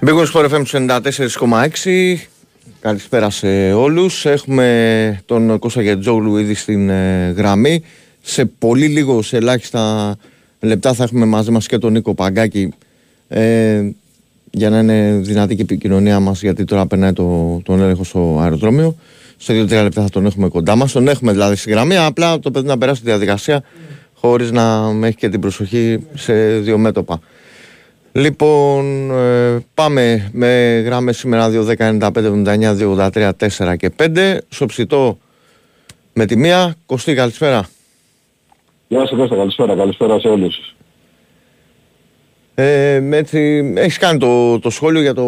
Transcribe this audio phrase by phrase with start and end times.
[0.00, 2.16] Μπήκαμε στο FM 94,6.
[2.80, 4.26] Καλησπέρα σε όλους.
[4.26, 7.82] Έχουμε τον Κώστα Γετζόγλου ήδη στην ε, γραμμή.
[8.22, 10.16] Σε πολύ λίγο, σε ελάχιστα
[10.60, 12.72] λεπτά θα έχουμε μαζί μας και τον Νίκο Παγκάκη
[13.28, 13.90] ε,
[14.50, 18.38] για να είναι δυνατή και η επικοινωνία μας γιατί τώρα περνάει το, τον έλεγχο στο
[18.40, 18.96] αεροδρόμιο.
[19.36, 20.92] Σε δύο-τρία λεπτά θα τον έχουμε κοντά μας.
[20.92, 23.62] Τον έχουμε δηλαδή στη γραμμή, απλά το παιδί να περάσει τη διαδικασία
[24.14, 27.20] χωρίς να έχει και την προσοχή σε δύο μέτωπα.
[28.12, 34.38] Λοιπόν, ε, πάμε με γράμμες σήμερα 2.195, 79, 283, 4 και 5.
[34.48, 35.18] Σοψητό
[36.12, 36.74] με τη μία.
[36.86, 37.68] Κωστή, καλησπέρα.
[38.88, 40.74] Γεια σας Κώστα, καλησπέρα, καλησπέρα σε όλους.
[42.54, 45.26] Ε, έτσι, έχεις κάνει το, το σχόλιο για το,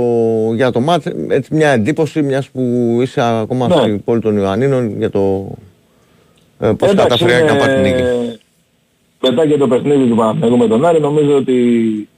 [0.55, 3.75] για το μάτς, έτσι μια εντύπωση μιας που είσαι ακόμα ναι.
[3.75, 5.53] στην πόλη των Ιωαννίνων για το
[6.61, 8.03] ε, πώς καταφέρει να πάρει την νίκη.
[9.21, 12.09] Μετά και το παιχνίδι του Παναθηναϊκού με τον Άρη νομίζω ότι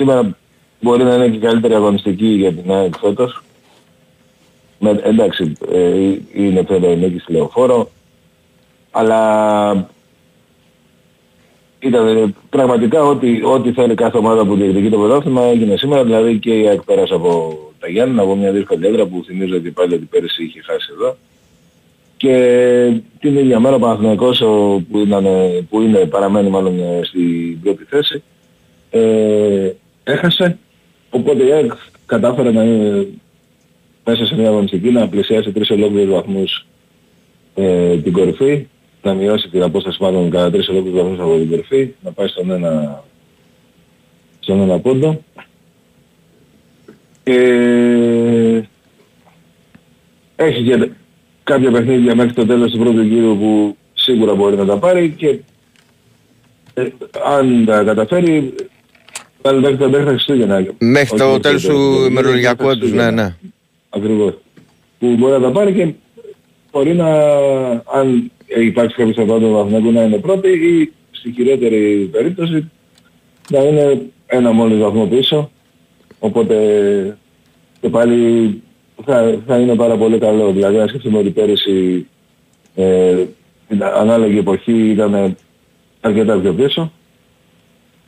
[0.00, 0.36] σήμερα
[0.80, 3.42] μπορεί να είναι και καλύτερη αγωνιστική για την ΑΕΚ φέτος.
[4.78, 7.90] Με, εντάξει, ε, είναι βέβαια η νίκη στη Λεωφόρο,
[8.90, 9.88] αλλά
[11.78, 16.58] ήταν πραγματικά ό,τι, ό,τι θέλει κάθε ομάδα που διεκδικεί το πρωτάθλημα έγινε σήμερα, δηλαδή και
[16.60, 20.04] η ΑΕΚ πέρασε από τα Γιάννη, από μια δύσκολη έδρα που θυμίζω ότι πάλι ότι
[20.04, 21.16] πέρυσι είχε χάσει εδώ.
[22.16, 24.38] Και την ίδια μέρα ο Παναθηναϊκός
[24.90, 25.26] που, ήταν,
[25.70, 28.22] που είναι, παραμένει μάλλον στην πρώτη θέση,
[28.90, 29.70] ε,
[30.04, 30.58] έχασε.
[31.10, 31.72] Οπότε η ΑΕΚ
[32.06, 33.06] κατάφερε να είναι
[34.04, 36.66] μέσα σε μια αγωνιστική να πλησιάσει τρεις ολόκληρους βαθμούς
[37.54, 38.66] ε, την κορυφή,
[39.02, 42.50] να μειώσει την απόσταση μάλλον κατά τρεις ολόκληρους βαθμούς από την κορυφή, να πάει στον
[42.50, 43.04] ένα,
[44.40, 45.20] στον ένα πόντο.
[47.24, 48.60] Ε,
[50.36, 50.90] έχει και
[51.44, 55.38] κάποια παιχνίδια μέχρι το τέλος του πρώτου γύρου που σίγουρα μπορεί να τα πάρει και
[56.74, 56.88] ε,
[57.24, 58.54] αν τα καταφέρει Πάλι
[59.42, 60.66] μέχρι τα Χριστούγεννα.
[60.78, 63.34] Μέχρι το τέλος του ημερολογιακού έτους, ναι, ναι.
[63.88, 64.38] Ακριβώς.
[64.98, 65.94] Που μπορεί να τα πάρει και
[66.72, 67.08] μπορεί να,
[67.92, 72.70] αν υπάρξει κάποιος από τον βαθμό να είναι πρώτη ή στη χειρότερη περίπτωση
[73.50, 75.50] να είναι ένα μόλις βαθμό πίσω.
[76.18, 76.56] Οπότε
[77.80, 78.62] και πάλι
[79.04, 80.52] θα, θα είναι πάρα πολύ καλό.
[80.52, 82.06] Δηλαδή να σκεφτούμε ότι πέρυσι
[82.74, 83.24] ε,
[83.98, 85.36] ανάλογη εποχή ήταν
[86.00, 86.92] αρκετά πιο πίσω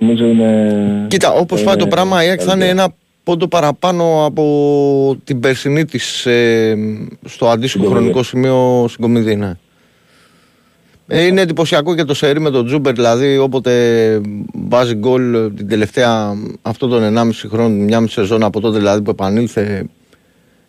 [0.03, 1.07] Νομίζω είναι...
[1.09, 2.89] Κοίτα, όπως πάει το πράγμα η ΑΕΚ θα είναι ένα
[3.25, 6.77] πόντο παραπάνω από την περσινή της ε,
[7.25, 9.53] στο αντίστοιχο χρονικό σημείο στην Κομιδή, ναι.
[11.07, 13.73] Ε, είναι εντυπωσιακό και το σερί με τον Τσούμπερ, δηλαδή όποτε
[14.69, 19.11] βάζει γκολ την τελευταία αυτό τον 1,5 χρόνο, μια μισή σεζόν από τότε δηλαδή που
[19.11, 19.87] επανήλθε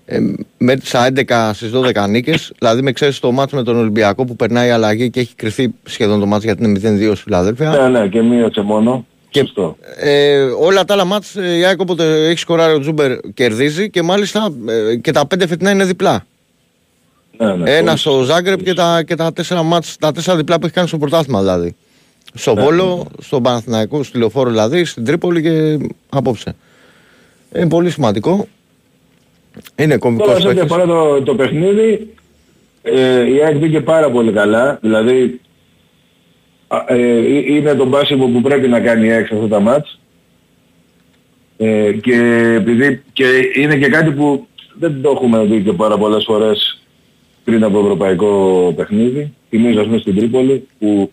[0.06, 0.20] ε,
[0.58, 4.68] μέτρησα 11 στις 12 νίκες, δηλαδή με ξέρεις το μάτς με τον Ολυμπιακό που περνάει
[4.68, 7.70] η αλλαγή και έχει κριθεί σχεδόν το μάτς γιατί είναι 0-2 στη Φιλαδέλφια.
[7.70, 9.06] Ναι, ναι, και μείωσε μόνο.
[9.34, 9.52] Και,
[9.96, 14.02] ε, όλα τα άλλα μάτς ε, η ΑΕΚ όποτε έχει σκοράρει ο Τσούμπερ κερδίζει και
[14.02, 16.26] μάλιστα ε, και τα πέντε φετινά είναι διπλά.
[17.38, 20.66] Ναι, ναι, Ένα στο Ζάγκρεπ και τα, και τα τέσσερα μάτς, τα τέσσερα διπλά που
[20.66, 21.76] έχει κάνει στο πρωτάθλημα δηλαδή.
[22.34, 23.24] Στο ναι, Βόλο, ναι.
[23.24, 25.78] στον Παναθηναϊκό, στη Λεωφόρο δηλαδή, στην Τρίπολη και
[26.10, 26.56] απόψε.
[27.56, 28.48] Είναι πολύ σημαντικό.
[29.76, 32.14] Είναι κομβικό Τώρα σε ό,τι αφορά το, το παιχνίδι,
[32.82, 34.78] ε, η ΑΕΚ μπήκε πάρα πολύ καλά.
[34.82, 35.42] Δηλαδή
[36.88, 40.00] ε, είναι το μπάσιμο που πρέπει να κάνει έξω αυτά τα μάτς.
[41.58, 42.16] Ε, και
[42.58, 43.26] επειδή και
[43.56, 44.48] είναι και κάτι που
[44.80, 46.82] δεν το έχουμε δει και πάρα πολλές φορές
[47.44, 49.34] πριν από ευρωπαϊκό παιχνίδι.
[49.50, 51.12] Θυμίζω ας πούμε στην Τρίπολη που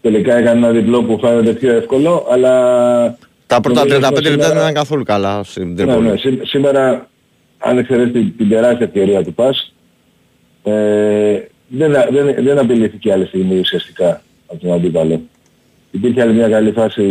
[0.00, 3.18] τελικά έκανε ένα διπλό που φαίνεται πιο εύκολο, αλλά...
[3.46, 6.06] Τα πρώτα 35 λεπτά δεν ήταν καθόλου καλά στην Τρίπολη.
[6.06, 7.08] Ναι, ναι, σήμερα
[7.58, 9.74] αν εξαιρέσει την, την τεράστια ευκαιρία του ΠΑΣ,
[10.62, 10.72] ε,
[11.68, 15.20] δεν, δεν, δεν απειλήθηκε άλλη στιγμή ουσιαστικά από τον αντίπαλο.
[15.90, 17.04] Υπήρχε άλλη μια καλή φάση,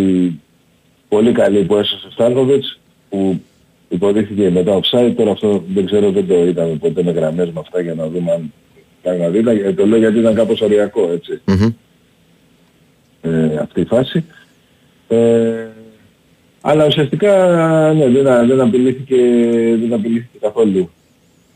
[1.07, 2.79] πολύ καλή που έσωσε ο Στάνκοβιτς,
[3.09, 3.41] που
[3.89, 5.13] υποδείχθηκε μετά offside.
[5.15, 8.31] Τώρα αυτό δεν ξέρω, δεν το είδαμε ποτέ με γραμμές με αυτά για να δούμε
[8.31, 8.53] αν
[9.01, 9.75] πράγματι ήταν.
[9.75, 11.41] Το λέω γιατί ήταν κάπως οριακό έτσι.
[11.45, 11.73] Mm-hmm.
[13.21, 14.25] Ε, αυτή η φάση.
[15.07, 15.67] Ε,
[16.61, 17.33] αλλά ουσιαστικά
[17.93, 19.15] ναι, δεν, δεν, απειλήθηκε,
[19.79, 20.89] δεν απειλήθηκε καθόλου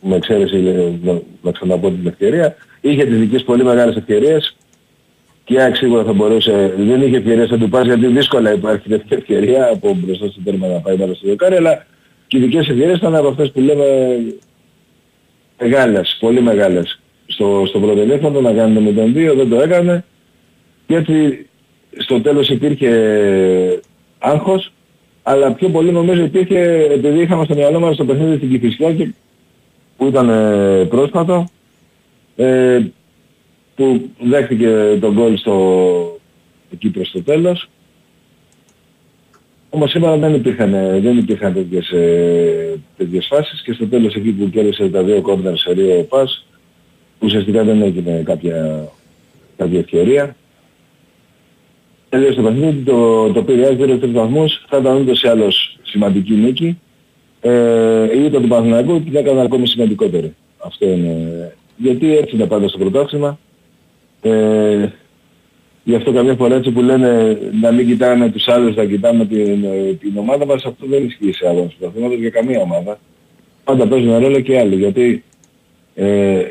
[0.02, 0.58] με εξαίρεση
[1.04, 2.56] να, να ξαναπώ την ευκαιρία.
[2.82, 4.56] Είχε τις δικές πολύ μεγάλες ευκαιρίες
[5.44, 9.18] και ΑΕΚ σίγουρα θα μπορούσε, δεν είχε ευκαιρία να του πας γιατί δύσκολα υπάρχει τέτοια
[9.18, 11.86] ευκαιρία από μπροστά στο τέρμα να πάει πάνω στο δεκάρι, αλλά
[12.28, 13.86] και οι δικές ευκαιρίες ήταν από αυτές που λέμε
[15.60, 17.00] μεγάλες, πολύ μεγάλες.
[17.26, 20.04] Στο, στο πρώτο ελέφαντο να κάνει το 0-2, δεν το έκανε
[20.88, 21.48] και έτσι
[21.98, 22.92] στο τέλος υπήρχε
[24.20, 24.72] άγχος,
[25.24, 29.14] αλλά πιο πολύ νομίζω υπήρχε επειδή είχαμε στο μυαλό μας το παιχνίδι στην Κηφισιά
[29.98, 31.48] που ήταν ε, πρόσφατο,
[32.36, 32.80] ε,
[33.76, 36.20] που δέχτηκε τον γκολ στο
[36.74, 37.70] εκεί προς το τέλος.
[39.70, 40.72] Όμως σήμερα δεν υπήρχαν,
[41.02, 45.58] δεν υπήρχαν τέτοιες, ε, τέτοιες φάσεις και στο τέλος εκεί που κέρδισε τα δύο κόρνερ
[45.58, 46.46] σε ρίο πας,
[47.20, 48.88] ουσιαστικά δεν έγινε κάποια,
[49.58, 50.36] κάποια ευκαιρία.
[52.10, 56.34] Τελείωσε το παιχνίδι, το, το πήρε πήρε τρεις βαθμούς, θα ήταν ούτως ή άλλως σημαντική
[56.34, 56.80] νίκη.
[57.42, 60.36] Ε, η ήττα του Παναθηναϊκού την έκανε ακόμη σημαντικότερη.
[60.58, 61.56] Αυτό είναι.
[61.78, 63.40] Γιατί έτσι είναι πάντα στο πρωτάθλημα.
[64.24, 64.90] Ε,
[65.84, 69.66] γι' αυτό καμιά φορά έτσι που λένε να μην κοιτάμε τους άλλους, να κοιτάμε την,
[70.00, 73.00] την ομάδα μας, αυτό δεν ισχύει σε άλλους πρωταθλήματος για καμία ομάδα.
[73.64, 75.24] Πάντα παίζουν ρόλο και άλλοι, γιατί
[75.96, 76.42] ε,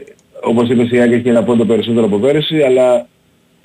[0.43, 3.07] όπως είπες η Άκη έχει ένα πόντο περισσότερο από πέρυσι, αλλά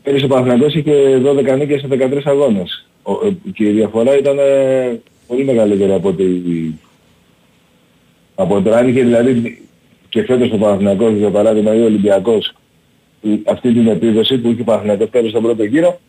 [0.04, 2.88] πέρυσι ο Παναθηναϊκός είχε 12 νίκες σε 13 αγώνες.
[3.03, 6.80] Ο, ε, και η διαφορά ήταν ε, πολύ μεγαλύτερη από ότι
[8.36, 9.62] από το αν είχε δηλαδή
[10.10, 12.53] και φέτος ο Παναθηναϊκός για παράδειγμα ή ο Ολυμπιακός
[13.46, 16.00] αυτή την επίδοση που είχε ο Παναθηναϊκός πέρυσι στον πρώτο γύρο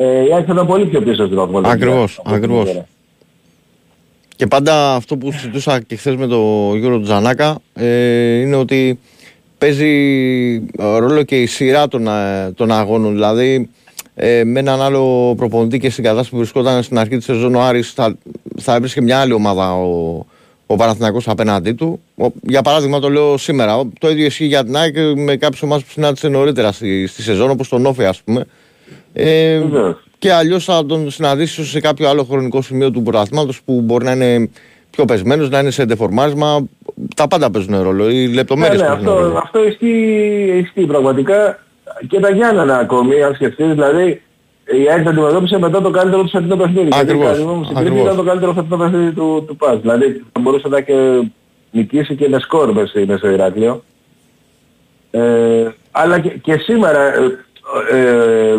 [0.00, 1.72] ε, η Άκη ήταν πολύ πιο πίσω στην βαθμολογία.
[1.72, 2.82] Ακριβώς, ακριβώς.
[4.36, 8.98] Και πάντα αυτό που συζητούσα και χθες με τον Γιώργο Τζανάκα ε, είναι ότι
[9.58, 13.12] παίζει ρόλο και η σειρά των, ε, των αγώνων.
[13.12, 13.70] Δηλαδή,
[14.14, 17.60] ε, με έναν άλλο προπονητή και στην κατάσταση που βρισκόταν στην αρχή της σεζόν ο
[17.60, 18.18] Άρης θα,
[18.56, 20.24] θα έβρισκε μια άλλη ομάδα ο,
[20.70, 22.00] ο Παναθηναϊκός απέναντί του.
[22.16, 23.80] Ο, για παράδειγμα το λέω σήμερα.
[24.00, 27.50] Το ίδιο ισχύει για την ΑΕΚ με κάποιες ομάδες που συνάντησε νωρίτερα στη, στη σεζόν
[27.50, 28.44] όπως τον Όφη ας πούμε.
[29.12, 29.60] Ε,
[30.18, 34.12] και αλλιώς θα τον συναντήσει σε κάποιο άλλο χρονικό σημείο του πρωταθλήματος που μπορεί να
[34.12, 34.50] είναι
[34.90, 36.68] πιο πεσμένος, να είναι σε εντεφορμάρισμα.
[37.16, 38.10] Τα πάντα παίζουν ρόλο.
[38.10, 39.38] Οι λεπτομέρειες ναι, ναι, αυτό, ρόλο.
[39.38, 41.58] αυτό ισχύει, ισχύει πραγματικά
[42.08, 44.22] και τα Γιάννενα ακόμη, αν σκεφτείς, δηλαδή
[44.76, 46.88] η ΑΕΚ αντιμετώπισε μετά το καλύτερο του φετινό παιχνίδι.
[46.92, 47.38] Ακριβώς.
[47.72, 49.80] Γιατί ήταν το καλύτερο φετινό παιχνίδι του, του ΠΑΣ.
[49.80, 51.22] Δηλαδή θα μπορούσε να και
[51.70, 53.84] νικήσει και με σκορ μέσα στο Ηράκλειο.
[55.10, 57.38] Ε, αλλά και, και σήμερα ε,
[57.90, 58.56] ε,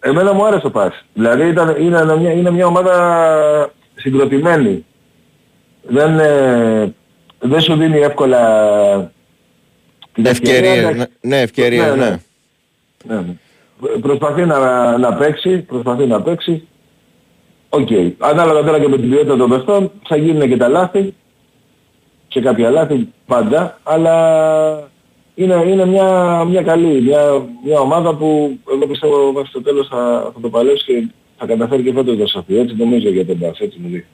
[0.00, 1.04] εμένα μου άρεσε το ΠΑΣ.
[1.14, 4.84] Δηλαδή ήταν, είναι, μια, είναι μια ομάδα συγκροτημένη.
[5.82, 6.94] Δεν, ε,
[7.38, 9.12] δεν σου δίνει εύκολα
[10.12, 10.90] την ευκαιρία.
[10.90, 11.94] Ναι, ναι, ευκαιρία, ναι.
[11.94, 12.18] ναι.
[13.04, 13.14] ναι.
[13.14, 13.34] ναι
[14.00, 16.68] προσπαθεί να, να παίξει, προσπαθεί να παίξει.
[17.68, 17.88] Ok.
[17.90, 18.12] Okay.
[18.18, 21.14] Ανάλογα τώρα και με την ποιότητα των παιχτών θα γίνουν και τα λάθη
[22.28, 24.90] και κάποια λάθη πάντα, αλλά
[25.34, 30.30] είναι, είναι μια, μια καλή, μια, μια ομάδα που εγώ πιστεύω μέχρι το τέλος θα,
[30.34, 31.08] θα το παλέψει και
[31.38, 32.56] θα καταφέρει και φέτος το σαφή.
[32.56, 34.06] Έτσι νομίζω για τον Μπάς, έτσι μου δείχνει.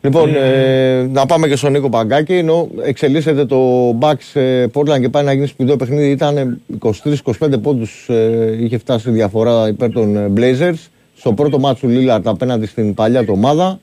[0.00, 2.34] Λοιπόν, ε, να πάμε και στον Νίκο Παγκάκη.
[2.34, 6.10] Ενώ εξελίσσεται το Bucks ε, Portland και πάει να γίνει σπουδαίο παιχνίδι.
[6.10, 10.86] Ήταν 23-25 πόντους ε, είχε φτάσει διαφορά υπέρ των ε, Blazers.
[11.16, 13.80] Στο πρώτο μάτσο του Lillard απέναντι στην παλιά του ομάδα.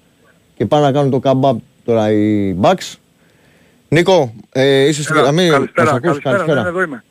[0.58, 2.94] Και πάνε να κάνουν το comeback τώρα οι Bucks.
[3.88, 5.50] Νίκο, ε, είσαι στην γραμμή.
[5.50, 6.62] Καλησπέρα, καλησπέρα, καλησπέρα.
[6.62, 7.04] Ναι, εδώ είμαι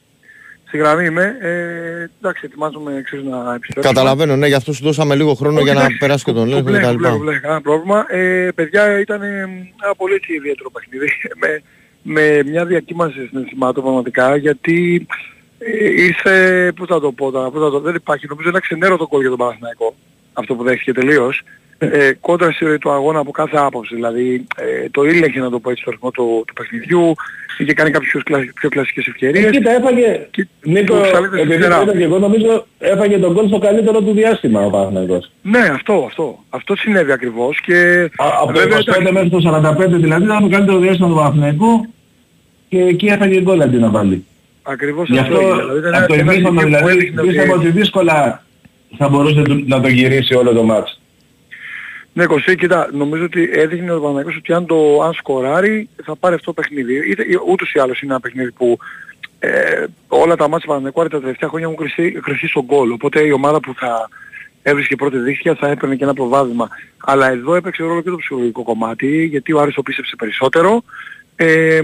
[0.74, 1.36] στη γραμμή είμαι.
[1.40, 3.88] Ε, εντάξει, ετοιμάζομαι εξής να επιστρέψω.
[3.88, 6.78] Καταλαβαίνω, ναι, γι' αυτό σου δώσαμε λίγο χρόνο για να περάσει και τον Λέγκο και
[6.78, 6.92] τα λοιπά.
[6.96, 8.06] Βλέπω, βλέπω, κανένα πρόβλημα.
[8.08, 11.08] Ε, παιδιά, ήταν ένα πολύ έτσι ιδιαίτερο παιχνίδι.
[11.42, 11.62] με,
[12.02, 15.06] με μια διακύμανση συναισθημάτων πραγματικά, γιατί
[15.58, 19.06] ε, ήρθε, πώς θα το πω τώρα, πώς θα το, δεν υπάρχει, νομίζω ένα ξενέρωτο
[19.06, 19.94] κόλ για τον Παναθηναϊκό,
[20.32, 21.42] αυτό που δέχτηκε τελείως
[21.78, 23.94] ε, κόντρα στη ροή του αγώνα από κάθε άποψη.
[23.94, 27.14] Δηλαδή ε, το ήλεγχε να το πω έτσι στο ρυθμό του, του παιχνιδιού,
[27.58, 29.44] είχε κάνει κάποιες πιο, πιο κλασικές ευκαιρίες.
[29.44, 30.96] Ε, κοίτα, έφαγε, και Νίκο,
[31.40, 31.64] επειδή
[31.96, 35.30] και εγώ νομίζω έφαγε τον κόλ στο καλύτερο του διάστημα ο Παναθηναϊκός.
[35.42, 36.44] Ναι, αυτό, αυτό.
[36.50, 38.10] Αυτό συνέβη ακριβώς και...
[38.16, 41.86] Α, από το 25 μέχρι το 45 δηλαδή ήταν το καλύτερο διάστημα του Παναθηναϊκού
[42.68, 44.24] και εκεί έφαγε γκολ αντί να βάλει.
[44.62, 48.44] Ακριβώς Γι' αυτό, δηλαδή, από το ημίχρονο δηλαδή, πίστευα ότι δύσκολα
[48.96, 51.00] θα μπορούσε να το γυρίσει όλο το μάτς.
[52.14, 56.34] Ναι, Κωστή, κοίτα, νομίζω ότι έδειχνε ο Παναγιώτης ότι αν, το, αν σκοράρει θα πάρει
[56.34, 57.10] αυτό το παιχνίδι.
[57.10, 58.78] Είτε, ούτως ή άλλως είναι ένα παιχνίδι που
[59.38, 61.86] ε, όλα τα μάτια Παναγιώτη τα τελευταία χρόνια έχουν
[62.22, 62.90] κρυθεί, στον γκολ.
[62.90, 64.08] Οπότε η ομάδα που θα
[64.62, 66.68] έβρισκε πρώτη δίχτυα θα έπαιρνε και ένα προβάδισμα.
[66.98, 70.82] Αλλά εδώ έπαιξε ρόλο και το ψυχολογικό κομμάτι, γιατί ο Άρης το πίστεψε περισσότερο.
[71.36, 71.80] Ε,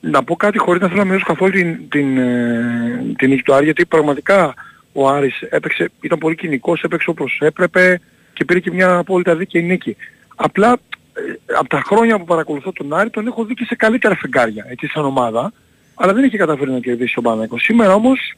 [0.00, 3.54] να πω κάτι χωρίς να θέλω να μειώσω καθόλου την, την, ε, την νίκη του
[3.54, 4.54] Άρη, γιατί πραγματικά
[4.92, 8.00] ο Άρης έπαιξε, ήταν πολύ κοινικός, έπαιξε όπως έπρεπε,
[8.42, 9.96] και πήρε και μια απόλυτα δίκαιη νίκη.
[10.36, 10.78] Απλά
[11.14, 14.66] ε, από τα χρόνια που παρακολουθώ τον Άρη τον έχω δει και σε καλύτερα φεγγάρια
[14.68, 15.52] έτσι σαν ομάδα
[15.94, 17.58] αλλά δεν είχε καταφέρει να κερδίσει τον Παναθηναϊκό.
[17.58, 18.34] Σήμερα όμως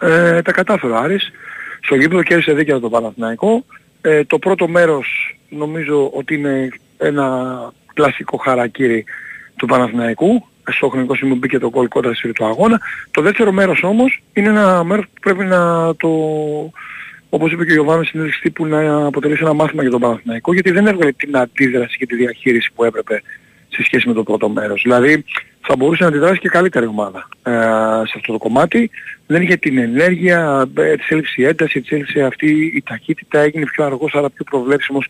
[0.00, 1.30] ε, τα κατάφερε ο Άρης.
[1.80, 3.64] Στο γήπεδο κέρδισε δίκαια τον Παναθηναϊκό.
[4.00, 7.56] Ε, το πρώτο μέρος νομίζω ότι είναι ένα
[7.94, 9.04] κλασικό χαρακτήρι
[9.56, 10.46] του Παναθηναϊκού.
[10.70, 12.80] Στο χρονικό σημείο μπήκε το κόλ κόντρα στη του αγώνα.
[13.10, 16.08] Το δεύτερο μέρος όμως είναι ένα μέρος που πρέπει να το
[17.34, 20.70] όπως είπε και ο Ιωβάνος συνέντευξη τύπου να αποτελέσει ένα μάθημα για τον Παναθηναϊκό γιατί
[20.70, 23.22] δεν έβγαλε την αντίδραση και τη διαχείριση που έπρεπε
[23.68, 24.82] σε σχέση με το πρώτο μέρος.
[24.82, 25.24] Δηλαδή
[25.60, 27.50] θα μπορούσε να αντιδράσει και καλύτερη ομάδα ε,
[28.04, 28.90] σε αυτό το κομμάτι.
[29.26, 33.64] Δεν είχε την ενέργεια, ε, της έλειψης η ένταση, της έλειψης αυτή η ταχύτητα, έγινε
[33.64, 35.06] πιο αργός αλλά πιο προβλέψιμος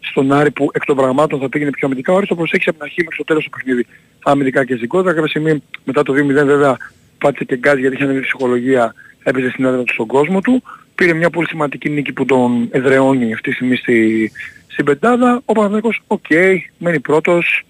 [0.00, 2.12] στον Άρη που εκ των πραγμάτων θα πήγαινε πιο αμυντικά.
[2.12, 3.86] Ο Άρης το προσέξει από την αρχή μέχρι το τέλος του παιχνίδι
[4.22, 5.14] αμυντικά και ζυγότερα.
[5.14, 6.76] Κάποια στιγμή μετά το 2-0 βέβαια
[7.18, 10.62] πάτησε και γκάζ γιατί είχε ανέβει ψυχολογία, έπαιζε στην έδρα του στον κόσμο του.
[10.94, 14.30] Πήρε μια πολύ σημαντική νίκη που τον εδραιώνει αυτή τη στιγμή στη,
[14.66, 15.42] στην πεντάδα.
[15.44, 17.64] Ο Παναθηναϊκός, ok, okay, μένει πρώτος,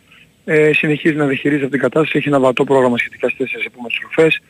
[0.45, 3.97] ε, συνεχίζει να διαχειρίζει αυτή την κατάσταση, έχει ένα βατό πρόγραμμα σχετικά στις τέσσερις επόμενες
[3.97, 4.41] στροφές.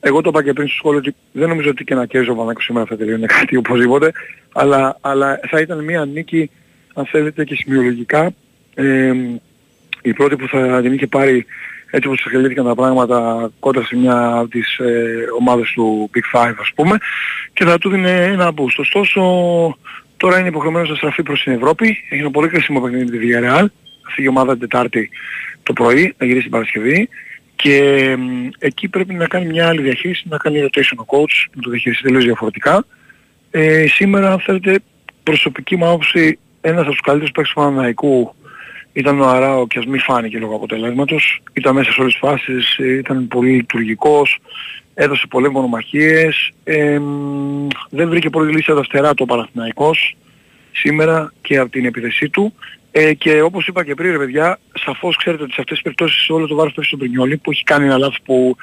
[0.00, 2.34] Εγώ το είπα και πριν στο σχόλιο ότι δεν νομίζω ότι και να κέρδιζε ο
[2.34, 4.12] Παναθηναϊκός σήμερα θα τελειώνει κάτι οπωσδήποτε,
[4.52, 6.50] αλλά, αλλά θα ήταν μια νίκη,
[6.94, 8.34] αν θέλετε και σημειολογικά,
[8.74, 9.12] ε,
[10.02, 11.46] η πρώτη που θα την είχε πάρει
[11.94, 16.54] έτσι όπως εξελίχθηκαν τα πράγματα κόντρα σε μια από τις ε, ομάδες του Big Five
[16.60, 16.96] ας πούμε
[17.52, 18.76] και θα του δίνει ένα boost.
[18.76, 19.22] Ωστόσο
[20.16, 23.18] τώρα είναι υποχρεωμένος να στραφεί προς την Ευρώπη, έχει ένα πολύ κρίσιμο παιχνίδι με τη
[23.18, 23.66] Villarreal,
[24.02, 25.10] θα φύγει η ομάδα την Τετάρτη
[25.62, 27.08] το πρωί, να γυρίσει την Παρασκευή
[27.56, 28.16] και ε,
[28.58, 32.02] εκεί πρέπει να κάνει μια άλλη διαχείριση, να κάνει rotation ο coach, να το διαχειριστεί
[32.02, 32.84] τελείως διαφορετικά.
[33.50, 34.78] Ε, σήμερα αν θέλετε
[35.22, 38.34] προσωπική μου άποψη ένας από τους καλύτερους παίκτες του Παναναϊκού
[38.92, 41.42] ήταν ο Αράο και ας μην φάνηκε λόγω αποτελέσματος.
[41.52, 44.38] Ήταν μέσα σε όλες τις φάσεις, ήταν πολύ λειτουργικός,
[44.94, 46.52] έδωσε πολλές μονομαχίες.
[46.64, 47.00] Ε,
[47.90, 50.16] δεν βρήκε πολύ λύση αριστερά το Παναθηναϊκός
[50.72, 52.54] σήμερα και από την επίθεσή του.
[52.90, 56.30] Ε, και όπως είπα και πριν ρε παιδιά, σαφώς ξέρετε ότι σε αυτές τις περιπτώσεις
[56.30, 58.56] όλο το βάρος πέφτει στον Πρινιόλη που έχει κάνει ένα λάθος που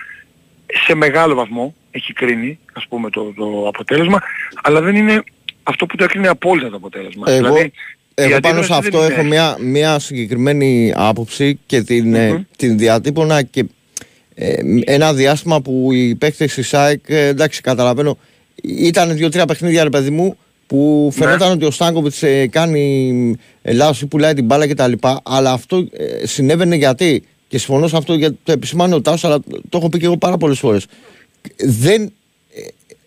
[0.86, 4.22] σε μεγάλο βαθμό έχει κρίνει ας πούμε το, το αποτέλεσμα
[4.64, 5.24] αλλά δεν είναι
[5.64, 7.32] αυτό που το έκρινε απόλυτα το αποτέλεσμα.
[7.32, 7.72] Εγώ, δηλαδή,
[8.24, 13.66] εγώ πάνω σε αυτό έχω μια, μια συγκεκριμένη άποψη και την, mm την διατύπωνα και
[14.36, 14.54] ε,
[14.86, 18.18] ένα διάστημα που οι παίκτες της ΣΑΕΚ, ε, εντάξει καταλαβαίνω,
[18.64, 21.26] ήταν δύο-τρία παιχνίδια ρε παιδί μου που ναι.
[21.26, 24.92] φαινόταν ότι ο Στάνκοβιτς ε, κάνει ε, λάθος ή πουλάει την μπάλα κτλ.
[25.24, 29.40] Αλλά αυτό ε, συνέβαινε γιατί, και συμφωνώ σε αυτό γιατί το επισημάνω ο Τάος, αλλά
[29.70, 30.86] το έχω πει και εγώ πάρα πολλές φορές.
[31.58, 32.12] Δεν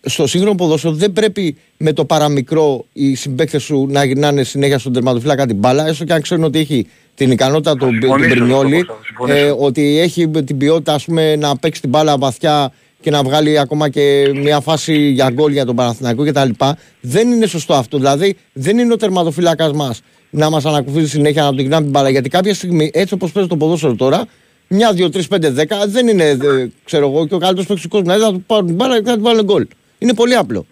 [0.05, 4.93] στο σύγχρονο ποδόσφαιρο δεν πρέπει με το παραμικρό οι συμπαίκτες σου να γυρνάνε συνέχεια στον
[4.93, 8.85] τερματοφύλακα την μπάλα, έστω και αν ξέρουν ότι έχει την ικανότητα του Μπρινιόλη,
[9.27, 13.59] ε, ότι έχει την ποιότητα ας πούμε, να παίξει την μπάλα βαθιά και να βγάλει
[13.59, 16.49] ακόμα και μια φάση για γκολ για τον Παναθηναϊκό κτλ.
[17.01, 17.97] Δεν είναι σωστό αυτό.
[17.97, 22.09] Δηλαδή δεν είναι ο τερματοφύλακας μας να μας ανακουφίζει συνέχεια να του γυρνάμε την μπάλα.
[22.09, 24.25] Γιατί κάποια στιγμή, έτσι όπως παίζει το ποδόσφαιρο τώρα,
[24.67, 26.37] μια, δύο, τρεις, πέντε, δέκα δεν είναι,
[26.83, 28.05] ξέρω εγώ, και ο καλύτερος παίκτης του κόσμου.
[28.05, 29.67] Δηλαδή θα του πάρουν την μπάλα και θα του βάλουν γκολ.
[30.03, 30.65] Είναι πολύ απλό.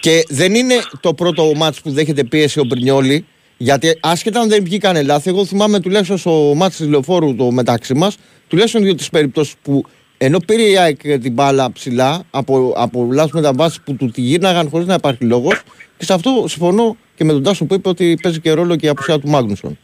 [0.00, 3.26] Και δεν είναι το πρώτο μάτς που δέχεται πίεση ο Μπρινιόλη,
[3.56, 7.94] γιατί άσχετα αν δεν βγήκαν λάθη, εγώ θυμάμαι τουλάχιστον στο μάτς της Λεωφόρου το μεταξύ
[7.94, 8.16] μας,
[8.48, 9.84] τουλάχιστον δύο τις περιπτώσεις που
[10.18, 14.68] ενώ πήρε η ΑΕΚ την μπάλα ψηλά από, από λάθος μεταβάσεις που του τη γύρναγαν
[14.68, 15.62] χωρίς να υπάρχει λόγος
[15.98, 18.86] και σε αυτό συμφωνώ και με τον Τάσο που είπε ότι παίζει και ρόλο και
[18.86, 19.78] η απουσία του Μάγνουσον.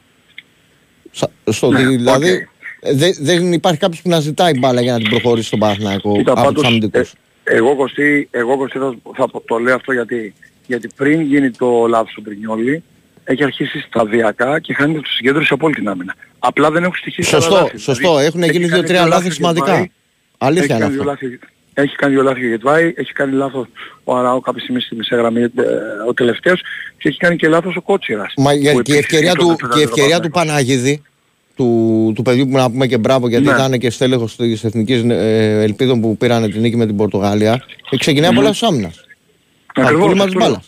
[1.44, 2.48] Στο, ναι, δηλαδή
[2.82, 3.12] okay.
[3.20, 6.64] δεν υπάρχει κάποιος που να ζητάει μπάλα για να την προχωρήσει στον Παναθηναϊκό από τους
[6.64, 7.12] αμυντικούς.
[7.50, 10.34] Εγώ Κωστή, εγώ Κωστή θα, θα, το λέω αυτό γιατί,
[10.66, 12.82] γιατί πριν γίνει το λάθος του Μπρινιόλη
[13.24, 16.14] έχει αρχίσει σταδιακά και χάνει το συγκέντρωση από όλη την άμυνα.
[16.38, 17.78] Απλά δεν έχουν στοιχήσει Σωστό, λάθη.
[17.78, 18.08] σωστό.
[18.08, 19.88] Δηλαδή, Έχουν γίνει δύο-τρία λάθη σημαντικά.
[20.38, 21.04] Αλήθεια είναι αυτό.
[21.04, 21.38] Λάθη,
[21.74, 23.66] έχει κάνει δύο λάθη για Γετβάη, έχει κάνει λάθος
[24.04, 25.48] ο Αράου κάποια στιγμή στη μισή γραμμή ε,
[26.08, 26.60] ο τελευταίος
[26.98, 28.32] και έχει κάνει και λάθος ο Κότσιρας.
[28.36, 31.02] Μα και η ευκαιρία του, και η ευκαιρία του Παναγίδη
[31.58, 33.52] του, του παιδιού που να πούμε και μπράβο γιατί ναι.
[33.52, 37.96] ήταν και στέλεχος της Εθνικής ε, Ελπίδων που πήραν την νίκη με την Πορτογαλία και
[37.96, 39.04] ξεκινάει από λάθος άμυνας.
[39.74, 40.60] Ακριβώς.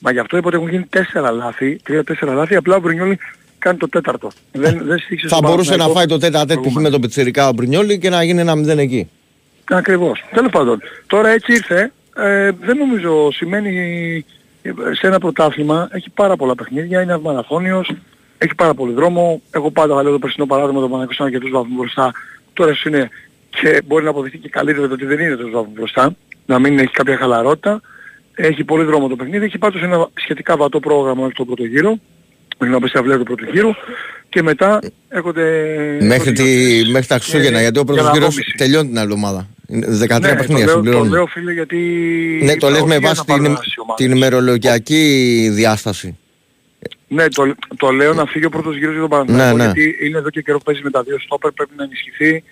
[0.00, 3.18] Μα γι' αυτό είπα ότι έχουν γίνει τέσσερα λάθη, τρία-τέσσερα λάθη, απλά ο Μπρινιόλη
[3.58, 4.30] κάνει το τέταρτο.
[4.52, 8.22] Δεν, δεν θα μπορούσε να φάει το τέταρτο με τον Πιτσιρικά ο Μπρινιόλη και να
[8.22, 9.08] γίνει ένα μηδέν εκεί.
[9.64, 10.24] Ακριβώς.
[10.30, 10.80] Τέλος πάντων.
[11.06, 11.92] Τώρα έτσι ήρθε.
[12.16, 14.24] Ε, δεν νομίζω σημαίνει
[14.62, 17.92] ε, σε ένα πρωτάθλημα έχει πάρα πολλά παιχνίδια, είναι μαραθώνιος,
[18.38, 19.42] έχει πάρα πολύ δρόμο.
[19.50, 22.12] Εγώ πάντα λέω το περσινό παράδειγμα το Παναγιώτης και τους βαθμούς μπροστά.
[22.52, 23.10] Τώρα είναι
[23.50, 26.16] και μπορεί να αποδειχθεί και καλύτερο το ότι δεν είναι τους βαθμούς μπροστά.
[26.46, 27.80] Να μην έχει κάποια χαλαρότητα.
[28.34, 29.44] Έχει πολύ δρόμο το παιχνίδι.
[29.44, 31.98] Έχει πάντως ένα σχετικά βατό πρόγραμμα μέχρι τον πρώτο γύρο.
[32.58, 33.70] Μέχρι να πεις στα του πρώτου γύρου.
[34.28, 35.42] Και μετά έρχονται...
[36.00, 36.44] Μέχρι, τη,
[36.90, 39.48] μέχρι τα Χριστούγεννα, γιατί ο πρώτος γύρος τελειώνει την άλλη εβδομάδα.
[39.70, 41.78] 13 ναι, παιχνίδια το λέω, το λέω φίλε γιατί...
[42.42, 43.56] Ναι, το λες με βάση την,
[43.96, 46.16] την ημερολογιακή διάσταση.
[47.08, 49.72] Ναι, το, το λέω να φύγει ο πρώτος γύρος για τον Παναθηναϊκό ναι, ναι.
[49.72, 52.42] γιατί είναι εδώ και καιρό που παίζει με τα δύο στόπερ, πρέπει να ενισχυθεί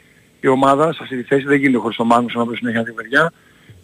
[0.41, 2.95] η ομάδα σε αυτή τη θέση, δεν γίνεται χωρίς τον Μάγνους να πει συνέχεια την
[2.95, 3.33] παιδιά.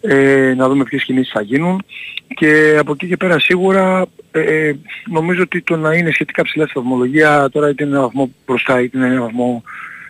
[0.01, 1.85] Ε, να δούμε ποιες κινήσεις θα γίνουν
[2.27, 4.75] και από εκεί και πέρα σίγουρα ε, ε
[5.09, 8.81] νομίζω ότι το να είναι σχετικά ψηλά στη βαθμολογία τώρα είτε είναι ένα βαθμό μπροστά
[8.81, 9.63] είτε είναι ένα βαθμό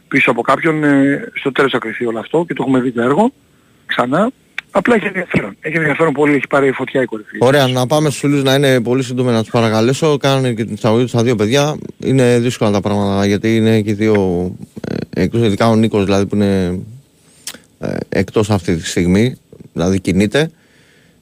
[0.08, 3.01] πίσω από κάποιον ε, στο τέλος θα κρυθεί όλο αυτό και το έχουμε δει το
[3.01, 3.32] έργο
[3.86, 4.32] ξανά
[4.75, 5.56] Απλά έχει ενδιαφέρον.
[5.62, 7.38] Έχει ενδιαφέρον πολύ, έχει πάρει φωτιά η κορυφή.
[7.39, 10.18] Ωραία, να πάμε στους φίλους να είναι πολύ σύντομα να τους παρακαλέσω.
[10.18, 11.77] Κάνανε και την εισαγωγή τους στα δύο παιδιά.
[12.03, 14.15] Είναι δύσκολα τα πράγματα γιατί είναι και δύο
[15.13, 16.80] ε, εκτός ειδικά ο Νίκος δηλαδή που είναι
[17.80, 19.36] ε, εκτός αυτή τη στιγμή,
[19.74, 20.51] δηλαδή κινείται.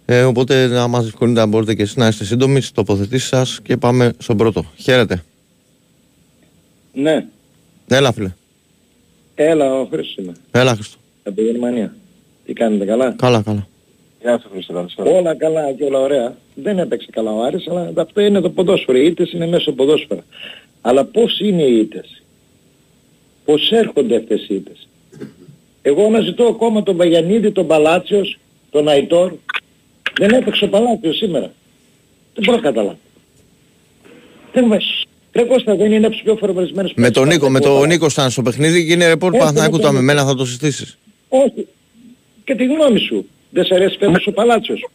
[0.06, 3.60] Ε, οπότε να μας διευκολύνετε να μπορείτε και εσείς να είστε σύντομοι στις τοποθετήσεις σας
[3.64, 4.66] και πάμε στον πρώτο.
[4.76, 5.24] Χαίρετε.
[6.94, 7.26] Ναι.
[7.88, 8.32] Έλα φίλε.
[9.36, 10.34] Έλα, ο Χρήστος είμαι.
[10.52, 10.98] Έλα Χριστό.
[11.24, 11.96] Από τη Γερμανία.
[12.52, 13.68] Τι κάνετε, καλά; Καλά, καλά.
[14.22, 15.10] Γεια σου Χρήστο, καλησπέρα.
[15.10, 16.36] Όλα καλά και όλα ωραία.
[16.56, 18.98] Δεν έπαιξε καλά ο Άρης, αλλά αυτό είναι το ποδόσφαιρο.
[18.98, 20.24] Οι ήττες είναι μέσα στο ποδόσφαιρο.
[20.82, 22.24] Αλλά πώς είναι οι ήττες;
[23.46, 24.88] Πώς έρχονται αυτές οι ήττες;
[25.82, 28.38] Εγώ αναζητώ ακόμα τον Βαγιανίδη, τον Παλάτσιος,
[28.70, 29.34] τον Αϊτόρ.
[30.20, 31.52] Δεν έπαιξε ο Παλάτσιος σήμερα.
[32.34, 32.98] Δεν μπορώ να καταλάβω.
[34.54, 34.78] Δεν με...
[35.34, 37.88] Ρε Κώστα δεν είναι από τους πιο φορμαρισμένους Με τον παίκτες Νίκο, με που τον
[37.88, 40.04] Νίκο ήταν στο παιχνίδι και είναι ρεπόρτ Έτσι, Παναθηναϊκού με το τον Νίκο.
[40.12, 40.98] αμεμένα θα το συστήσεις.
[41.30, 41.68] Όχι.
[42.44, 43.26] Και τη γνώμη σου.
[43.50, 44.88] Δεν σε αρέσει φέτος ο Παλάτσιος.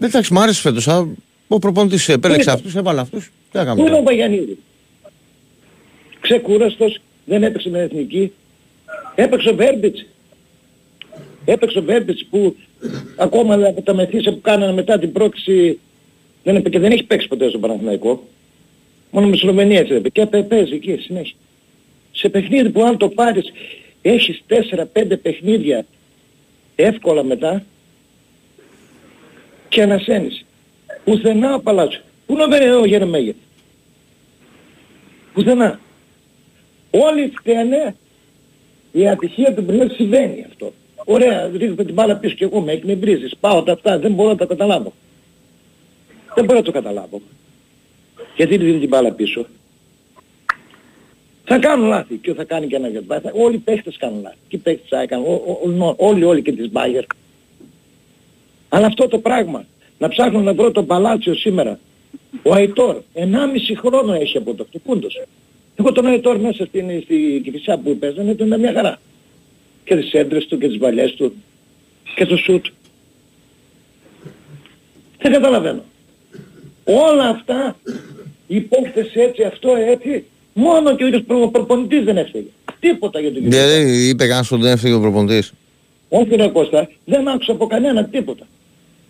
[0.00, 0.88] Εντάξει, μου άρεσε φέτος.
[0.88, 1.06] α,
[1.48, 2.52] Ο προπονητής επέλεξε είναι.
[2.58, 3.24] αυτούς, έβαλε αυτούς.
[3.24, 4.02] Τι να Πού κάνουμε είναι ο τώρα.
[4.06, 4.58] Βαγιανίδη.
[6.20, 8.32] Ξεκούραστος, δεν έπαιξε με εθνική.
[9.14, 10.06] Έπαιξε ο Βέρμπιτς.
[11.44, 12.56] Έπαιξε ο Βέρμπιτς που
[13.16, 15.78] ακόμα από τα μεθύσια που κάνανε μετά την πρόκληση
[16.44, 18.28] δεν έπαι, και δεν έχει παίξει ποτέ στον Παναθηναϊκό.
[19.10, 20.20] Μόνο με Σλοβενία έτσι έπαιξε.
[20.20, 21.34] Και παι- παίζει εκεί συνέχεια.
[22.12, 23.52] Σε παιχνίδι που αν το πάρεις
[24.02, 25.86] έχεις 4-5 παιχνίδια
[26.82, 27.64] εύκολα μετά
[29.68, 30.44] και ανασένεις.
[31.04, 32.00] Πουθενά ο Παλάτσιο.
[32.26, 33.34] Πού να βρει ο Γερεμέγε.
[35.32, 35.80] Πουθενά.
[36.90, 37.96] Όλοι φταίνε
[38.92, 40.72] η ατυχία του πριν συμβαίνει αυτό.
[41.04, 43.36] Ωραία, ρίχνω την μπάλα πίσω και εγώ με εκνευρίζεις.
[43.40, 44.92] Πάω τα αυτά, δεν μπορώ να τα καταλάβω.
[46.34, 47.20] Δεν μπορώ να το καταλάβω.
[48.36, 49.46] Γιατί ρίχνει την μπάλα πίσω.
[51.52, 54.36] Θα κάνουν λάθη και θα κάνει και ένα για θα- Όλοι οι παίχτες κάνουν λάθη.
[54.48, 55.24] Και οι παίχτες θα έκαναν.
[55.26, 57.04] Ο- ο- ο- Όλοι, όλοι και τις Μπάγερ.
[58.68, 59.64] Αλλά αυτό το πράγμα,
[59.98, 61.78] να ψάχνω να βρω τον Παλάτσιο σήμερα.
[62.42, 65.20] Ο Αϊτόρ, 1,5 χρόνο έχει από το αυτοκούντος.
[65.76, 69.00] Εγώ τον Αϊτόρ μέσα στην, στη Κηφισιά που παίζανε ήταν μια χαρά.
[69.84, 71.34] Και τις έντρες του και τις βαλιές του
[72.14, 72.66] και το σουτ.
[75.18, 75.82] Δεν καταλαβαίνω.
[76.84, 77.76] Όλα αυτά,
[78.46, 82.46] οι παίχτες έτσι, αυτό έτσι, μόνο και ο ίδιος προ- προπονητής δεν έφταιγε.
[82.80, 83.58] Τίποτα για τον κύριο.
[83.58, 85.52] Δηλαδή είπε κανένας ότι δεν έφυγε ο προπονητής.
[86.08, 88.46] Όχι ρε Κώστα, δεν άκουσα από κανένα τίποτα.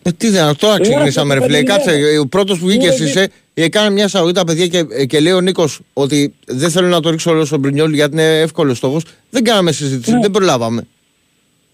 [0.03, 1.67] Ε, τι δεν, τώρα Ε, ξεκινήσαμε ρε άκουσα φίλε.
[1.67, 2.21] τα Κάτσε, παιδιά.
[2.21, 3.09] ο πρώτος που βγήκε Ναι, εσύ ναι.
[3.09, 7.01] είσαι, έκανε μια σαγωγή τα παιδιά και, και λέει ο Νίκος ότι δεν θέλω να
[7.01, 9.05] το ρίξω όλο στον Πρινιόλ γιατί είναι εύκολος στόχος.
[9.31, 10.21] Δεν κάναμε συζήτηση, Ναι.
[10.21, 10.87] δεν προλάβαμε.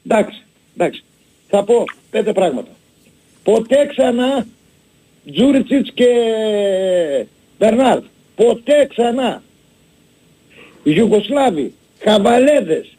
[0.06, 0.42] Εντάξει,
[0.76, 1.02] εντάξει.
[1.48, 2.70] Θα πω πέντε πράγματα.
[3.42, 4.46] Ποτέ ξανά
[5.32, 6.06] Τζούριτσιτς και
[7.58, 7.98] Μπερνάρ.
[8.36, 9.42] Ποτέ ξανά.
[10.94, 12.96] Ιουγκοσλάβοι, χαβαλέδες.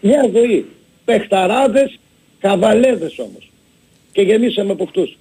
[0.00, 0.66] Μια ζωή.
[1.04, 1.98] Πεχταράδες,
[2.40, 3.50] χαβαλέδες όμως.
[4.12, 5.16] Και γεμίσαμε από αυτούς.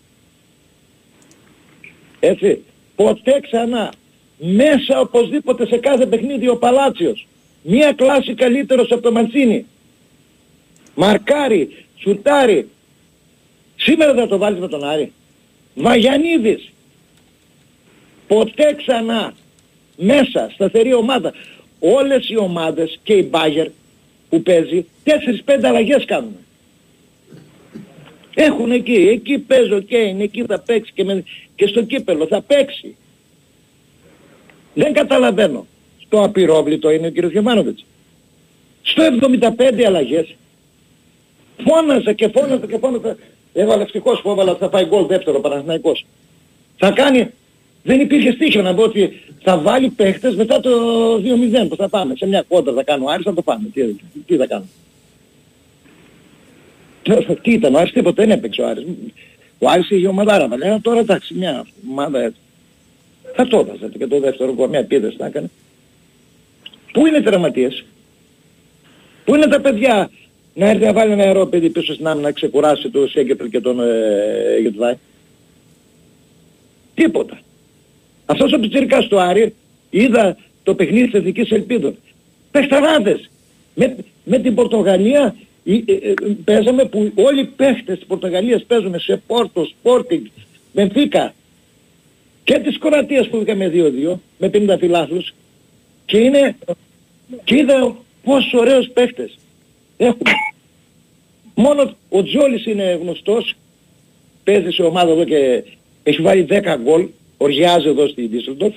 [2.19, 2.63] Έτσι.
[2.95, 3.93] Ποτέ ξανά.
[4.37, 7.27] Μέσα οπωσδήποτε σε κάθε παιχνίδι ο Παλάτσιος.
[7.61, 9.65] Μία κλάση καλύτερος από το Μαντσίνη.
[10.95, 12.69] Μαρκάρι, σουτάρι.
[13.75, 15.11] Σήμερα θα το βάλεις με τον Άρη.
[15.75, 16.71] Βαγιανίδης.
[18.27, 19.33] Ποτέ ξανά.
[19.97, 21.33] Μέσα, σταθερή ομάδα.
[21.79, 23.67] Όλες οι ομάδες και η Μπάγερ
[24.29, 26.35] που παίζει, 4-5 αλλαγές κάνουν.
[28.33, 31.23] Έχουν εκεί, εκεί παίζω και είναι, εκεί θα παίξει και, με,
[31.55, 32.95] και στο κύπελο θα παίξει.
[34.73, 35.67] Δεν καταλαβαίνω.
[36.05, 37.85] Στο απειρόβλητο είναι ο κύριος Γεμάνοβιτς.
[38.81, 39.03] Στο
[39.39, 40.35] 75 αλλαγές
[41.67, 43.17] φώναζε και φώναζε και φώναζε.
[43.53, 46.05] Έβαλε ευτυχώς που έβαλε θα πάει γκολ δεύτερο Παναθηναϊκός.
[46.77, 47.31] Θα κάνει,
[47.83, 50.69] δεν υπήρχε στοίχημα να πω ότι θα βάλει παίχτες μετά το
[51.15, 52.15] 2-0 που θα πάμε.
[52.15, 53.67] Σε μια κόντρα θα κάνω Άρης θα το πάμε.
[53.73, 54.65] Τι, τι θα κάνω;
[57.01, 58.85] Τώρα, Τι ήταν ο Άρης τίποτα δεν έπαιξε ο Άρης.
[59.59, 62.39] Ο Άρης είχε ομαδάρα μα λέει τώρα εντάξει μια ομάδα έτσι.
[63.35, 65.49] Θα το έβαζε και το δεύτερο γκολ μια επίδεση θα έκανε.
[66.91, 67.85] Πού είναι οι τερματίες.
[69.25, 70.09] Πού είναι τα παιδιά;
[70.53, 73.61] Να έρθει να βάλει ένα νερό παιδί πίσω στην άμυνα να ξεκουράσει το Σέγκετρ και
[73.61, 74.95] τον ε, Γετβάη.
[76.93, 77.39] Τίποτα.
[78.25, 79.53] Αυτός ο πιτσιρικάς του Άρη
[79.89, 81.97] είδα το παιχνίδι της Εθνικής Ελπίδων.
[82.51, 83.29] Παιχταράδες.
[83.75, 88.99] Με, με την Πορτογαλία ε, ε, ε, παίζαμε που όλοι οι παίχτες της Πορτογαλίας παίζουν
[88.99, 90.25] σε Πόρτο, Σπόρτινγκ,
[90.73, 91.33] Μπενφίκα
[92.43, 95.33] και της Κροατίας που είχαμε 2-2 με 50 φιλάθλους
[96.05, 96.55] και είναι
[97.43, 99.37] και είδα πόσο ωραίους παίχτες
[99.97, 100.31] έχουμε.
[101.55, 103.53] Μόνο ο Τζόλης είναι γνωστός,
[104.43, 105.63] παίζει σε ομάδα εδώ και
[106.03, 107.07] έχει βάλει 10 γκολ,
[107.43, 108.73] οργιάζει εδώ στη Ντίσσελντορφ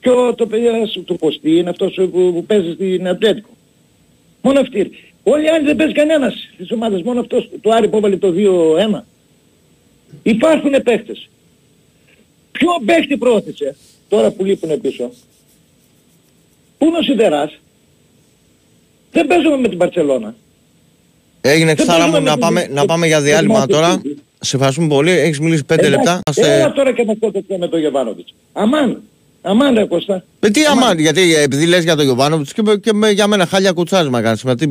[0.00, 3.48] και ο, το παιδί ένας του Κωστή είναι αυτός που, που παίζει στην Ατλέτικο.
[4.42, 4.90] Μόνο αυτοί.
[5.22, 8.32] Όλοι οι άλλοι δεν παίζει κανένας στις ομάδες, μόνο αυτός του Άρη που έβαλε το
[8.36, 9.00] 2-1.
[10.22, 11.28] Υπάρχουν παίχτες.
[12.52, 13.76] Ποιο παίχτη πρόθεσε
[14.08, 15.10] τώρα που λείπουν πίσω;
[16.78, 17.58] Πού είναι ο Σιδεράς.
[19.12, 20.34] Δεν παίζουμε με την Παρσελώνα.
[21.40, 24.02] Έγινε Δεν ξάρα μου παίζουμε να με πάμε, την- να πάμε για διάλειμμα την- τώρα.
[24.40, 25.10] Σε ευχαριστούμε πολύ.
[25.10, 26.20] Έχεις μιλήσει 5 λεπτά.
[26.34, 26.72] Έλα Είμαστε...
[26.74, 28.34] τώρα και με αυτό το με τον Γεβάνοβιτς.
[28.52, 29.02] Αμάν.
[29.42, 30.24] Αμάν ρε Κώστα.
[30.40, 33.26] Με τι αμάν, γιατί ε, επειδή λες για τον Γιωβάνοβιτς και, με- και με- για
[33.26, 34.42] μένα χάλια κουτσάρισμα κάνεις.
[34.42, 34.66] με τι-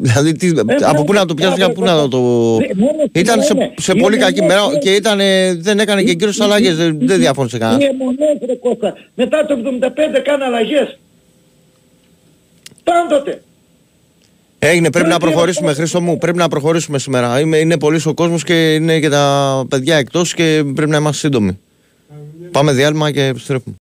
[0.00, 2.18] Δηλαδή, τι, από μπράβο, πού να το πιάσεις, μπράβο, για πού να το...
[2.58, 3.72] Ναι, μόνο Ήταν σε, είναι.
[3.78, 6.98] σε Είναι πολύ κακή μόνο- μέρα και ήταν, ε, δεν έκανε και κύριος αλλαγές, δεν,
[7.00, 7.84] δεν διαφώνησε κανένα.
[7.84, 8.94] Είναι μονές ρε Κώστα.
[9.14, 10.98] Μετά το 75 κάνει αλλαγές.
[12.84, 13.42] Πάντοτε.
[14.62, 15.78] Έγινε, πρέπει να Πρέπει να προχωρήσουμε, πάμε.
[15.78, 16.18] Χρήστο μου.
[16.18, 17.40] Πρέπει να προχωρήσουμε σήμερα.
[17.40, 21.18] Είμαι, είναι πολύ ο κόσμος και είναι και τα παιδιά εκτός και πρέπει να είμαστε
[21.18, 21.58] σύντομοι.
[22.50, 23.74] Πάμε διάλειμμα και επιστρέφουμε.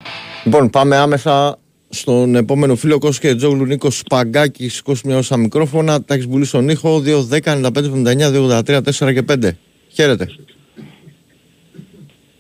[0.45, 4.75] Λοιπόν, πάμε άμεσα στον επόμενο φίλο Κώστα και Τζόγλου Νίκο Σπαγκάκης.
[4.75, 6.03] Σηκώσει μια όσα μικρόφωνα.
[6.03, 9.51] Τα έχεις πουλήσει στον ήχο 2, 10, 95, 79, 283, 4 και 5.
[9.89, 10.27] Χαίρετε.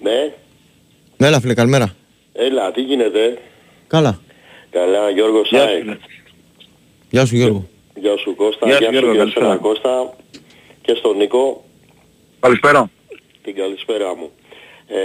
[0.02, 0.10] Ναι,
[1.16, 1.94] Ναι, έλα φίλε, καλημέρα.
[2.32, 3.38] έλα, τι γίνεται;
[3.86, 4.20] Καλά.
[4.70, 5.98] Καλά, Γιώργο Σάικ.
[7.10, 7.68] Γεια σου Γιώργο.
[8.00, 9.46] Γεια σου Κώστα, Γεια σου, γεια σου Γιώργο, και καλησπέρα.
[9.46, 10.14] εσένα Κώστα
[10.82, 11.62] και στον Νίκο
[12.40, 12.90] Καλησπέρα.
[13.42, 14.30] την καλησπέρα μου.
[14.88, 14.98] Ε,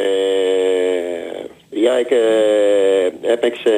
[1.69, 3.71] η ΑΕΚ ε, έπαιξε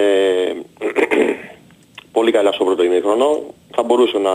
[2.12, 3.44] πολύ καλά στο πρώτο ημίχρονο.
[3.76, 4.32] Θα μπορούσε να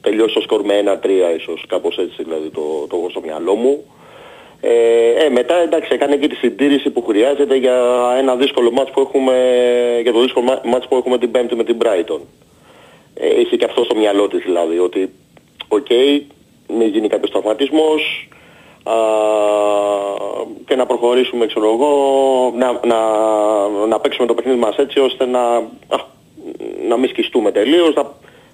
[0.00, 3.84] τελειώσει το σκορ με 1-3 ίσως, κάπως έτσι δηλαδή το, το έχω στο μυαλό μου.
[4.60, 4.70] Ε,
[5.24, 7.76] ε, μετά εντάξει έκανε και τη συντήρηση που χρειάζεται για
[8.18, 9.34] ένα δύσκολο μάτς που έχουμε,
[10.02, 12.20] για το δύσκολο μά- μάτς που έχουμε την Πέμπτη με την Brighton.
[13.20, 15.12] Ε, είχε και αυτό στο μυαλό της δηλαδή ότι
[15.68, 15.90] οκ,
[16.68, 18.28] μην γίνει κάποιος τραυματισμός
[18.82, 18.94] α,
[20.66, 21.92] και να προχωρήσουμε ξέρω εγώ,
[22.56, 22.98] να, να,
[23.86, 25.40] να παίξουμε το παιχνίδι μας έτσι ώστε να,
[25.88, 25.96] α,
[26.88, 28.12] να μην σκιστούμε τελείως, να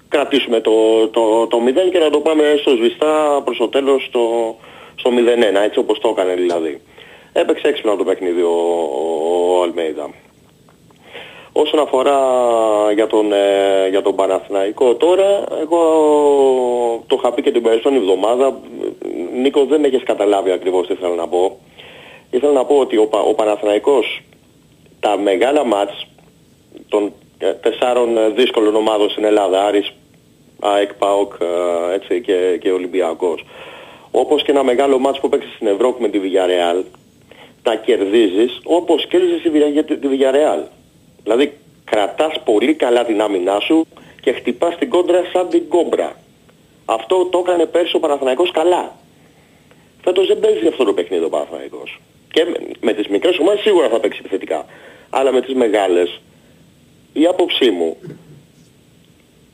[0.09, 4.55] κρατήσουμε το, το, το 0 και να το πάμε στο σβηστά προς το τέλος στο,
[4.95, 6.81] στο 0-1, έτσι όπως το έκανε δηλαδή.
[7.33, 10.09] Έπαιξε έξυπνα το παιχνίδι ο, ο, ο Αλμέιδα.
[11.57, 12.19] Όσον αφορά
[12.93, 15.79] για τον, ε, για τον Παναθηναϊκό τώρα, εγώ
[17.07, 18.59] το είχα πει και την περασμένη εβδομάδα,
[19.41, 21.57] Νίκο δεν έχεις καταλάβει ακριβώς τι θέλω να πω.
[22.31, 24.21] Ήθελα να πω ότι ο, Πα- ο Παναθηναϊκός
[24.99, 26.07] τα μεγάλα μάτς
[26.89, 29.93] των ε, τεσσάρων ε, δύσκολων ομάδων στην Ελλάδα, Άρης,
[30.59, 33.45] ΑΕΚ, ΠΑΟΚ ε, έτσι, και, και Ολυμπιακός.
[34.11, 36.83] Όπως και ένα μεγάλο μάτς που παίξεις στην Ευρώπη με τη Villarreal,
[37.63, 40.63] τα κερδίζεις όπως κέρδισες τη Villarreal- τη Villarreal.
[41.25, 43.87] Δηλαδή κρατάς πολύ καλά την άμυνά σου
[44.21, 46.19] και χτυπάς την κόντρα σαν την κόμπρα.
[46.85, 48.95] Αυτό το έκανε πέρσι ο Παναθηναϊκός καλά.
[50.03, 52.01] Φέτος δεν παίζει αυτό το παιχνίδι ο Παναθηναϊκός.
[52.31, 54.65] Και με, με τις μικρές ομάδες σίγουρα θα παίξει επιθετικά.
[55.09, 56.21] Αλλά με τις μεγάλες,
[57.13, 57.97] η άποψή μου,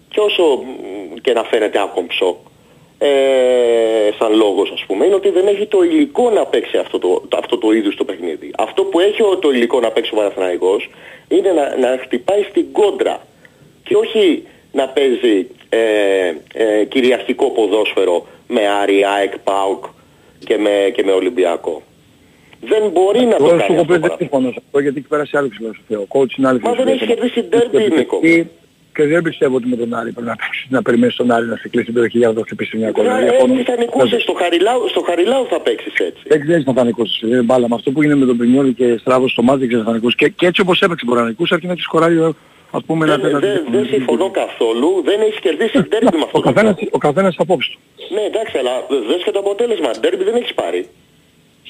[0.09, 2.37] και όσο μ, και να φαίνεται άκομψο,
[3.03, 7.23] ε, σαν λόγος ας πούμε, είναι ότι δεν έχει το υλικό να παίξει αυτό το,
[7.27, 8.51] το, αυτό το είδους το παιχνίδι.
[8.57, 10.89] Αυτό που έχει ο- το υλικό να παίξει ο Παναθηναϊκός
[11.27, 13.25] είναι να, να χτυπάει στην κόντρα
[13.83, 15.79] και όχι να παίζει ε,
[16.53, 19.85] ε, κυριαρχικό ποδόσφαιρο με Άρη, ΑΕΚ, ΠΑΟΚ
[20.45, 21.81] και με, και με Ολυμπιακό.
[22.61, 23.85] Δεν μπορεί να το Εγώ σου κάνει έχω αυτό.
[23.85, 24.17] πει ο δεν Παναθηναϊκός.
[24.17, 25.99] συμφωνώ σε αυτό γιατί έχει περάσει άλλη φιλοσοφία.
[25.99, 26.93] Ο coach είναι άλλη Μα δεν φιλοσοφία.
[26.93, 28.19] έχει κερδίσει ντέρμπι, Νίκο.
[28.95, 31.55] Και δεν πιστεύω ότι με τον Άρη πρέπει να παίξεις, να περιμένεις τον Άρη να
[31.55, 33.17] σε κλείσει την περιοχή για να το χτυπήσει μια κόλλα.
[33.19, 33.53] Ε, Διαφωνώ.
[33.53, 36.21] Έτσι θα νικούσες στο Χαριλάου, στο Χαριλάου θα παίξεις έτσι.
[36.27, 37.67] Δεν ξέρεις να θα νικήσεις, δεν μπάλα.
[37.67, 39.97] Με αυτό που γίνεται με τον Πρινιόλη και Στράβος στο μάτι δεν ξέρεις να θα
[39.97, 40.15] νικήσεις.
[40.15, 42.17] Και, και έτσι όπως έπαιξε μπορεί να νικούσε αρκεί να τη σκοράρει
[42.71, 43.47] ας πούμε ένα Δεν, τέταρτο.
[43.47, 46.37] δεν, δεν συμφωνώ καθόλου, δεν έχεις κερδίσει ντέρμπι με αυτό.
[46.37, 46.89] Ο το καθένας, πράγμα.
[46.91, 47.79] ο καθένας απόψη του.
[48.15, 48.73] Ναι εντάξει, αλλά
[49.09, 49.89] δες και το αποτέλεσμα.
[49.99, 50.81] Ντέρμπι δεν έχεις πάρει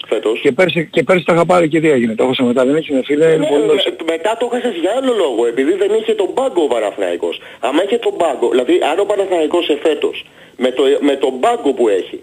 [0.08, 0.40] φέτος.
[0.40, 2.16] Και πέρσι, και πέρσι τα είχα πάρει και τι έγινε.
[2.16, 2.66] Το έχασα μετά.
[2.66, 3.26] Δεν έχει φίλε.
[3.28, 3.84] Ναι, είναι πολύ με- νωρίς.
[4.06, 7.42] μετά το χάσες για άλλο λόγο, επειδή δεν είχε τον πάγκο ο Παναθηναϊκός.
[7.60, 10.26] Αν είχε τον πάγκο, δηλαδή αν ο Παναθηναϊκός εφέτος,
[10.58, 12.20] με, το, με τον πάγκο που έχει,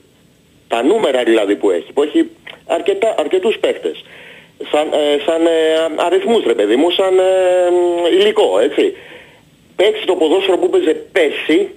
[0.68, 2.30] τα νούμερα δηλαδή που έχει, που έχει
[2.66, 4.04] αρκετά, αρκετούς παίχτες,
[4.70, 5.50] σαν, ε, σαν ε,
[6.06, 8.96] αριθμούς ρε παιδί μου, σαν ε, υλικό, έτσι.
[9.76, 11.68] Παίξει το ποδόσφαιρο που παίζε πέρσι,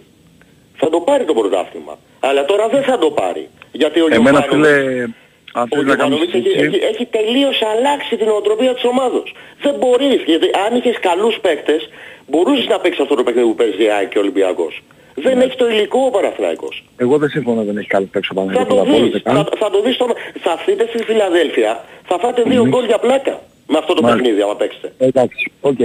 [0.75, 1.97] θα το πάρει το πρωτάθλημα.
[2.19, 3.49] Αλλά τώρα δεν θα το πάρει.
[3.71, 5.05] Γιατί ο Εμένα Γιωβάνοβιτς- φίλε,
[5.53, 8.83] αν ο θέλεις να κάνεις Γιωβάνοβιτς έχει, συζήτηση, έχει, έχει τελείως αλλάξει την οτροπία της
[8.83, 9.27] ομάδος.
[9.61, 11.89] Δεν μπορείς, γιατί αν είχες καλούς παίκτες,
[12.27, 14.73] μπορούσες να παίξεις αυτό το παιχνίδι που παίζει η ΑΕΚ και ο Ολυμπιακός.
[15.15, 15.43] Δεν Ναι.
[15.43, 16.83] έχει το υλικό ο Παναθηναϊκός.
[16.97, 18.51] εγώ δεν συμφωνώ δεν έχει καλό παίξω πάνω.
[18.51, 20.07] Θα το δεις, θα, θα το δεις στο...
[20.39, 24.21] Θα έρθετε στη Φιλαδέλφια, θα φάτε δύο γκολ για πλάκα με αυτό το Μάλιστα.
[24.21, 24.91] παιχνίδι άμα παίξετε.
[24.97, 25.79] Εντάξει, οκ.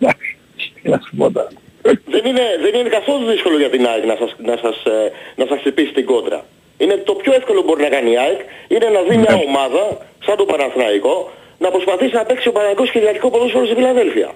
[0.00, 0.36] Εντάξει,
[0.82, 1.48] τι να σου πω τώρα.
[1.82, 5.46] δεν, είναι, δεν είναι καθόλου δύσκολο για την ΑΕΚ να σας, να σας, ε, να
[5.46, 6.44] σας χτυπήσει την κόντρα.
[6.78, 9.42] Είναι το πιο εύκολο που μπορεί να κάνει η ΑΕΚ, είναι να δει μια Ναι.
[9.48, 9.82] ομάδα,
[10.26, 14.30] σαν το Παναθηναϊκό, να προσπαθήσει να παίξει ο Παναθηναϊκός κυριαρχικό ποδόσφαιρο στη Φιλαδέλφια.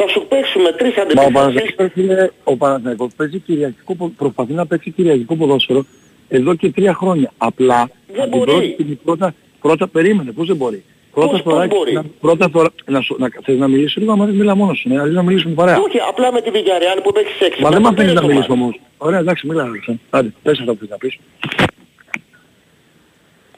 [0.00, 1.32] Θα σου παίξουμε τρεις Μα ο αντεπιθέσεις.
[1.74, 5.84] Παναθηναϊκός είναι- ο Παναθηναϊκός παίζει κυριαρχικό, πο- προσπαθεί να παίξει κυριακικό ποδόσφαιρο
[6.28, 7.32] εδώ και τρία χρόνια.
[7.38, 8.50] Απλά Δεν από την μπορεί.
[8.50, 12.48] πρώτη στιγμή πρώτα, πρώτα περίμενε, πώς δεν μπορεί; Πρώτα Πώς- φορά, πώς μπορεί; να, πρώτα
[12.52, 15.14] φορά, να, σου, να, θες να μιλήσω λίγο, άμα δεν μιλά μόνος σου, ναι, αλλιώς
[15.14, 15.78] να μιλήσουμε παρέα.
[15.80, 17.62] Όχι, απλά με τη Villarreal που παίξει 6.
[17.62, 18.80] Μα δεν με αφήνεις να μιλήσω όμως.
[18.98, 20.02] Ωραία, εντάξει, μιλά, Αλέξανδρο.
[20.10, 21.18] Άντε, πες αυτά που θες να πεις.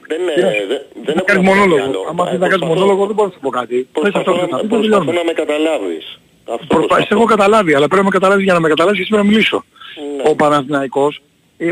[0.09, 1.85] Δεν, Τι να ε, σου- δεν, δεν Να έχω κάνεις να πω κάτι μονόλογο.
[1.89, 2.01] άλλο.
[2.11, 3.77] Άμα Ε, θες να κάνεις προσπαθώ- μονόλογο δεν μπορείς να σου πω κάτι.
[3.93, 5.13] Πες αυτό Προσπαθώ, που θες να να, πεις, δεν προσπαθώ τελειώνουμε.
[5.21, 6.07] να με καταλάβεις.
[6.55, 6.77] Αυτό Προσπα...
[6.77, 7.07] προσπαθώ.
[7.09, 9.29] Σε έχω καταλάβει, αλλά πρέπει να με καταλάβεις για να με καταλάβεις και σήμερα να
[9.31, 9.59] μιλήσω.
[10.17, 10.23] Ναι.
[10.31, 11.21] Ο Παναθηναϊκός ε,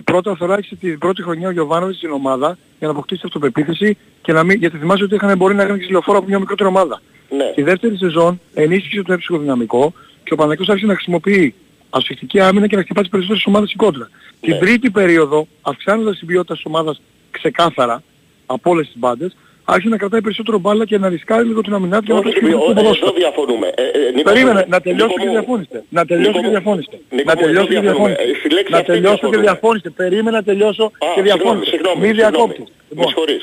[0.05, 4.33] πρώτα φορά άρχισε την πρώτη χρονιά ο Γιωβάνοβιτς στην ομάδα για να αποκτήσει αυτοπεποίθηση και
[4.33, 4.59] να μην...
[4.59, 7.01] γιατί θυμάσαι ότι είχαν μπορεί να κάνει και λεωφόρο από μια μικρότερη ομάδα.
[7.31, 7.53] Ναι.
[7.55, 9.93] Τη δεύτερη σεζόν ενίσχυσε το έψυχο δυναμικό
[10.25, 11.55] και ο Παναθηναϊκός άρχισε να χρησιμοποιεί
[11.91, 14.09] ασφυκτική άμυνα και να χτυπάει τις περισσότερες ομάδες στην κόντρα.
[14.41, 14.53] Ναι.
[14.53, 18.03] Την τρίτη περίοδο, αυξάνοντας την ποιότητα της ομάδας ξεκάθαρα
[18.47, 19.37] από όλες τις μπάντες,
[19.73, 22.41] άρχισε να κρατάει περισσότερο μπάλα και να ρισκάρει λίγο την αμυνά του για να Όχι,
[22.41, 23.07] το ο- το ε, ποδόσφαιρο.
[23.11, 23.67] εδώ διαφωνούμε.
[23.75, 25.79] Ε, ε, Νίκο Περίμενε, μου, να τελειώσω Νίκο και μου, διαφώνηστε.
[25.89, 26.97] Να τελειώσω Νίκο και μου, διαφώνηστε.
[27.17, 28.09] Νίκο Να μου, τελειώσω εδώ και διαφωνούμε.
[28.15, 28.37] διαφώνηστε.
[28.37, 29.43] Ε, στη λέξη Να αυτή τελειώσω και διαφωνούμε.
[29.49, 29.89] διαφώνηστε.
[30.01, 31.71] Περίμενα να τελειώσω Α, και συγγνώμη, διαφώνηστε.
[31.73, 32.31] συγγνώμη, Μη συγγνώμη.
[32.31, 32.61] διακόπτει.
[32.61, 33.43] Με Λοιπόν, συγχωρείς.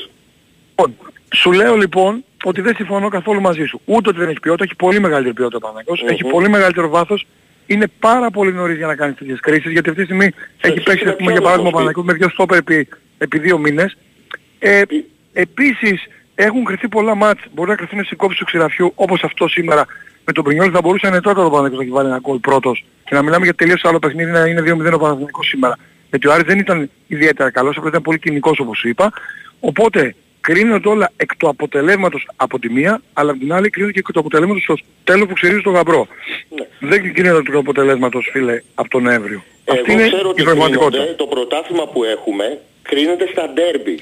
[0.70, 0.88] Λοιπόν,
[1.40, 2.12] σου λέω λοιπόν
[2.50, 3.76] ότι δεν συμφωνώ καθόλου μαζί σου.
[3.94, 6.08] Ούτε ότι δεν έχει ποιότητα, έχει πολύ μεγαλύτερη ποιότητα ο Παναγιώτης, Μμμ.
[6.14, 7.20] έχει πολύ μεγαλύτερο βάθος.
[7.72, 10.28] Είναι πάρα πολύ νωρίς για να κάνεις τέτοιες κρίσεις, γιατί αυτή τη στιγμή
[10.68, 12.88] έχει παίξει, είναι ας πούμε, πιο για παράδειγμα, ο όπως Παναγιώτης με δύο στόπερ επί,
[13.18, 13.96] επί δύο μήνες.
[14.58, 14.82] Ε,
[15.32, 16.06] επίσης,
[16.38, 19.86] έχουν κρυθεί πολλά μάτς, μπορεί να κρυθούν στην κόψη του ξηραφιού, όπως αυτό σήμερα
[20.24, 22.38] με τον Πρινιόλ θα μπορούσε να είναι τότε ο Παναγιώτης να έχει βάλει ένα γκολ
[22.38, 25.78] πρώτος και να μιλάμε για τελείως άλλο παιχνίδι να είναι 2-0 ο Παναγιώτης σήμερα.
[26.10, 29.12] Γιατί ο Άρης δεν ήταν ιδιαίτερα καλός, απλά ήταν πολύ κοινικός όπως σου είπα.
[29.60, 33.98] Οπότε κρίνονται όλα εκ του αποτελέσματος από τη μία, αλλά από την άλλη κρίνονται και
[33.98, 36.06] εκ του αποτελέσματος στο τέλος που ξυρίζει τον γαμπρό.
[36.48, 36.88] Ναι.
[36.88, 39.42] Δεν κρίνονται εκ του αποτελέσματος, φίλε, από τον Νοέμβριο.
[39.64, 40.96] Εγώ Αυτή είναι ξέρω η ότι πραγματικότητα.
[41.02, 42.58] κρίνονται, το πρωτάθλημα που έχουμε
[42.90, 43.96] κρίνεται στα ντέρμπι.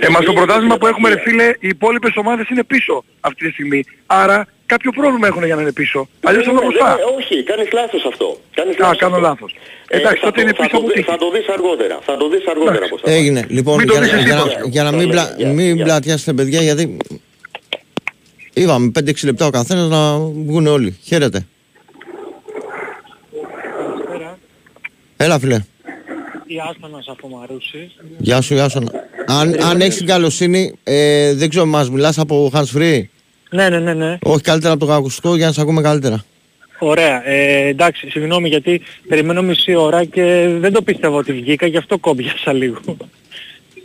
[0.00, 2.64] Ε, μα στο Δεν πρωτάθλημα κρίνεται που έχουμε ρε στην φίλε, οι υπόλοιπες ομάδες είναι
[2.64, 3.80] πίσω αυτή τη στιγμή.
[4.06, 6.08] Άρα κάποιο πρόβλημα έχουν για να είναι πίσω.
[6.28, 6.88] Αλλιώς θα είναι Ναι, μπροστά.
[6.96, 8.28] δεν- Όχι, κάνεις λάθος αυτό.
[8.58, 9.26] Κάνεις Α, λάθος κάνω αυτό.
[9.28, 9.52] λάθος.
[9.88, 11.10] Εντάξει, θα τότε το- είναι θα πίσω το από δει- τύχη.
[11.10, 11.96] Θα το δεις αργότερα.
[12.08, 12.90] Θα το δεις αργότερα Εντάξει.
[12.92, 13.16] πώς θα πάει.
[13.16, 13.40] Έγινε.
[13.56, 14.58] Λοιπόν, Μην το για, δεις να- εσύ για, τώρα.
[14.60, 15.84] να- για να μην, Καλά, πλα, γεια, μην γεια.
[15.84, 16.96] πλατιάσετε παιδιά, γιατί
[18.52, 20.18] είπαμε 5-6 λεπτά ο καθένας να
[20.48, 20.98] βγουν όλοι.
[21.04, 21.46] Χαίρετε.
[25.16, 25.58] Έλα φίλε.
[26.54, 27.96] Η Άστανας από Μαρούσης.
[28.18, 28.78] Γεια σου, γεια σου.
[29.26, 33.02] Αν, αν έχεις την καλοσύνη, ε, δεν ξέρω, μας μιλάς από hands free;
[33.50, 34.18] Ναι, ναι, ναι, ναι.
[34.22, 36.24] Όχι καλύτερα από το ακουστικό για να σε ακούμε καλύτερα.
[36.78, 37.28] Ωραία.
[37.28, 41.98] Ε, εντάξει, συγγνώμη γιατί περιμένω μισή ώρα και δεν το πίστευα ότι βγήκα, γι' αυτό
[41.98, 42.78] κόμπιασα λίγο.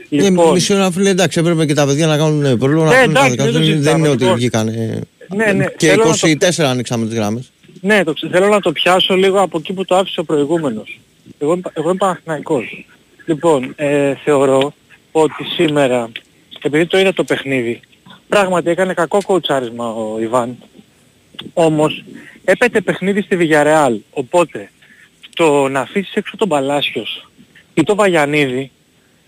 [0.10, 2.96] Ε, μισή ώρα φίλε, εντάξει, έπρεπε και τα παιδιά να κάνουν ε, πρόβλημα να Ναι,
[2.98, 3.68] κάνουν τα εντάξει, δικά δεν το τους.
[3.68, 4.38] Δεν συζητάμε, είναι ότι λοιπόν.
[4.38, 4.68] βγήκαν.
[4.68, 5.02] ε,
[5.36, 5.66] ναι, ναι.
[5.78, 7.52] Και θέλω, να 24 ανοίξαμε τις γράμμες.
[7.82, 10.24] το, ναι το, ξε- θέλω να το πιάσω λίγο από εκεί που το άφησε ο
[10.24, 11.00] προηγούμενος.
[11.40, 12.86] Εγώ, είμαι- εγώ είμαι Παναθηναϊκός.
[13.26, 14.74] Λοιπόν, ε, θεωρώ
[15.12, 16.12] ότι σήμερα,
[16.62, 17.80] επειδή το είδα το παιχνίδι,
[18.28, 20.58] πράγματι έκανε κακό κοουτσάρισμα ο Ιβάν.
[21.54, 22.04] Όμως
[22.44, 23.96] έπεται παιχνίδι στη Villarreal.
[24.12, 24.72] Οπότε
[25.36, 27.30] το να αφήσεις έξω τον Παλάσιος
[27.74, 28.72] ή τον Βαγιανίδη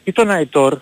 [0.04, 0.80] ή τον Αϊτόρ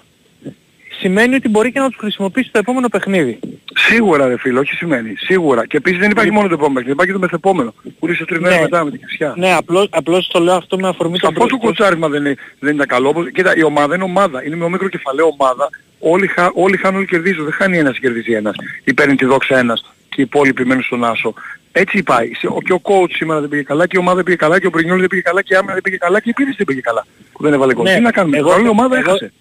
[1.00, 3.40] σημαίνει ότι μπορεί και να τους χρησιμοποιήσει το επόμενο παιχνίδι.
[3.76, 5.16] Σίγουρα ρε φίλε, όχι σημαίνει.
[5.18, 5.66] Σίγουρα.
[5.68, 7.74] Και επίσης δεν υπάρχει μόνο το επόμενο παιχνίδι, υπάρχει και το μεθεπόμενο.
[8.00, 8.64] Που είσαι τρεις μέρες Ναι.
[8.64, 9.34] μετά με την Κρισιά.
[9.38, 12.88] Ναι, απλώς, απλώς το λέω αυτό με αφορμή Σαφώς το κοτσάρισμα δεν είναι, δεν ήταν
[12.88, 13.10] καλό.
[13.10, 14.46] Όπως, κοίτα, η ομάδα είναι ομάδα.
[14.46, 15.70] Είναι μια μικρό κεφαλαίο ομάδα.
[16.00, 17.44] Όλοι, χα, όλοι χάνουν, όλοι κερδίζουν.
[17.44, 18.56] Δεν χάνει ένας, κερδίζει ένας.
[18.84, 21.34] Ή παίρνει τη δόξα ένας και οι υπόλοιποι μένουν στον άσο.
[21.72, 22.34] Έτσι πάει.
[22.34, 24.60] Σε- ο- Και ο coach σήμερα δεν πήγε καλά και η ομάδα δεν πήγε καλά
[24.60, 26.54] και ο Πρινιόλ δεν πήγε καλά και η άμυνα δεν πήγε καλά και η πίεση
[26.58, 27.06] δεν πήγε καλά.
[27.32, 27.84] Που δεν έβαλε γκολ.
[27.86, 29.34] Ναι, Τι να κάνουμε; εγώ- Όλη η ομάδα εγώ- έχασε.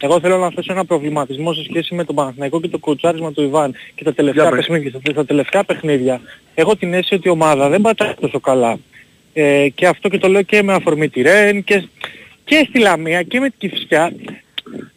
[0.00, 3.42] Εγώ θέλω να θέσω ένα προβληματισμό σε σχέση με τον Παναθηναϊκό και το κουτσάρισμα του
[3.42, 4.66] Ιβάν και τα τελευταία Για πες.
[4.66, 4.90] παιχνίδια.
[5.00, 6.20] Στα, στα τελευταία παιχνίδια
[6.54, 8.78] έχω την αίσθηση ότι η ομάδα δεν πατάει τόσο καλά.
[9.32, 11.88] Ε, και αυτό και το λέω και με αφορμή τη Ρεν και,
[12.44, 14.12] και στη Λαμία και με την Κηφισιά.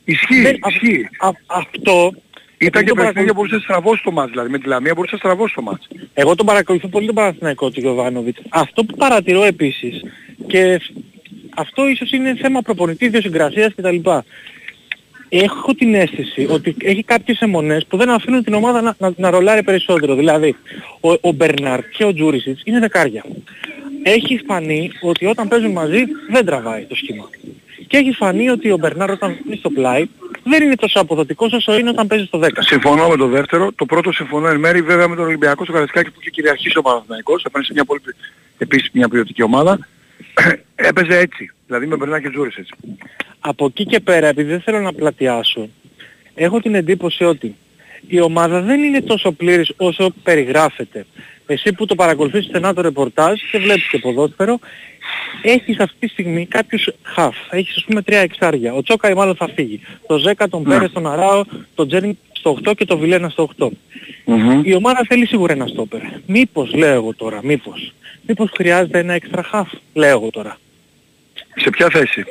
[0.06, 1.10] Ισχύει, Δεν- α- ισχύει.
[1.20, 2.14] α- αυτό
[2.58, 4.30] Ήταν και το παιχνίδια παρακολου- που μπορούσε να στραβώσει το μάτς.
[4.30, 5.88] Δηλαδή με τη Λαμία μπορούσε να στραβώσει το μάτς.
[6.14, 8.40] Εγώ τον παρακολουθώ πολύ τον Παναθηναϊκό του Γιωβάνοβιτς.
[8.50, 10.02] Αυτό που παρατηρώ επίσης
[10.48, 10.82] και
[11.60, 14.10] αυτό ίσως είναι θέμα προπονητής, ιδιοσυγκρασίας κτλ.
[15.30, 19.30] Έχω την αίσθηση ότι έχει κάποιες αιμονές που δεν αφήνουν την ομάδα να, να, να
[19.30, 20.16] ρολάρει περισσότερο.
[20.16, 20.56] Δηλαδή,
[21.00, 23.26] ο, ο Μπερνάρ και ο Τζούρισιτς είναι δεκάρια.
[24.04, 27.30] Έχει φανεί ότι όταν παίζουν μαζί δεν τραβάει το σχήμα.
[27.88, 30.08] Και έχει φανεί ότι ο Μπερνάρ όταν είναι στο πλάι
[30.44, 32.48] δεν είναι τόσο αποδοτικός όσο είναι όταν παίζει στο 10.
[32.60, 33.72] Συμφωνώ με το δεύτερο.
[33.76, 36.82] Το πρώτο συμφωνώ εν μέρη βέβαια με τον Ολυμπιακό στο Καρασκάκι που είχε κυριαρχήσει ο
[36.82, 37.44] Παναθηναϊκός.
[37.44, 38.02] Έπαιρνε σε μια πολύ
[38.58, 39.80] επίσης μια ποιοτική ομάδα.
[40.76, 41.52] Έπαιζε έτσι.
[41.66, 42.74] Δηλαδή με Μπερνά και Τζούρις έτσι.
[43.40, 45.70] από εκεί και πέρα, επειδή δεν θέλω να πλατιάσω,
[46.36, 47.56] έχω την εντύπωση ότι
[48.08, 51.06] η ομάδα δεν είναι τόσο πλήρης όσο περιγράφεται.
[51.46, 54.60] Εσύ που το παρακολουθείς στενά το ρεπορτάζ και βλέπεις και ποδόσφαιρο,
[55.42, 57.36] έχεις αυτή τη στιγμή κάποιους χαφ.
[57.50, 58.74] Έχεις ας πούμε τρία εξάρια.
[58.74, 59.82] Ο Τσόκαη μάλλον θα φύγει.
[60.08, 60.74] Το Ζέκα, τον Ναι.
[60.74, 61.44] Πέρες, τον Αράο,
[61.76, 63.70] τον Τζέρνι στο 8 και τον Βιλένα στο 8.
[64.26, 64.62] Μμμ.
[64.64, 66.02] Η ομάδα θέλει σίγουρα ένα στόπερ.
[66.26, 67.94] Μήπως, λέω εγώ τώρα, μήπως.
[68.32, 70.58] Μήπως χρειάζεται ένα έξτρα χαφ, λέω εγώ τώρα.
[71.56, 72.24] Σε ποια θέση;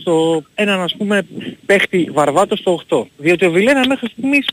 [0.00, 1.26] στο έναν ας πούμε
[1.66, 3.02] παίχτη βαρβάτο στο 8.
[3.16, 4.46] Διότι ο Βιλένα μέχρι στιγμής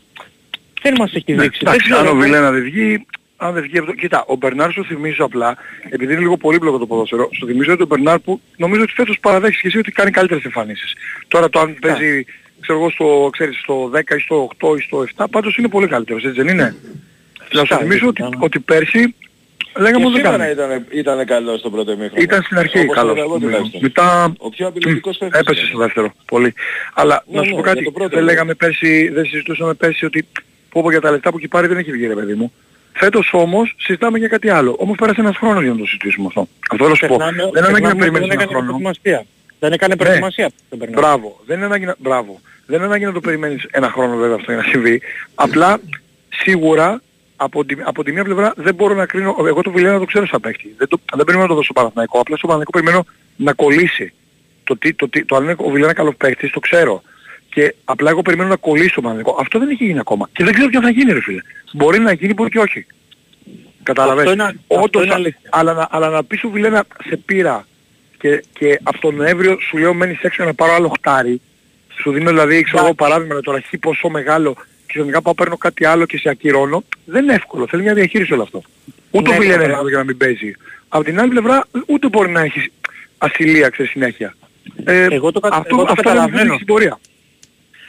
[0.82, 1.64] δεν μας έχει δείξει.
[1.64, 3.92] Δεν Εντάξει, αν ξέρω, ο Βιλένα δεν βγει, αν δεν βγει αυτό.
[3.92, 5.56] Κοίτα, ο Μπερνάρ σου θυμίζω απλά,
[5.90, 9.18] επειδή είναι λίγο πολύπλοκο το ποδόσφαιρο, σου θυμίζω ότι ο Μπερνάρ που νομίζω ότι φέτος
[9.20, 10.92] παραδέχεις και εσύ ότι κάνει καλύτερες εμφανίσεις.
[11.28, 12.24] Τώρα το αν παίζει,
[12.60, 15.86] ξέρω εγώ, στο, ξέρεις, στο 10 ή στο 8 ή στο 7, πάντως είναι πολύ
[15.86, 18.38] καλύτερος, έτσι δεν είναι; Να σου Φυσικά, θυμίσω ότι, φυσικά.
[18.40, 19.14] ότι πέρσι
[19.76, 20.52] λέγαμε Και ότι δεν σήμερα κάνει.
[20.52, 22.22] ήταν, ήταν καλό στο πρώτο ημίχρονο.
[22.22, 23.12] Ήταν στην αρχή Όπως καλός.
[23.16, 23.80] είδα εγώ τουλάχιστον.
[23.82, 25.40] Μετά Ο πιο απειλητικός παίκτης.
[25.40, 25.68] έπεσε ήταν.
[25.70, 26.12] στο δεύτερο.
[26.26, 26.54] Πολύ.
[26.94, 27.84] Αλλά Ναι, να σου ναι, πω για κάτι.
[27.84, 28.26] το πρώτο Δεν λέω.
[28.32, 30.26] λέγαμε πέρσι, δεν συζητούσαμε πέρσι ότι
[30.70, 32.52] πω πω για τα λεφτά που έχει πάρει δεν έχει βγει ρε παιδί μου.
[32.92, 34.76] Φέτος όμως συζητάμε για κάτι άλλο.
[34.78, 36.48] Όμως πέρασε ένας χρόνος για να το συζητήσουμε αυτό.
[36.70, 37.16] Αυτό θέλω να σου πω.
[37.16, 38.66] Ξεχνάμε- Δεν είναι ανάγκη να ξεχνάμε ότι περιμένεις δεν ένα έκανε χρόνο.
[38.66, 39.24] προετοιμασία.
[39.58, 40.04] Δεν έκανε Ναι.
[40.04, 41.00] προετοιμασία τον Μπερνάρ.
[41.00, 41.40] Μπράβο.
[41.46, 41.94] Δεν είναι ανάγκη να...
[41.98, 42.40] Μπράβο.
[42.66, 45.02] Δεν είναι ανάγκη να το περιμένεις ένα χρόνο βέβαια αυτό για να συμβεί.
[45.34, 45.80] Απλά
[46.28, 47.00] σίγουρα
[47.40, 50.26] από τη, από τη μία πλευρά δεν μπορώ να κρίνω, εγώ το Βιλένα το ξέρω
[50.26, 50.74] σαν παίχτη.
[50.78, 52.20] Δεν, το, δεν περιμένω να το δώσω Παναθηναϊκό.
[52.20, 53.04] Απλά στο Παναθηναϊκό περιμένω
[53.36, 54.12] να κολλήσει.
[54.64, 57.02] Το, τι, το, τι, το αν είναι ο Βιλένα καλός παίχτης το ξέρω.
[57.50, 59.36] Και απλά εγώ περιμένω να κολλήσει το Παναθηναϊκό.
[59.40, 60.28] Αυτό δεν έχει γίνει ακόμα.
[60.32, 61.40] Και δεν ξέρω ποια θα γίνει ρε φίλε.
[61.72, 62.86] Μπορεί να γίνει, μπορεί και όχι.
[63.82, 65.40] Κατάλαβες; Αυτό είναι- αυτό Όντως, είναι αλήθεια.
[65.50, 67.66] αλλά, να- αλλά να πεις ο Βιλένα σε πήρα
[68.18, 71.40] και, και από τον Νοέμβριο σου λέω μένεις έξω να πάρω άλλο χτάρι.
[72.00, 74.56] Σου δίνω δηλαδή, ξέρω εγώ παράδειγμα με το ραχή πόσο μεγάλο
[74.88, 76.84] και ξαφνικά πάω παίρνω κάτι άλλο και σε ακυρώνω.
[77.04, 77.66] Δεν είναι εύκολο.
[77.66, 78.62] Θέλει μια διαχείριση όλο αυτό.
[79.10, 79.72] Ούτε Ναι, ο Βιλένα είναι καταλαβαίνω.
[79.72, 80.52] εύκολο για να μην παίζει.
[80.88, 82.68] Από την άλλη πλευρά ούτε μπορεί να έχεις
[83.18, 84.34] ασυλία ξέρεις συνέχεια.
[84.84, 86.54] Ε, Εγώ το κατα- αυτό, εγώ το αυτό είναι καταλαβαίνω.
[86.54, 86.98] στην πορεία.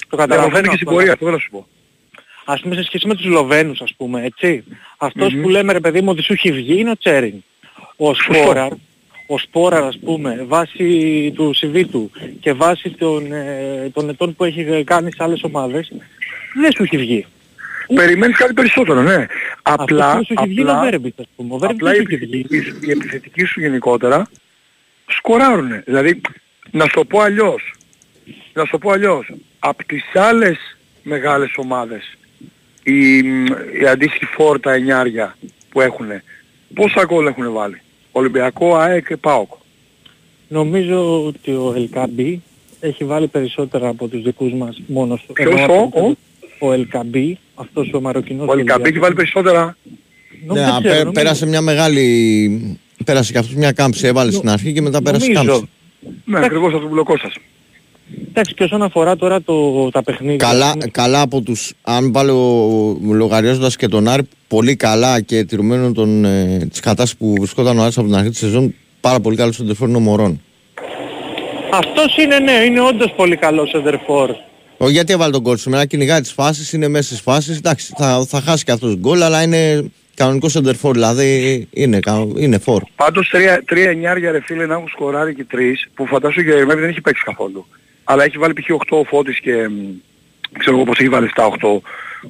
[0.09, 0.91] Το Καταλαβαίνω καταλαβαίνω και στην αυτό.
[0.97, 1.67] πορεία, αυτό θέλω να σου πω.
[2.45, 4.63] Ας πούμε σε σχέση με τους Λοβαίνους ας πούμε, έτσι.
[4.97, 5.41] Αυτός Μμμ.
[5.41, 7.43] που λέμε ρε παιδί μου ότι σου έχει βγει είναι ο Τσέριν.
[7.95, 8.71] Ο Σπόραρ,
[9.27, 10.85] ο Σπόραρ ας πούμε, βάσει
[11.35, 15.91] του CV του και βάσει των, ε, των ετών που έχει κάνει σε άλλες ομάδες,
[16.53, 17.25] δεν σου έχει βγει.
[17.95, 19.25] Περιμένεις κάτι περισσότερο, ναι.
[19.61, 21.53] Απλά, Αυτός που σου έχει βγει είναι ο απλά, Βέρμπιτς ας πούμε.
[21.53, 22.39] Ο Βέρμπιτς απλά δεν οι σου έχει βγει.
[22.39, 24.27] επιθετικοί, οι επιθετικοί σου γενικότερα
[25.07, 25.83] σκοράρουνε.
[25.85, 26.21] Δηλαδή,
[26.71, 27.73] να σου το πω αλλιώς,
[28.53, 30.57] να σου το πω αλλιώς, από τις άλλες
[31.03, 32.17] μεγάλες ομάδες,
[32.83, 33.17] οι,
[33.81, 35.37] οι αντίστοιχοι φόρτα εννιάρια
[35.69, 36.23] που έχουνε,
[36.73, 37.81] πόσα γκολ έχουν βάλει;
[38.11, 39.51] Ολυμπιακό, ΑΕΚ και ΠΑΟΚ.
[40.47, 42.41] Νομίζω ότι ο Ελκαμπή
[42.79, 46.15] έχει βάλει περισσότερα από τους δικούς μας μόνο στο Ποιος, ενώ ο- από- ο;
[46.59, 48.47] Ο Ελκαμπή, αυτός ο Μαροκινός.
[48.47, 49.77] Ο Ολυμπιακό έχει βάλει περισσότερα.
[50.45, 51.11] Νομίζω, Ναι, δεν α, ξέρω, πέ- νομίζω.
[51.11, 52.79] πέρασε μια μεγάλη.
[53.05, 54.07] Πέρασε και αυτός μια κάμψη.
[54.07, 55.51] Έβαλε στην αρχή και μετά πέρασε Νομίζω.
[55.51, 55.69] κάμψη.
[56.25, 57.33] Ναι, ακριβώς αυτό που λέω Κώστας.
[58.29, 60.35] Εντάξει, και όσον αφορά τώρα το, τα παιχνίδια.
[60.37, 65.43] Καλά, ας πούμε, καλά από τους, αν βάλω λογαριάζοντας και τον Άρη, πολύ καλά και
[65.43, 69.19] τηρουμένων των, ε, της κατάστασης που βρισκόταν ο Άρης από την αρχή της σεζόν, πάρα
[69.19, 70.41] πολύ καλός στον τεφόρνο Μωρών.
[71.73, 74.29] Αυτός είναι ναι, είναι όντως πολύ καλός σεντερφόρ.
[74.81, 78.25] Ο, γιατί έβαλε τον κόλ σήμερα, κυνηγάει τις φάσεις, είναι μέσα στις φάσεις, εντάξει, θα,
[78.27, 82.83] θα χάσει και αυτός γκολ, αλλά είναι κανονικός σεντερφόρ, δηλαδή είναι, κα- είναι φόρ.
[82.95, 86.79] Πάντως τρία, τρία εννιάρια ρε φίλε να έχουν σκοράρει και τρεις που φαντάσου για Ερμέβη
[86.81, 87.65] δεν έχει παίξει καθόλου.
[88.03, 88.69] Αλλά έχει βάλει π.χ.
[88.69, 89.73] 8 ο Φώτης και μ,
[90.59, 91.45] ξέρω εγώ πως έχει βάλει 7-8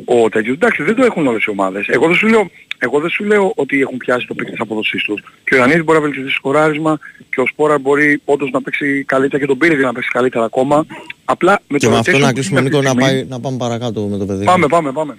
[0.05, 0.55] ο τέτοιος.
[0.55, 1.87] Εντάξει δεν το έχουν όλες οι ομάδες.
[1.87, 2.49] Εγώ δεν σου λέω,
[2.81, 5.21] εγώ δεν σου λέω ότι έχουν πιάσει το πικ της αποδοσής τους.
[5.43, 9.03] Και ο Ιωαννίδης μπορεί να βελτιωθεί στο σκοράρισμα και ο Σπόρα μπορεί όντως να παίξει
[9.03, 10.85] καλύτερα και τον Πύρη να παίξει καλύτερα ακόμα.
[11.25, 13.01] Απλά με Και το με αυτό rotation να που κλείσουμε είναι Νίκο αυτή να, τη
[13.03, 14.45] στιγμή- πάει, να πάμε παρακάτω με το παιδί.
[14.45, 15.17] Πάμε, πάμε, πάμε.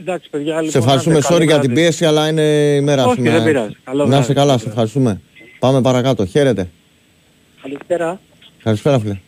[0.00, 1.80] Εντάξει παιδιά, λοιπόν, Σε ευχαριστούμε, να είστε sorry καλό για την βράδυ.
[1.82, 2.42] πίεση, αλλά είναι
[2.76, 3.36] η μέρα Όχι, σήμερα.
[3.36, 3.76] δεν πειράζει.
[3.84, 4.34] Καλό Να είστε βράδυ.
[4.48, 5.20] καλά, σε ευχαριστούμε.
[5.58, 6.24] Πάμε παρακάτω.
[6.26, 6.70] Χαίρετε.
[7.62, 8.20] Καλησπέρα.
[8.62, 9.18] Καλησπέρα, φίλε.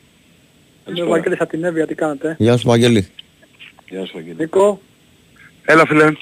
[0.88, 2.36] Είμαι ο Βαγγέλης από την Εύβοια, τι κάνετε.
[2.38, 3.08] Γεια σου, Βαγγέλη.
[3.88, 4.36] Γεια σου, Αγγέλη.
[4.38, 4.80] Νίκο,
[5.64, 6.12] Έλα φίλε.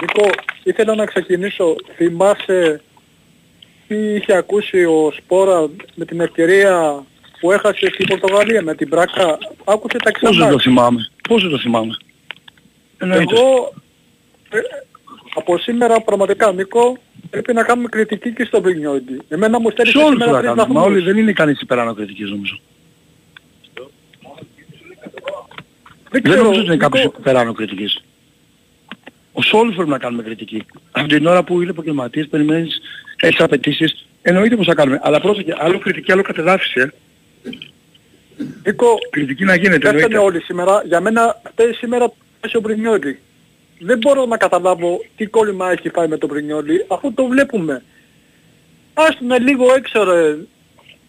[0.00, 0.30] Νίκο,
[0.62, 1.76] ήθελα να ξεκινήσω.
[1.96, 2.80] Θυμάσαι
[3.88, 7.04] τι είχε ακούσει ο Σπόρα με την ευκαιρία
[7.40, 9.38] που έχασε στην Πορτογαλία με την Μπράκα.
[9.64, 10.50] Άκουσε τα Πώς δεν ξανά.
[10.50, 11.96] το θυμάμαι; Πώς δεν το θυμάμαι;
[12.98, 13.34] Εννοείται.
[13.36, 13.72] Εγώ
[14.50, 14.58] ε,
[15.34, 16.98] από σήμερα πραγματικά Νίκο
[17.30, 19.20] πρέπει να κάνουμε κριτική και στον Πρινιόντι.
[19.28, 20.66] Εμένα μου στέλνει Σε όλους σήμερα θα τρεις κάνουμε.
[20.74, 20.96] Μα βαθμούς.
[20.96, 22.60] όλοι δεν είναι κανείς υπεράνω κριτικής νομίζω.
[26.10, 28.02] Δεν Δεν ξέρω, νομίζω ότι είναι Νίκο, κάποιος υπεράνω κριτικής.
[29.42, 30.66] Σε όλους πρέπει να κάνουμε κριτική.
[30.90, 32.80] Από την ώρα που είναι επαγγελματίες περιμένεις
[33.20, 34.06] έχεις απαιτήσεις.
[34.22, 35.00] Εννοείται πως θα κάνουμε.
[35.02, 36.80] Αλλά πρώτα και άλλο κριτική, άλλο κατεδάφιση.
[36.80, 36.88] Ε.
[38.64, 39.78] Νίκο, Κριτική να γίνεται.
[39.78, 40.18] Πέφτανε εννοείται.
[40.18, 40.82] όλοι σήμερα.
[40.86, 43.18] Για μένα φταίει σήμερα πέσει ο Μπρινιόλι.
[43.78, 47.82] Δεν μπορώ να καταλάβω τι κόλλημα έχει πάει με τον Μπρινιόλι αφού το βλέπουμε.
[48.94, 50.36] Άστουνε λίγο έξω ρε.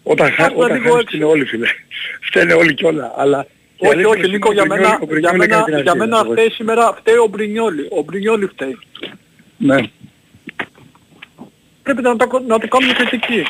[0.03, 0.45] Όταν, χα...
[0.45, 1.17] Άκουγα όταν λίγο χάνεις έξω.
[1.17, 1.67] είναι όλοι φίλε.
[2.21, 3.13] Φταίνε όλοι κιόλα.
[3.17, 3.47] Αλλά...
[3.80, 5.56] η Όχι, αλήθεια όχι, είναι Νίκο, ότι για ο μένα, Μπρινιόλι- ο για Μπρινιόλι μένα,
[5.58, 6.32] έκανε την για αρχή, μένα εγώ.
[6.32, 7.88] φταίει σήμερα, φταίει ο Μπρινιόλι.
[7.92, 8.78] Ο Μπρινιόλι φταίει.
[9.58, 9.78] Ναι.
[11.84, 13.44] Πρέπει να το, να το κάνουμε κριτική.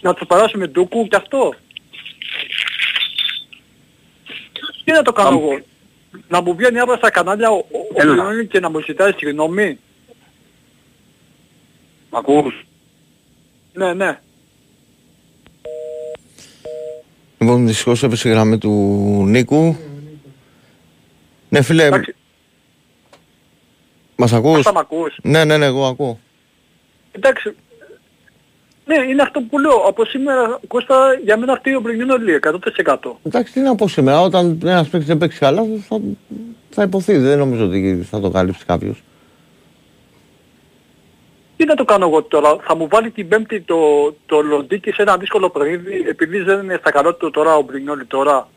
[0.00, 1.54] Να του περάσουμε ντούκου και αυτό.
[4.84, 5.42] Τι να το κάνω Πάμε.
[5.52, 5.60] εγώ;
[6.28, 8.12] Να μου βγαίνει αύριο στα κανάλια ο, ο, ο Έλα.
[8.14, 9.78] Μπρινιόλι και να μου ζητάει συγγνώμη;
[12.10, 12.64] Μ' ακούς;
[13.72, 14.20] Ναι, ναι.
[17.38, 18.70] Λοιπόν, δυστυχώς έπεσε η γραμμή του
[19.26, 19.76] Νίκου.
[21.48, 22.14] Ναι φίλε, Εντάξει,
[24.16, 25.18] μας ακούς; θα μ' ακούς.
[25.22, 26.18] Ναι, ναι, ναι, εγώ ακούω.
[27.12, 27.54] Εντάξει,
[28.84, 29.76] ναι, είναι αυτό που λέω.
[29.76, 32.38] Από σήμερα, Κώστα, για μένα αυτή ο Μπρινιόνολη
[32.84, 32.96] 100%.
[33.22, 36.00] Εντάξει, τι να πω σήμερα, όταν ένας παίκτης δεν παίξει καλά θα,
[36.70, 39.02] θα υποθεί, δεν νομίζω ότι θα το καλύψει κάποιος.
[41.58, 43.76] Τι να το κάνω εγώ τώρα, θα μου βάλει την πέμπτη το,
[44.26, 48.04] το Λοντίκι σε ένα δύσκολο παιχνίδι επειδή δεν είναι στα καλά του τώρα ο Μπρινιόλη
[48.04, 48.48] τώρα.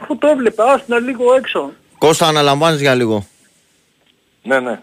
[0.00, 1.72] Αφού το έβλεπε, άστο λίγο έξω.
[1.98, 3.26] Κώστα αναλαμβάνεις για λίγο.
[4.42, 4.82] Ναι, ναι.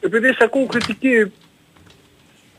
[0.00, 1.32] Επειδή σε ακούω κριτική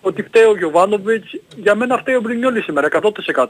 [0.01, 3.45] ότι φταίει ο Γιωβάνοβιτς, για μένα φταίει ο Μπρινιόλη σήμερα, 100%.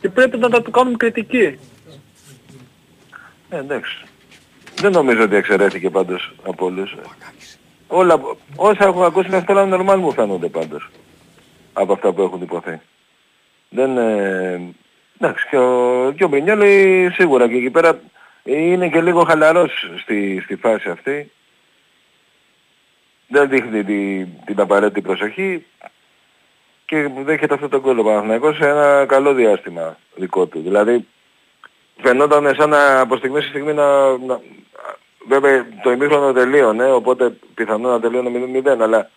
[0.00, 1.58] Και πρέπει να τα του κάνουμε κριτική.
[3.48, 4.04] Ε, εντάξει.
[4.80, 6.94] Δεν νομίζω ότι εξαιρέθηκε πάντως από όλους.
[7.86, 8.20] Όλα,
[8.56, 10.88] όσα έχω ακούσει μέχρι τώρα νορμάλ μου φαίνονται πάντως.
[11.72, 12.80] Από αυτά που έχουν υποθεί.
[13.68, 14.60] Δεν, ε,
[15.18, 18.00] εντάξει, και ο, και ο Μπρινιόλη σίγουρα και εκεί πέρα
[18.42, 21.30] είναι και λίγο χαλαρός στη, στη φάση αυτή.
[23.28, 25.66] Δεν δείχνει την, την απαραίτητη προσοχή
[26.84, 30.60] και δέχεται αυτό το κόλλο Παναθηναϊκός σε ένα καλό διάστημα δικό του.
[30.60, 31.06] Δηλαδή
[32.02, 34.40] φαινόταν σαν να από στιγμή σε στιγμή να, να
[35.30, 39.10] βέβαια το ημίχρονο τελείωνε, οπότε πιθανόν να τελείωνε 0-0, αλλά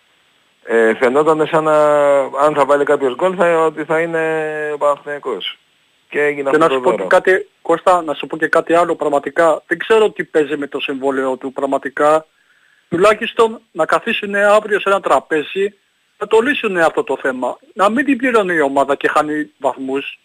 [0.64, 1.76] ε, φαινόταν σαν να
[2.20, 4.22] αν θα βάλει κάποιος γκολ θα, ότι θα είναι
[4.74, 5.58] ο Παναθηναϊκός.
[6.08, 7.08] Και έγινε Και αυτό να το σου πω και δώρο.
[7.08, 9.62] κάτι, Κώστα, να σου πω και κάτι άλλο πραγματικά.
[9.66, 12.26] Δεν ξέρω τι παίζει με το συμβόλαιο του πραγματικά.
[12.88, 15.74] Τουλάχιστον να καθίσουν αύριο σε ένα τραπέζι
[16.18, 17.58] να το λύσουν αυτό το θέμα.
[17.74, 20.18] Να μην την πληρώνει η ομάδα και χάνει βαθμούς.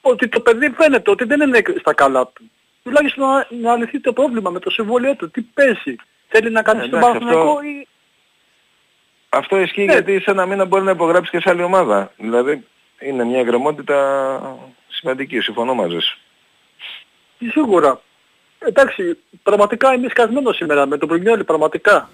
[0.00, 2.50] Ότι το παιδί φαίνεται ότι δεν είναι στα καλά του.
[2.82, 5.30] Τουλάχιστον να, να λυθεί το πρόβλημα με το συμβόλαιο του.
[5.30, 5.96] Τι παίζει.
[6.28, 7.86] Θέλει να κάνει Ε, στον εντάξει, Παναθηναϊκό αυτό- ή...
[9.28, 9.92] Αυτό ισχύει Ναι.
[9.92, 12.12] γιατί σε ένα μήνα μπορεί να υπογράψει και σε άλλη ομάδα.
[12.16, 12.64] Δηλαδή
[13.00, 14.58] είναι μια γκρεμότητα
[14.88, 16.18] σημαντική, συμφωνώ μαζί σου.
[17.50, 18.00] Σίγουρα.
[18.58, 22.10] Εντάξει, πραγματικά είμαι σκασμένος σήμερα με τον Πρινιόλη, πραγματικά.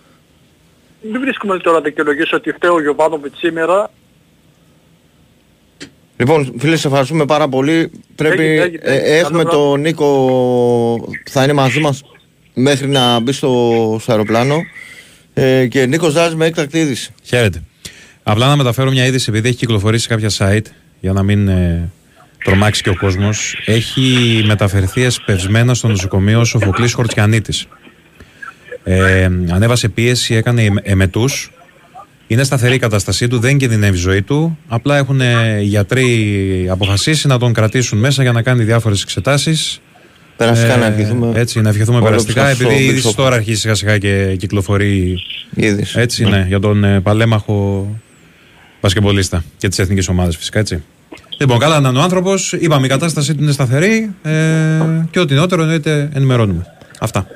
[1.03, 3.91] Δεν βρίσκουμε τώρα δικαιολογίες ότι φταίει ο Γιωβάνοβιτς σήμερα.
[6.21, 7.91] Λοιπόν, φίλε, σε ευχαριστούμε πάρα πολύ.
[8.14, 9.16] Πρέπει, Έγινε, έγινε, ε, έγινε.
[9.16, 12.03] έχουμε Καλό τον Νίκο, θα είναι μαζί μας
[12.55, 14.62] μέχρι να μπει στο, στο αεροπλάνο.
[15.35, 17.11] Ε, και Νίκος Ζάζ με έκτακτη είδηση.
[17.23, 17.62] Χαίρετε.
[18.23, 20.66] Απλά να μεταφέρω μια είδηση επειδή έχει κυκλοφορήσει σε κάποια site
[21.01, 21.91] για να μην ε,
[22.45, 23.62] τρομάξει και ο κόσμος.
[23.66, 27.66] Έχει μεταφερθεί εσπευσμένα στο νοσοκομείο ο Σοφοκλής Χορτιανίτης.
[28.85, 31.51] Ε, ανέβασε πίεση, έκανε εμ- εμετούς.
[32.31, 34.59] Είναι σταθερή η κατάστασή του, δεν κινδυνεύει η ζωή του.
[34.68, 39.81] Απλά έχουν ε, οι γιατροί αποφασίσει να τον κρατήσουν μέσα για να κάνει διάφορες εξετάσεις.
[40.37, 41.33] Περαστικά Ε, να ευχηθούμε.
[41.35, 43.14] Έτσι, να ευχηθούμε Όλο περαστικά, ψάξω επειδή η στο είδηση Big Shop.
[43.16, 45.18] τώρα αρχίζει σιγά σιγά και κυκλοφορεί
[45.55, 46.01] Η είδηση.
[46.01, 47.89] έτσι, ναι, για τον ε, παλέμαχο
[48.81, 50.83] μπασκεμπολίστα και τη εθνική ομάδα φυσικά έτσι.
[51.39, 52.53] Λοιπόν, καλά να είναι ο άνθρωπος.
[52.53, 54.33] Είπαμε η κατάστασή του είναι σταθερή ε,
[55.11, 56.66] και ό,τι νεότερο εννοείται ενημερώνουμε.
[56.99, 57.26] Αυτά.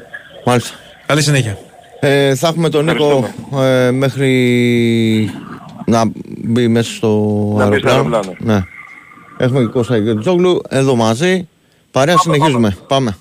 [0.44, 0.74] Μάλιστα.
[1.06, 1.58] Καλή συνέχεια.
[2.04, 3.28] Ε, θα έχουμε τον Νίκο
[3.62, 5.30] ε, μέχρι
[5.86, 7.08] να μπει μέσα στο
[7.56, 8.16] Να μπει στο αεροπλάνο.
[8.16, 8.36] αεροπλάνο.
[8.38, 8.64] Ναι.
[9.36, 11.48] Έχουμε και Κώστα και τον Τζόγλου εδώ μαζί.
[11.90, 12.76] Παρέα συνεχίζουμε.
[12.88, 13.16] Πάμε.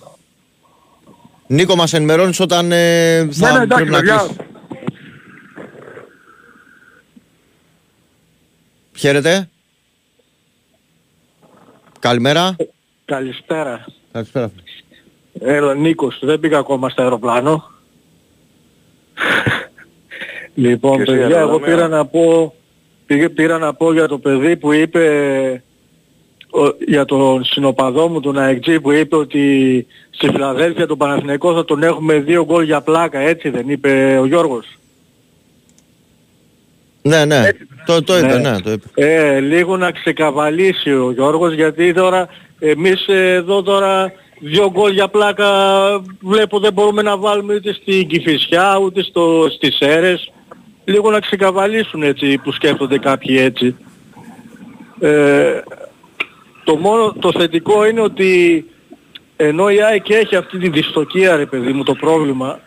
[1.47, 4.17] Νίκο μας ενημερώνεις όταν ε, θα Ναι, ναι, εντάξει, πρέπει να παιδιά.
[4.17, 4.35] κλείσει.
[8.97, 9.49] Χαίρετε.
[11.99, 12.55] Καλημέρα.
[13.05, 13.85] Καλησπέρα.
[14.11, 14.51] Καλησπέρα.
[15.39, 17.70] Έλα, Νίκος, δεν πήγα ακόμα στο αεροπλάνο.
[20.55, 21.65] λοιπόν, Και εσύ, παιδιά, εγώ αεροδρόμιο.
[21.75, 22.53] πήρα να πω,
[23.05, 25.63] πήγε, πήρα να πω για το παιδί που είπε,
[26.49, 31.65] ο- για τον συνοπαδό μου, τον ΑΕΚΤΖΙ, που είπε ότι στη Φιλαδέλφια τον Παναθηναϊκό θα
[31.65, 34.65] τον έχουμε δύο γκολ για πλάκα, έτσι δεν είπε ο Γιώργος;
[37.01, 37.41] Ναι, ναι.
[37.85, 38.49] Το, το είπε, Ναι.
[38.49, 38.87] ναι, το είπε.
[38.93, 42.27] Ε, λίγο να ξεκαβαλήσει ο Γιώργος γιατί τώρα
[42.59, 44.11] εμείς εδώ τώρα
[44.41, 45.49] δύο γκολ για πλάκα
[46.19, 50.31] βλέπω δεν μπορούμε να βάλουμε ούτε στην Κηφισιά ούτε στο, στις Σέρες.
[50.85, 53.75] Λίγο να ξεκαβαλήσουν έτσι που σκέφτονται κάποιοι έτσι.
[54.99, 55.61] Ε,
[56.63, 58.65] το μόνο το θετικό είναι ότι
[59.35, 62.59] ενώ η ΑΕΚ έχει αυτή τη δυστοκία ρε παιδί μου το πρόβλημα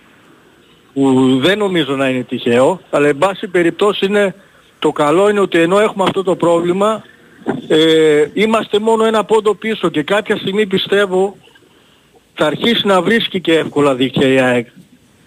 [0.95, 4.35] που δεν νομίζω να είναι τυχαίο, αλλά εν πάση περιπτώσει είναι,
[4.79, 7.03] το καλό είναι ότι ενώ έχουμε αυτό το πρόβλημα,
[7.68, 11.37] ε, είμαστε μόνο ένα πόντο πίσω και κάποια στιγμή πιστεύω
[12.35, 14.66] θα αρχίσει να βρίσκει και εύκολα δίκτυα η ΑΕΚ.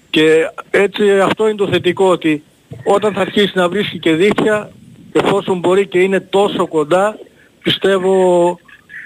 [0.09, 2.43] Και έτσι αυτό είναι το θετικό ότι
[2.83, 4.69] όταν θα αρχίσει να βρίσκει και δίκτυα,
[5.11, 7.17] εφόσον μπορεί και είναι τόσο κοντά,
[7.63, 8.59] πιστεύω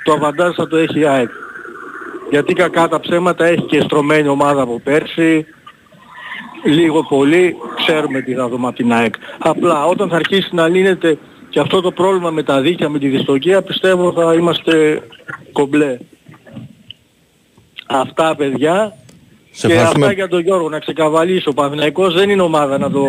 [0.03, 1.29] το αβαντάζ θα το έχει η ΑΕΚ.
[2.29, 5.45] Γιατί κακά τα ψέματα έχει και στρωμένη ομάδα από πέρσι,
[6.63, 9.13] λίγο πολύ ξέρουμε τι θα δούμε από την ΑΕΚ.
[9.37, 11.17] Απλά όταν θα αρχίσει να λύνεται
[11.49, 15.01] και αυτό το πρόβλημα με τα δίχτυα, με τη δυστοκία πιστεύω θα είμαστε
[15.51, 15.97] κομπλέ.
[17.93, 18.95] Αυτά παιδιά
[19.51, 20.05] Σε και ευχαριστούμε.
[20.05, 23.03] αυτά για τον Γιώργο να ξεκαβαλήσει ο Παναθηναϊκός δεν είναι ομάδα να, το,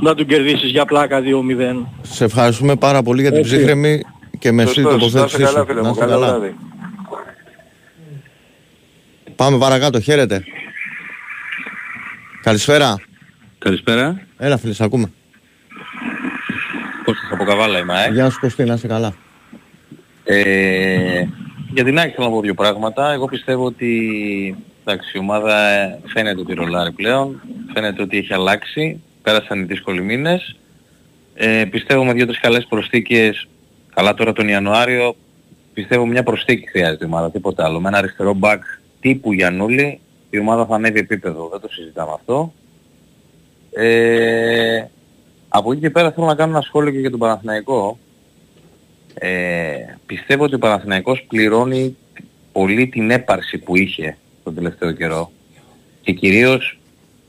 [0.00, 1.86] να τον κερδίσεις για πλάκα 2-0.
[2.02, 3.54] Σε ευχαριστούμε πάρα πολύ για την Έτσι.
[3.56, 4.02] ψύχρεμη
[4.38, 4.92] και μεσή Σωστός.
[4.92, 5.66] Να τοποθέτησή είστε καλά σου.
[5.66, 5.92] φίλε Να μου.
[5.94, 6.38] είστε Καλό καλά.
[6.38, 6.56] βράδυ.
[9.36, 10.44] Πάμε παρακάτω, χαίρετε.
[12.42, 12.94] Καλησπέρα.
[13.58, 14.20] Καλησπέρα.
[14.38, 15.12] Έλα φίλε, σε ακούμε.
[17.04, 19.14] Κώστας από Καβάλα είμαι, ε; Γεια σου Κωστή, να είσαι καλά.
[20.24, 21.24] ε
[21.72, 23.12] για την ΑΕΚ θέλω να πω δύο πράγματα.
[23.12, 27.40] Εγώ πιστεύω ότι εντάξει, η ομάδα ε, φαίνεται ότι ρολάρει πλέον.
[27.74, 29.02] Φαίνεται ότι έχει αλλάξει.
[29.22, 30.56] Πέρασαν οι δύσκολοι μήνες.
[31.34, 33.48] Ε, πιστεύω με δύο-τρεις καλές προσθήκες,
[33.94, 35.16] καλά τώρα τον Ιανουάριο,
[35.74, 37.80] πιστεύω μια προσθήκη χρειάζεται η ομάδα, τίποτα άλλο.
[37.80, 38.62] Με ένα αριστερό μπακ
[39.00, 40.00] τύπου Γιαννούλη,
[40.30, 42.52] η ομάδα θα ανέβει επίπεδο, δεν το συζητάμε αυτό.
[43.70, 44.84] Ε,
[45.48, 47.98] από εκεί και πέρα θέλω να κάνω ένα σχόλιο και για τον Παναθηναϊκό.
[49.14, 51.96] Ε, πιστεύω ότι ο Παναθηναϊκός πληρώνει
[52.52, 55.30] πολύ την έπαρση που είχε τον τελευταίο καιρό
[56.02, 56.78] και κυρίως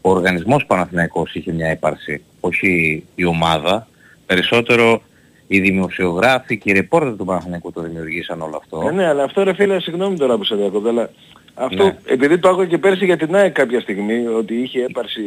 [0.02, 3.88] ο οργανισμός Παναθηναϊκός είχε μια έπαρση, όχι η ομάδα.
[4.26, 5.02] Περισσότερο
[5.48, 8.88] οι δημοσιογράφοι και οι ρεπόρτερ του Παναθηναϊκού το δημιουργήσαν όλο αυτό.
[8.88, 11.10] Ε, ναι, αλλά αυτό ρε φίλε, συγγνώμη τώρα που σε διακόπτω, αλλά
[11.54, 11.98] αυτό, Ναι.
[12.06, 15.22] επειδή το άκουγα και πέρσι για την ΑΕΚ κάποια στιγμή, ότι είχε έπαρση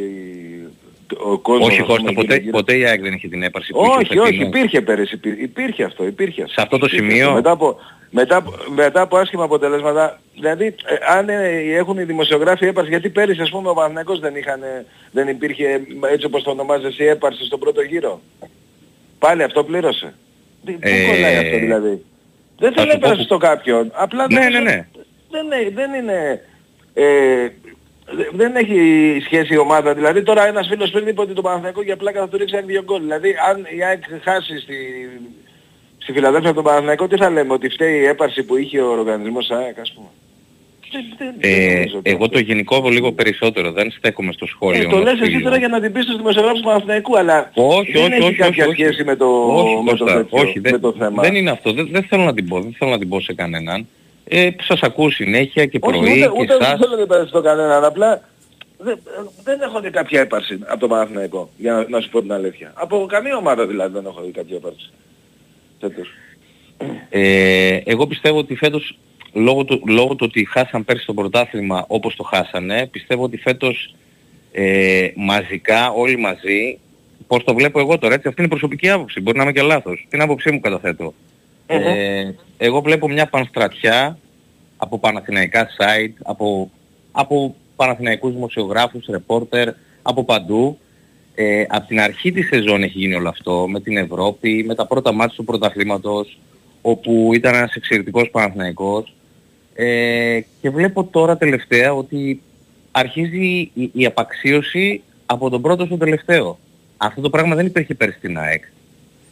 [1.16, 1.68] ο κόσμος...
[1.68, 2.50] όχι ας πούμε, Κώστα, γύρω ποτέ, γύρω.
[2.56, 4.48] ποτέ η ΑΕΚ δεν είχε την έπαρση που είχε ο Όχι, όχι, φετινός.
[4.48, 6.52] υπήρχε πέρυσι, υπήρ- υπήρχε αυτό, υπήρχε αυτό.
[6.54, 7.34] Σε αυτό το Υπήρχε σημείο; αυτό.
[7.36, 7.76] Μετά από,
[8.10, 10.72] μετά, από- μετά από άσχημα αποτελέσματα, δηλαδή ε,
[11.16, 14.84] αν ε, έχουν οι δημοσιογράφοι έπαρση, γιατί πέρυσι ας πούμε ο Παναθηναϊκός δεν, είχαν, ε,
[15.10, 15.80] δεν υπήρχε
[16.12, 18.20] έτσι όπως το ονομάζεσαι έπαρση στον πρώτο γύρο.
[19.18, 20.14] Πάλι αυτό πλήρωσε.
[20.64, 22.04] Τι- Πού Ε, κολλάει αυτό δηλαδή;
[22.58, 23.90] Δεν θα θέλω σου πω έπαρση που- στο κάποιον.
[23.94, 24.86] Απλά Ναι, νομίζω- ναι, ναι.
[25.30, 26.40] Δεν, είναι- δεν είναι...
[26.94, 27.48] Ε, δε-
[28.32, 28.78] δεν έχει
[29.24, 29.94] σχέση η ομάδα.
[29.94, 32.66] Δηλαδή τώρα ένας φίλος πριν είπε ότι το Παναθηναϊκό για πλάκα θα του ρίξει ένα
[32.66, 33.00] δύο γκολ.
[33.00, 34.76] Δηλαδή αν η ΑΕΚ χάσει στη,
[35.98, 38.90] στη Φιλαδέλφια από τον Παναθηναϊκό τι θα λέμε, ότι φταίει η έπαρση που είχε ο
[38.90, 40.06] οργανισμός ΑΕΚ ας πούμε.
[40.92, 42.36] Δεν- δεν- δεν Ε, νομίζω ότι εγώ αυτό.
[42.36, 44.80] το γενικό λίγο περισσότερο, δεν στέκομαι στο σχόλιο.
[44.82, 45.42] Ε, το ενός λες εσύ φίλου.
[45.42, 48.34] τώρα για να την πεις στους δημοσιογράφους του Παναθηναϊκού, αλλά Όχι, δεν όχι, έχει όχι,
[48.34, 48.82] κάποια όχι, όχι.
[48.82, 51.22] σχέση με το, όχι, με το, Κώστα, τέτοιο, όχι, με δεν, το θέμα.
[51.22, 51.72] δεν είναι αυτό.
[51.72, 52.60] Δεν, δεν θέλω να την πω.
[52.60, 53.86] Δεν θέλω να την πω σε κανέναν.
[54.24, 56.78] Ε, σας ακούω συνέχεια και Όχι, πρωί ούτε, και ούτε δεν εσάς.
[56.80, 58.20] θέλω να υπερασπιστώ στο κανέναν, απλά
[58.78, 58.98] δεν,
[59.44, 62.72] δεν έχω δει κάποια έπαρση από το Παναθηναϊκό, για να, να σου πω την αλήθεια.
[62.74, 64.90] Από καμία ομάδα δηλαδή δεν έχω δει κάποια έπαρση.
[65.80, 66.08] Φέτος.
[67.08, 68.98] Ε, εγώ πιστεύω ότι φέτος,
[69.32, 73.94] λόγω του, λόγω του ότι χάσαν πέρσι το πρωτάθλημα όπως το χάσανε, πιστεύω ότι φέτος
[74.52, 76.78] ε, μαζικά, όλοι μαζί,
[77.26, 79.62] πώς το βλέπω εγώ τώρα, έτσι, αυτή είναι η προσωπική άποψη, μπορεί να είμαι και
[79.62, 81.14] λάθος, την άποψή μου καταθέτω.
[81.76, 84.18] Ε, εγώ βλέπω μια πανστρατιά
[84.76, 86.70] από παναθηναϊκά site, από,
[87.12, 89.68] από παναθηναϊκούς δημοσιογράφους, ρεπόρτερ,
[90.02, 90.78] από παντού.
[91.34, 94.86] Ε, από την αρχή της σεζόν έχει γίνει όλο αυτό, με την Ευρώπη, με τα
[94.86, 96.38] πρώτα μάτια του πρωταθλήματος,
[96.82, 99.14] όπου ήταν ένας εξαιρετικός Παναθηναϊκός.
[99.74, 102.42] Ε, και βλέπω τώρα τελευταία ότι
[102.90, 106.58] αρχίζει η, η απαξίωση από τον πρώτο στον τελευταίο.
[106.96, 108.64] Αυτό το πράγμα δεν υπήρχε πέρσι στην ΑΕΚ.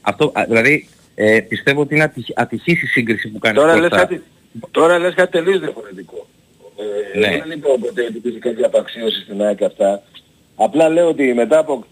[0.01, 3.89] Αυτό, α, δηλαδή ε, πιστεύω ότι είναι ατυχ, ατυχής η σύγκριση που κάνει Τώρα, λες
[3.89, 3.97] Κώστα.
[3.97, 4.23] κάτι,
[4.71, 6.27] τώρα λες κάτι τελείως διαφορετικό.
[7.15, 7.27] Ε, Ναι.
[7.27, 10.03] εγώ Δεν είπα ποτέ ότι υπήρχε κάποια απαξίωση στην ΑΕΚ αυτά.
[10.57, 11.85] Απλά λέω ότι μετά από,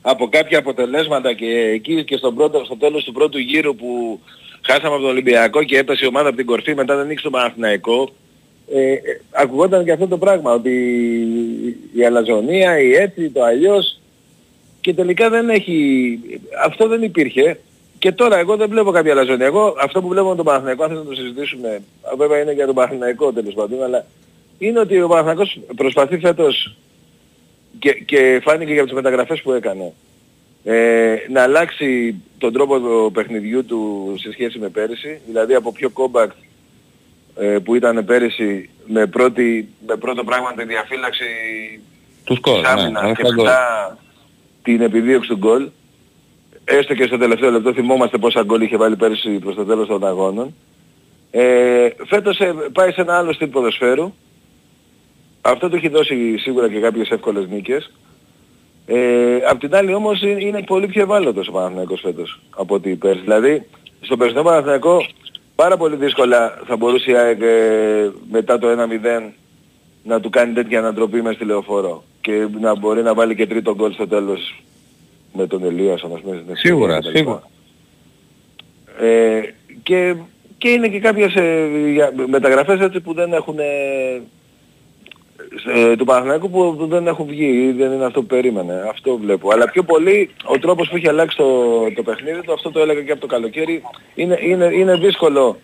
[0.00, 4.20] από κάποια αποτελέσματα και εκεί και στον πρώτο, στο τέλος του πρώτου γύρου που
[4.66, 7.32] χάσαμε από τον Ολυμπιακό και έπεσε η ομάδα από την κορφή μετά δεν νίξει τον
[7.32, 8.10] Παναθηναϊκό
[8.74, 9.00] ε, ε,
[9.30, 10.72] ακουγόταν και αυτό το πράγμα ότι
[11.94, 14.00] η αλαζονία, η έτσι, το αλλιώς
[14.80, 16.18] και τελικά δεν έχει...
[16.64, 17.58] Αυτό δεν υπήρχε.
[17.98, 19.46] Και τώρα εγώ δεν βλέπω κάποια αλαζονία.
[19.46, 21.82] Εγώ αυτό που βλέπω με τον Παναθηναϊκό, αν θες να το συζητήσουμε,
[22.16, 24.04] βέβαια είναι για τον Παναθηναϊκό τέλος πάντων, αλλά
[24.58, 26.76] είναι ότι ο Παναθηναϊκός προσπαθεί φέτος
[27.78, 29.92] και, και φάνηκε για τις μεταγραφές που έκανε
[30.64, 35.92] ε, να αλλάξει τον τρόπο του παιχνιδιού του σε σχέση με πέρυσι, δηλαδή από πιο
[35.94, 36.36] compact
[37.36, 41.24] ε, που ήταν πέρυσι με, πρώτη, με πρώτο πράγμα τη διαφύλαξη
[42.24, 43.44] Του σκορ, της ναι, άμυνας ναι, και στα γκολ.
[43.44, 43.98] μετά
[44.62, 45.68] την επιδίωξη του γκολ.
[46.70, 50.06] Έστω και στο τελευταίο λεπτό θυμόμαστε πόσα γκολ είχε βάλει πέρυσι προς το τέλος των
[50.06, 50.54] αγώνων.
[51.30, 54.12] Ε, φέτος ε, πάει σε ένα άλλο στυλ ποδοσφαίρου.
[55.40, 57.92] Αυτό του έχει δώσει σίγουρα και κάποιες εύκολες νίκες.
[58.86, 62.94] Ε, απ' την άλλη όμως είναι, είναι πολύ πιο ευάλωτος ο Παναθηναϊκός φέτος από ότι
[62.94, 63.20] πέρσι.
[63.20, 63.66] Δηλαδή
[64.00, 65.06] στον περσινό Παναθηναϊκό
[65.54, 69.30] πάρα πολύ δύσκολα θα μπορούσε η ΑΕΚ ε, μετά το 1-0
[70.02, 73.74] να του κάνει τέτοια ανατροπή μέσα στη λεωφόρο και να μπορεί να βάλει και τρίτο
[73.74, 74.62] γκολ στο τέλος
[75.32, 76.40] με τον Ελίας ας πούμε.
[76.44, 77.18] στην Σίγουρα, ευκαιρία κτλ.
[77.18, 77.42] σίγουρα.
[79.00, 79.40] Ε,
[79.82, 80.14] και,
[80.58, 84.20] και είναι και κάποιες ε, για- μεταγραφές έτσι που δεν έχουν ε,
[85.74, 88.82] ε, του Παναθηναϊκού που δεν έχουν βγει ή δεν είναι αυτό που περίμενε.
[88.88, 89.50] Αυτό βλέπω.
[89.52, 91.46] Αλλά πιο πολύ ο τρόπος που έχει αλλάξει το,
[91.96, 93.82] το παιχνίδι του, αυτό το έλεγα και από το καλοκαίρι,
[94.14, 95.56] είναι, είναι, είναι δύσκολο.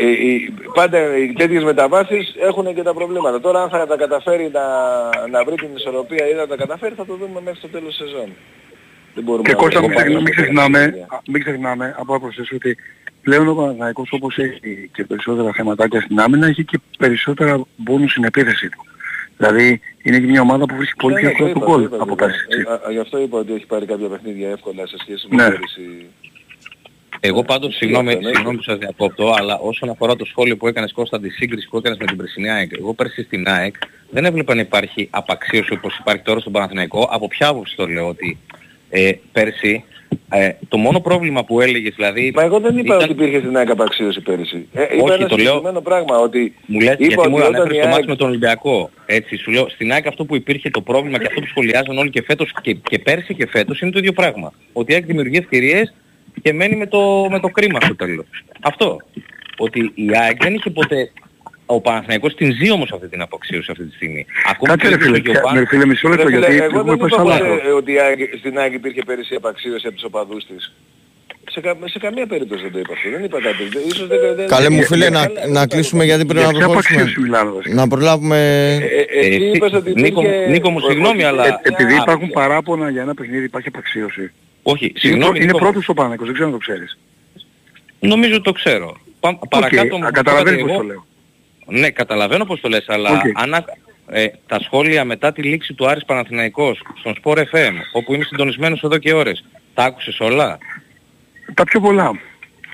[0.00, 0.38] Ε, ε,
[0.74, 3.40] πάντα οι τέτοιες μεταβάσεις έχουν και τα προβλήματα.
[3.40, 4.62] Τώρα αν θα τα καταφέρει να,
[5.30, 8.06] να βρει την ισορροπία ή να τα καταφέρει θα το δούμε μέχρι το τέλος της
[8.06, 8.28] σεζόν.
[9.14, 10.14] Δεν μπορούμε Και να Κώστα, το μην, πούμε.
[10.20, 12.76] μην ξεχνάμε, μην ξεχνάμε από άποψη ότι
[13.22, 18.24] πλέον ο Παναθηναϊκός όπως έχει και περισσότερα θεματάκια στην άμυνα έχει και περισσότερα μπόνους στην
[18.24, 18.84] επίθεση του.
[19.36, 21.96] Δηλαδή είναι και μια ομάδα που βρίσκει πολύ Ναι, πιο ναι, το εύκολα τον είπα,
[21.96, 22.24] το γκολ είπα, από το είπα.
[22.26, 22.46] πέρσι.
[22.48, 22.64] έτσι.
[22.84, 25.48] Ε, α, Γι' αυτό είπα ότι έχει πάρει κάποια παιχνίδια εύκολα σε σχέση με Ναι.
[25.50, 26.06] πέρυσι.
[27.20, 28.28] Εγώ πάντως, συγγνώμη, ναι.
[28.34, 31.76] συγγνώμη που σας διακόπτω, αλλά όσον αφορά το σχόλιο που έκανες Κώστα, τη σύγκριση που
[31.76, 33.74] έκανες με την περσινή ΑΕΚ, εγώ πέρσι στην ΑΕΚ
[34.10, 37.08] δεν έβλεπα να υπάρχει απαξίωση όπως υπάρχει τώρα στον Παναθηναϊκό.
[37.12, 38.38] Από ποια άποψη το λέω ότι
[38.96, 39.84] ε, πέρσι
[40.30, 42.32] ε, το μόνο πρόβλημα που έλεγες δηλαδή...
[42.34, 44.68] Μα εγώ δεν είπα ήταν- ότι υπήρχε στην ΑΕΚ απαξίωση πέρυσι.
[44.72, 47.46] Ε, είπα Όχι, ένα το λέω- συγκεκριμένο πράγμα ότι Μου λες, είπα γιατί μου ότι
[47.46, 48.90] όταν ανέφερες η το μάτι ΑΕΚ με τον Ολυμπιακό.
[49.06, 52.10] Έτσι, σου λέω, στην ΑΕΚ αυτό που υπήρχε το πρόβλημα και αυτό που σχολιάζαν όλοι
[52.10, 54.52] και φέτος και, και πέρσι και φέτος είναι το ίδιο πράγμα.
[54.72, 55.94] Ότι η ΑΕΚ δημιουργεί ευκαιρίες
[56.42, 58.26] και μένει με το, με το κρίμα στο τέλος.
[58.60, 58.96] Αυτό.
[59.56, 61.10] Ότι η ΑΕΚ δεν είχε ποτέ...
[61.66, 64.26] Ο Παναθηναϊκός την ζει όμως αυτή την αποξίωση αυτή τη στιγμή.
[64.50, 66.64] Ακόμα Κάτσε ρε και φίλε, ο Γιωβάν- ρε φίλε μισό Ρε λεπτό φίλε, γιατί εγώ
[66.64, 67.64] έχουμε δεν πάει είπα στα ποτέ, λάθος.
[67.66, 70.72] ε, ότι η ΑΕΚ- στην ΑΕΚ υπήρχε πέρυσι απαξίωση από τους οπαδούς της.
[71.50, 73.08] Σε, κα, σε καμία περίπτωση δεν το είπα αυτό.
[73.10, 73.62] Δεν είπα κάτι.
[73.72, 76.06] Δεν- Ίσως δεν, δεν, Καλέ μου δεν- φίλε, δεν- να, καλά, να δεν κλείσουμε τα
[76.10, 77.00] γιατί πρέπει Για να ποια προχωρήσουμε.
[77.00, 77.74] απαξίωση μιλάμε βασικά.
[77.74, 78.38] Να προλάβουμε.
[78.38, 80.46] Ε, ε, εσύ Ε, είπες ότι Νίκο μου- υπήρχε...
[80.50, 83.68] Νίκο μου, συγγνώμη, ότι- αλλά- Ε, επειδή Α, υπάρχουν α, παράπονα για ένα παιχνίδι υπάρχει
[83.68, 84.32] απαξίωση.
[84.62, 85.24] Όχι, Είναι, συγγνώμη.
[85.24, 85.64] πρω- είναι Νίκο μου.
[85.64, 86.98] πρώτος ο Παναθηναϊκός, δεν ξέρω αν το ξέρεις.
[88.00, 88.96] Νομίζω το ξέρω.
[89.20, 91.06] Πα, παρακάτω μου Οκ, καταλαβαίνεις είπατε πώς εγώ- το λέω.
[91.66, 93.20] Ναι, καταλαβαίνω πώς το λες, αλλά Οκ.
[93.34, 93.64] αν, α-
[94.08, 98.82] ε, τα σχόλια μετά τη λήξη του Άρης Παναθηναϊκός στον Sport FM, όπου είμαι συντονισμένος
[98.82, 99.44] εδώ και ώρες,
[99.74, 100.58] τα άκουσες όλα;
[101.54, 102.10] Τα πιο πολλά.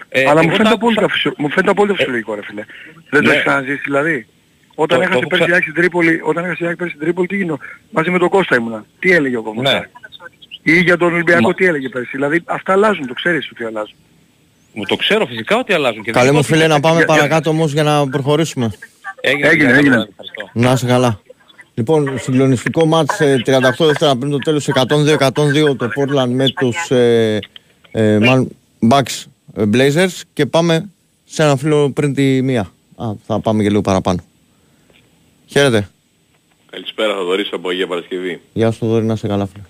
[0.08, 2.64] Ε, Αλλά μου εγώ φαίνεται, τα απόλυτα, άκουσα- φυσιο- μου φαίνεται απόλυτα φυσιολογικό ρε φίλε.
[3.10, 3.32] Δεν το ναι.
[3.34, 4.26] έχεις ξαναζήσει δηλαδή.
[4.74, 6.92] Όταν Το- έχασε το πέρσι η ξα- ΑΕΚ στην Τρίπολη, όταν έχασε η ΑΕΚ πέρσι
[6.94, 7.58] στην Τρίπολη, τι γίνω.
[7.90, 8.84] Μαζί με τον Κώστα ήμουνα.
[8.98, 9.72] Τι έλεγε ο κόσμος.
[9.72, 9.80] Ναι.
[10.62, 13.96] Ή για τον Ολυμπιακό Μα- τι έλεγε πέρσι; Δηλαδή αυτά αλλάζουν, το ξέρεις ότι αλλάζουν.
[14.72, 16.02] Μου το ξέρω φυσικά ότι αλλάζουν.
[16.02, 18.08] Και Καλέ δεν μου είπα φίλε, ότι- να πάμε για- για- παρακάτω όμως για να
[18.08, 18.70] προχωρήσουμε.
[19.20, 19.78] Έγινε, Έγινε, έγινε.
[19.78, 19.94] έγινε.
[20.10, 20.50] Ευχαριστώ.
[20.52, 21.20] Να είσαι καλά.
[21.74, 27.38] Λοιπόν, συγκλονιστικό μάτς ε, 38 δεύτερα πριν το τέλος 102-102 το Portland με τους ε,
[27.90, 28.46] ε, Man-
[28.90, 29.24] Bucks
[29.56, 30.88] ε, Blazers και πάμε
[31.24, 32.60] σε ένα φίλο πριν τη μία.
[32.96, 34.18] Α, θα πάμε και λίγο παραπάνω.
[35.46, 35.88] Χαίρετε.
[36.70, 38.40] Καλησπέρα, Θοδωρής από Αγία Παρασκευή.
[38.52, 39.64] Γεια σου Δόρη, να είσαι καλά φίλε.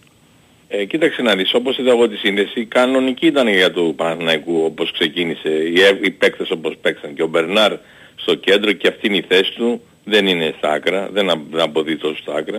[0.72, 4.92] Ε, κοίταξε να δεις, όπως είδα εγώ τη σύνδεση, κανονική ήταν για του Παναθηναϊκού όπως
[4.92, 7.72] ξεκίνησε, οι, ε- οι παίκτες όπως παίξαν και ο Μπερνάρ
[8.16, 11.60] στο κέντρο και αυτή είναι η θέση του, δεν είναι στα άκρα, δεν α- δεν
[11.60, 12.58] αποδίδει τόσο στα άκρα.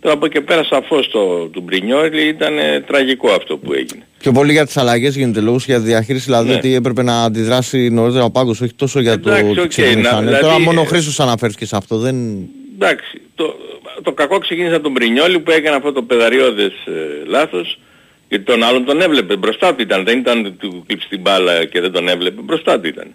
[0.00, 4.06] Τώρα από εκεί πέρα σαφώς το του Μπρινιόλη ήταν ε, τραγικό αυτό που έγινε.
[4.18, 6.54] Πιο πολύ για τις αλλαγές γίνεται λόγος για τη διαχείριση, δηλαδή Ναι.
[6.54, 10.30] ότι έπρεπε να αντιδράσει νωρίτερα ο πάγκος, όχι τόσο για το Εντάξει, ότι οκ, ξεκινήσανε.
[10.30, 12.16] να- Τώρα δηλαδή, μόνο ο ε, Χρήστος αναφέρθηκε σε αυτό, δεν...
[12.82, 13.56] Εντάξει, το,
[14.02, 17.78] το κακό ξεκίνησε από τον Μπρινιόλη που έκανε αυτό το παιδαριώδες ε, λάθος
[18.28, 21.64] γιατί τον άλλον τον έβλεπε, μπροστά του ήταν, δεν ήταν να του κλέψει την μπάλα
[21.64, 23.14] και δεν τον έβλεπε, μπροστά του ήταν.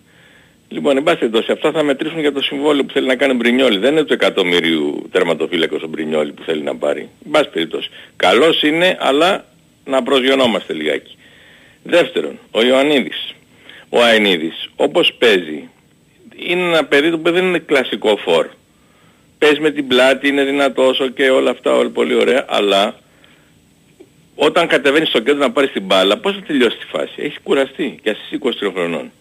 [0.69, 3.35] Λοιπόν, εν πάση περιπτώσει, αυτά θα μετρήσουν για το συμβόλαιο που θέλει να κάνει ο
[3.35, 3.77] Μπρινιόλη.
[3.77, 7.09] Δεν είναι του εκατομμύριου τερματοφύλακος ο Μπρινιόλη που θέλει να πάρει.
[7.25, 7.89] Εν πάση περιπτώσει.
[8.15, 9.45] Καλός είναι, αλλά
[9.85, 11.17] να προσγειωνόμαστε λιγάκι.
[11.83, 13.33] Δεύτερον, ο Ιωαννίδης.
[13.89, 15.69] Ο Αενίδης, όπως παίζει,
[16.35, 18.47] είναι ένα παιδί που δεν είναι κλασικό φόρ
[19.37, 22.95] παίζει με την πλάτη, είναι δυνατός και όλα αυτά όλα πολύ ωραία, αλλά
[24.35, 27.99] όταν κατεβαίνεις στο κέντρο να πάρεις την μπάλα, πώς θα τελειώσει τη φάση; Έχεις κουραστεί,
[28.03, 29.11] και εσύ 23 χρονών.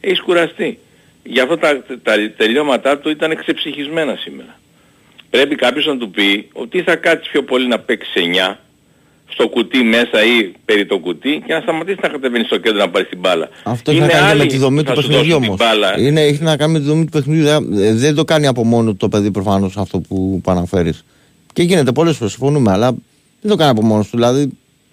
[0.00, 0.78] Έχεις κουραστεί.
[1.22, 4.60] Γι' αυτό τα, τα τελειώματά του ήταν εξεψυχισμένα σήμερα.
[5.30, 8.56] Πρέπει κάποιος να του πει ότι θα κάτσεις πιο πολύ να παίξεις 9
[9.32, 12.90] στο κουτί μέσα ή περί το κουτί και να σταματήσει να κατεβαίνει στο κέντρο να
[12.90, 13.48] πάρει την μπάλα.
[13.62, 15.38] Αυτό έχει να Είναι κάνει και με άλλοι τη δομή που του θα σου παιχνιδιού
[15.38, 15.58] δώσουν την όμως.
[15.80, 16.00] μπάλα.
[16.00, 17.44] Είναι, έχει να κάνει με τη δομή του παιχνιδιού.
[17.44, 21.04] Δεν, δεν το κάνει από μόνο του το παιδί προφανώς αυτό που, που αναφέρεις.
[21.52, 22.90] Και γίνεται πολλές φορές, συμφωνούμε, αλλά
[23.40, 24.16] δεν το κάνει από μόνος του.
[24.16, 24.50] Δηλαδή,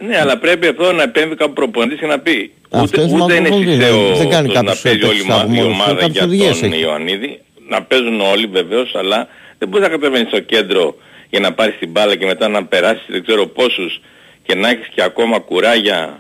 [0.07, 3.35] Ναι, αλλά πρέπει εδώ να επέμβει κάπου προπονητής και να πει Αυτός ούτε, είναι ούτε
[3.35, 5.71] είναι προπονητής, συσαίο δεν κάνει το να κάποιος παίζει όλη τέτοιος από η μόνος του,
[5.73, 6.81] ομάδα κάποιες για οδηγίες τον έχει.
[6.81, 7.39] Ιωαννίδη.
[7.69, 9.27] Να παίζουν όλοι βεβαίως, αλλά
[9.57, 10.95] δεν μπορεί να κατεβαίνεις στο κέντρο
[11.29, 14.01] για να πάρεις την μπάλα και μετά να περάσεις δεν ξέρω πόσους
[14.49, 16.19] και να έχεις και ακόμα κουράγια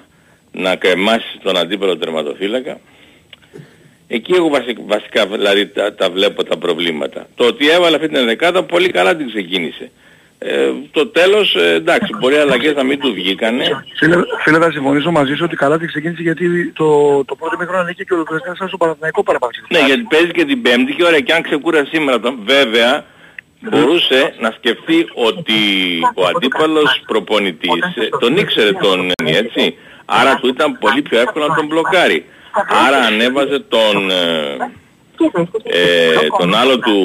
[0.51, 2.79] να κρεμάσεις τον αντίπαλο τερματοφύλακα.
[4.07, 7.27] Εκεί εγώ βασικά, βασικά δηλαδή τα, τα βλέπω τα προβλήματα.
[7.35, 9.91] Το ότι έβαλε αυτή την δεκάδα πολύ καλά την ξεκίνησε.
[10.39, 13.63] Ε, το τέλος, ε, εντάξει, μπορεί οι αλλαγές να μην του βγήκανε.
[13.97, 16.87] Φίλε, φίλε, θα συμφωνήσω μαζί σου ότι καλά την ξεκίνησε γιατί το,
[17.25, 19.51] το πρώτο μικρό ανήκει και ολοκληρωτικά σαν στο Παναθηναϊκό παραπάνω.
[19.69, 23.05] Ναι, γιατί παίζει και την Πέμπτη και ωραία, και αν ξεκούρασε σήμερα, τον- βέβαια,
[23.59, 25.59] μπορούσε να σκεφτεί ότι
[26.15, 29.77] ο αντίπαλος προπονητής ε, τον ήξερε τον Νένι, έτσι.
[30.05, 32.25] Άρα του ήταν πολύ πιο εύκολο να τον μπλοκάρει.
[32.87, 34.57] Άρα ανέβαζε τον, ε,
[35.63, 36.95] ε, τον άλλο του,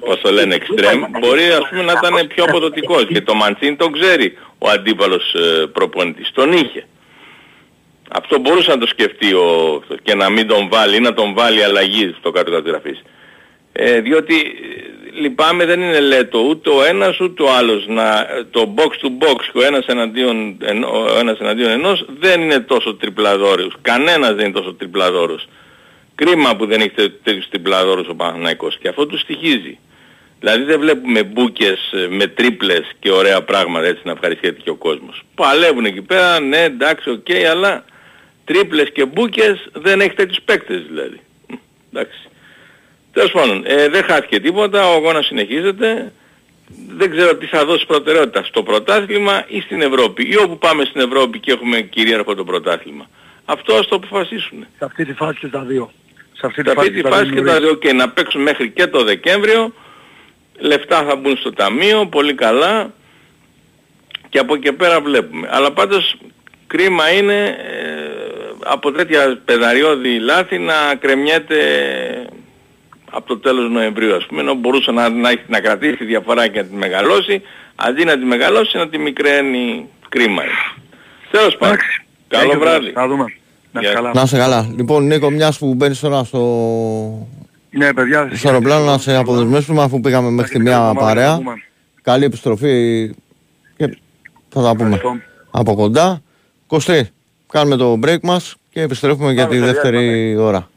[0.00, 3.06] πώς το λένε, εξτρέμ, μπορεί ας πούμε να ήταν πιο αποδοτικός.
[3.06, 6.30] Και το Μαντσίν τον ξέρει ο αντίπαλος ε, προπονητής.
[6.32, 6.86] Τον είχε.
[8.14, 11.62] Αυτό μπορούσε να το σκεφτεί ο, και να μην τον βάλει ή να τον βάλει
[11.62, 13.02] αλλαγή στο κάτω γραφής.
[13.72, 18.74] Ε, διότι ε, λυπάμαι δεν είναι λέτο ούτε ο ένας ούτε ο άλλος να, το
[18.76, 20.56] box to box και ο ένας εναντίον,
[20.92, 23.74] ο ένας εναντίον ενός δεν είναι τόσο τριπλαδόρος.
[23.82, 25.48] Κανένας δεν είναι τόσο τριπλαδόρος.
[26.14, 26.90] Κρίμα που δεν έχει
[27.22, 29.78] τέτοιους τριπλαδόρους ο Παναθηναϊκός και αυτό του στοιχίζει.
[30.40, 34.74] Δηλαδή δεν βλέπουμε μπούκες ε, με τρίπλες και ωραία πράγματα έτσι να ευχαριστιέται και ο
[34.74, 35.22] κόσμος.
[35.34, 37.84] Παλεύουν εκεί πέρα, ναι εντάξει ok, okay, αλλά
[38.44, 41.20] τρίπλες και μπούκες δεν έχεις τέτοιους παίκτες δηλαδή.
[41.92, 42.28] Εντάξει.
[43.12, 46.12] Τέλος πάντων, ε, δεν χάθηκε τίποτα, ο αγώνας συνεχίζεται.
[46.96, 50.28] Δεν ξέρω τι θα δώσει προτεραιότητα στο πρωτάθλημα ή στην Ευρώπη.
[50.28, 53.08] Ή όπου πάμε στην Ευρώπη και έχουμε κυρίαρχο το πρωτάθλημα.
[53.44, 54.66] Αυτό ας το αποφασίσουν.
[54.78, 55.92] Σε αυτή τη φάση και τα δύο.
[56.32, 59.72] Σε αυτή, τη φάση, φάση και τα δύο και να παίξουν μέχρι και το Δεκέμβριο.
[60.58, 62.92] Λεφτά θα μπουν στο ταμείο, πολύ καλά.
[64.28, 65.48] Και από εκεί πέρα βλέπουμε.
[65.50, 66.16] Αλλά πάντως
[66.66, 67.92] κρίμα είναι ε,
[68.64, 71.56] από τέτοια πεδαριώδη λάθη να κρεμιέται
[73.12, 76.60] από το τέλος Νοεμβρίου ας πούμε, ενώ μπορούσε να, να, να κρατήσει τη διαφορά και
[76.60, 77.42] να τη μεγαλώσει,
[77.74, 80.42] αντί να τη μεγαλώσει να τη μικραίνει κρίμα.
[81.30, 81.76] Τέλος πάντων.
[82.28, 82.92] Καλό βράδυ.
[82.92, 83.24] Να δούμε.
[84.14, 84.72] Να σε καλά.
[84.76, 86.38] Λοιπόν, Νίκο, μιας που μπαίνεις τώρα στο...
[87.70, 88.30] Ναι, παιδιά.
[88.34, 91.40] Στο αεροπλάνο να σε αποδεσμεύσουμε αφού πήγαμε μέχρι τη μία παρέα.
[92.02, 93.06] Καλή επιστροφή
[93.76, 93.98] και
[94.48, 95.00] θα τα πούμε
[95.50, 96.22] από κοντά.
[96.66, 97.08] Κωστή,
[97.52, 100.70] κάνουμε το break μας και επιστρέφουμε για τη δεύτερη ώρα.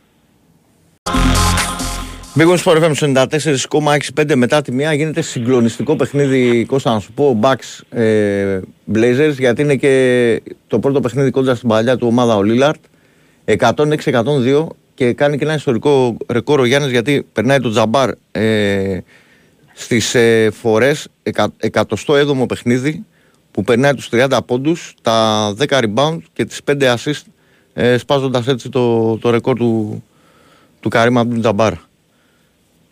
[2.38, 7.98] Big Sport FM 94,65 μετά τη μία γίνεται συγκλονιστικό παιχνίδι Κώστα να σου πω Bucks
[8.00, 8.60] ε,
[8.94, 12.84] Blazers γιατί είναι και το πρώτο παιχνίδι κοντά στην παλιά του ομάδα ο Λίλαρτ
[13.46, 18.98] 106-102 και κάνει και ένα ιστορικό ρεκόρ ο Γιάννης γιατί περνάει το Τζαμπάρ ε,
[19.74, 21.08] στις ε, φορές
[21.72, 23.06] 107ο παιχνίδι
[23.52, 27.22] που περνάει τους 30 πόντους, τα 10 rebound και τις 5 assist
[27.74, 30.04] ε, σπάζοντας έτσι το, το ρεκόρ του,
[30.80, 31.74] του Καρύμα του Τζαμπάρ.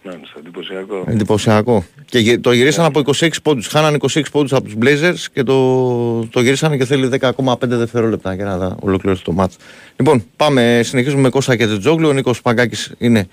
[0.06, 1.04] Μάλιστα, εντυπωσιακό.
[1.08, 1.86] Εντυπωσιακό.
[2.06, 3.68] Και το γυρίσαν από 26 πόντους.
[3.68, 8.46] Χάνανε 26 πόντους από τους Blazers και το, το γυρίσανε και θέλει 10,5 δευτερόλεπτα για
[8.46, 9.56] να ολοκληρώσει το μάτς.
[9.96, 12.08] Λοιπόν, πάμε, συνεχίζουμε με Κώστα και Τζόγλου.
[12.08, 13.28] Ο Νίκος Παγκάκης είναι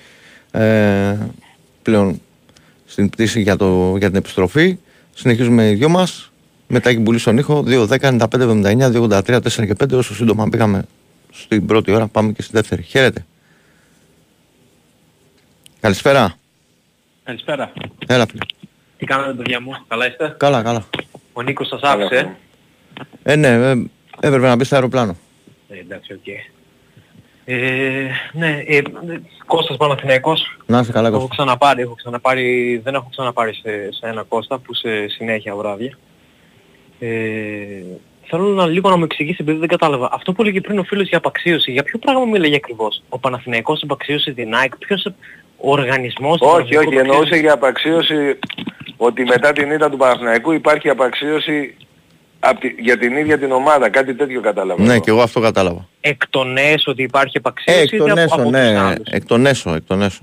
[0.51, 1.17] ε,
[1.83, 2.21] πλέον
[2.87, 4.79] στην πτήση για, το, για την επιστροφή.
[5.15, 6.31] Συνεχίζουμε οι δυο μας.
[6.67, 9.93] Μετά έχει πουλήσει τον ήχο 2, 10, 95, 79, 2, 83, 4 και 5.
[9.93, 10.85] Όσο σύντομα πήγαμε
[11.33, 12.83] στην πρώτη ώρα, πάμε και στη δεύτερη.
[12.83, 13.27] Χαίρετε.
[15.81, 16.40] Καλησπέρα.
[17.31, 17.73] Καλησπέρα.
[18.07, 18.41] Έλα φίλε.
[18.97, 20.85] Τι κάνετε παιδιά μου, καλά είστε; Καλά, καλά.
[21.33, 22.37] Ο Νίκος σας άφησε.
[23.23, 23.71] Ε, ναι, ε,
[24.21, 25.17] έπρεπε να μπει στο αεροπλάνο.
[25.69, 26.19] Ε, εντάξει, ok.
[26.27, 26.53] Okay.
[27.45, 28.83] Ε, ναι, ε,
[29.47, 30.59] Κώστας Παναθηναϊκός.
[30.67, 31.25] Να είσαι καλά Κώστα.
[31.25, 35.99] Έχω ξαναπάρει, έχω ξαναπάρει, δεν έχω ξαναπάρει σε, σε ένα Κώστα που σε συνέχεια βράδια.
[36.99, 37.09] Ε,
[38.27, 40.09] θέλω να λίγο να μου εξηγήσει επειδή δεν κατάλαβα.
[40.13, 43.83] Αυτό που έλεγε πριν ο φίλος για απαξίωση, για ποιο πράγμα μιλάει ακριβώς; Ο Παναθηναϊκός
[43.83, 45.07] απαξίωσε την ΑΕΚ, ποιος,
[45.61, 46.39] ο οργανισμός...
[46.41, 48.39] Όχι, όχι, εννοούσε για απαξίωση
[48.97, 51.75] ότι μετά την ήττα του Παναθηναϊκού υπάρχει απαξίωση
[52.79, 53.89] για την ίδια την ομάδα.
[53.89, 54.83] Κάτι τέτοιο κατάλαβα.
[54.83, 55.89] Ναι, και εγώ αυτό κατάλαβα.
[56.01, 59.47] Εκ των έσω ότι υπάρχει απαξίωση ε, εκ των έσω, από, ναι, από εκ των
[59.47, 60.21] έσω, εκ των έσω.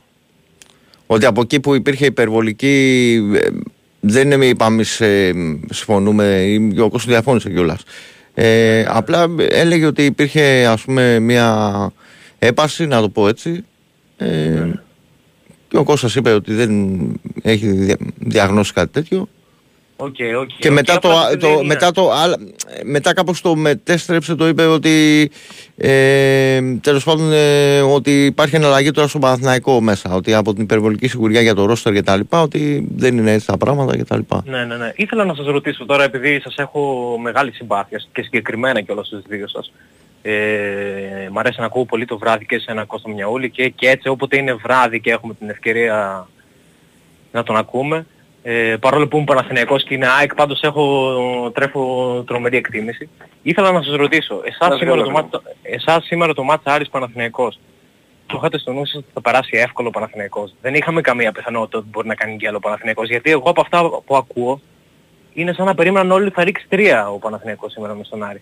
[1.08, 3.20] Ότι από εκεί που υπήρχε υπερβολική...
[3.36, 3.48] Ε,
[4.00, 4.84] δεν είναι είπαμε
[5.70, 7.84] συμφωνούμε, ή ο Κώστος διαφώνησε κιόλας.
[8.34, 11.92] Ε, απλά έλεγε ότι υπήρχε ας πούμε μια
[12.40, 13.66] έπαση, να το πω έτσι,
[14.18, 14.74] ε, ναι.
[15.68, 16.72] Και ο Κώστας είπε ότι δεν
[17.42, 19.28] έχει διαγνώσει κάτι τέτοιο.
[20.00, 21.10] Okay, okay, και μετά, το,
[21.40, 22.10] το, μετά, το,
[22.84, 25.30] μετά κάπως το μετέστρεψε, το είπε ότι
[25.78, 30.14] ε, τέλος πάντων ε, ότι υπάρχει εναλλαγή τώρα στο Παναθηναϊκό μέσα.
[30.14, 33.48] Ότι από την υπερβολική σιγουριά για το ρόστερ και τα λοιπά, ότι δεν είναι έτσι
[33.48, 34.44] τα πράγματα και τα λοιπά.
[34.46, 34.92] Ναι, ναι, ναι.
[34.96, 39.22] Ήθελα να σας ρωτήσω τώρα, επειδή σας έχω μεγάλη συμπάθεια και συγκεκριμένα και όλα στους
[39.28, 39.72] δύο σας.
[40.22, 43.90] Ε, μ' αρέσει να ακούω πολύ το βράδυ και σε ένα Κώστα Μιαούλη και, και
[43.90, 46.28] έτσι όποτε είναι βράδυ και έχουμε την ευκαιρία
[47.32, 48.06] να τον ακούμε.
[48.44, 53.10] Ε, παρόλο που είμαι Παναθηναϊκός και είναι ΑΕΚ, πάντως έχω, τρέφω τρομερή εκτίμηση.
[53.42, 57.60] Ήθελα να σας ρωτήσω, εσάς, σήμερα, το μάτς, εσάς σήμερα το μάτς Άρης Παναθηναϊκός,
[58.26, 60.54] το είχατε στο νου σας ότι θα περάσει εύκολο ο Παναθηναϊκός.
[60.62, 63.62] Δεν είχαμε καμία πιθανότητα ότι μπορεί να κάνει και άλλο ο Παναθηναϊκός, γιατί εγώ από
[63.62, 64.60] αυτά που ακούω,
[65.34, 68.42] είναι σαν να περίμεναν όλοι θα ρίξει τρία ο Παναθηναϊκός σήμερα με στον Άρη.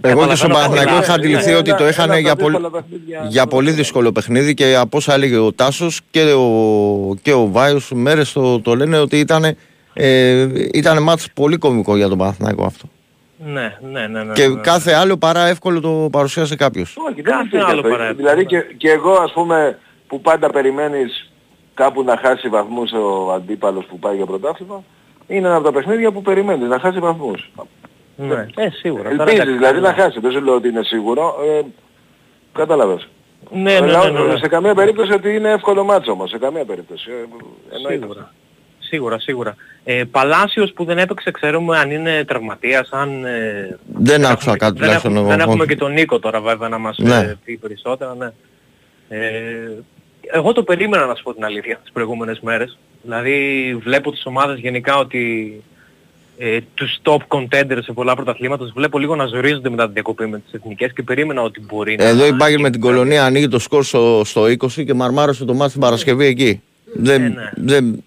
[0.00, 2.56] Εγώ και στον Παναθηναϊκό είχα αντιληφθεί ότι το είχαν για, πολύ,
[3.28, 7.90] για πολύ δύσκολο παιχνίδι και από όσα έλεγε ο Τάσος και ο, και ο Βάιος
[7.94, 9.56] μέρες το, το λένε ότι ήταν,
[9.92, 12.88] ε, ήταν μάτς πολύ κομικό για τον Παναθηναϊκό αυτό.
[13.44, 14.22] Ναι, ναι, ναι.
[14.22, 14.60] ναι Και ναι.
[14.60, 16.96] κάθε άλλο παρά εύκολο το παρουσίασε κάποιος.
[16.96, 17.90] Όχι, δεν Κάθε υπήρχε άλλο αυτό.
[17.90, 21.32] παρά Δηλαδή και, και εγώ ας πούμε που πάντα περιμένεις
[21.74, 24.82] κάπου να χάσει βαθμούς ο αντίπαλος που πάει για πρωτάθλημα,
[25.26, 27.50] είναι ένα από τα παιχνίδια που περιμένεις να χάσει βαθμούς.
[28.16, 29.02] Ναι, ε, σίγουρα.
[29.02, 29.86] Τώρα, Ελπίζεις εντάξει, δηλαδή ναι.
[29.88, 31.36] να χάσει, δεν σου λέω ότι είναι σίγουρο.
[31.58, 31.60] Ε,
[32.52, 33.08] κατάλαβες.
[33.50, 34.36] Ναι, ναι, Αλλά ναι, ναι, ναι.
[34.38, 37.10] Σε καμία περίπτωση ότι είναι εύκολο μάτσο όμως, σε καμία περίπτωση.
[37.10, 37.98] Ε, εννοείται.
[38.04, 38.32] Σίγουρα.
[38.78, 39.56] Σίγουρα, σίγουρα.
[39.84, 43.24] Ε, Παλάσιος που δεν έπαιξε, ξέρουμε αν είναι τραυματίας, αν...
[43.24, 45.28] Ε, Δεν άκουσα έχουμε- κάτι δεν τουλάχιστον έχουμε, εγώ.
[45.36, 45.68] δεν έχουμε όχι.
[45.72, 47.16] και τον Νίκο τώρα βέβαια να μας Ναι.
[47.18, 48.30] ε, πει περισσότερα, ναι.
[49.08, 49.70] Ε,
[50.32, 52.78] εγώ το περίμενα να σου πω την αλήθεια τις προηγούμενες μέρες.
[53.02, 55.62] Δηλαδή βλέπω τις ομάδες γενικά ότι
[56.44, 60.26] ε, τους top contenders σε πολλά πρωταθλήματα τους βλέπω λίγο να ζορίζονται μετά την διακοπή
[60.26, 62.04] με τις εθνικές και περίμενα ότι μπορεί να...
[62.04, 65.54] Εδώ η Μπάγκερ με την κολονία ανοίγει το σκορ στο, στο 20 και μαρμάρωσε το
[65.54, 66.62] μάτι την Παρασκευή εκεί.
[66.94, 67.50] Δεν, ναι.
[67.54, 68.04] δεν,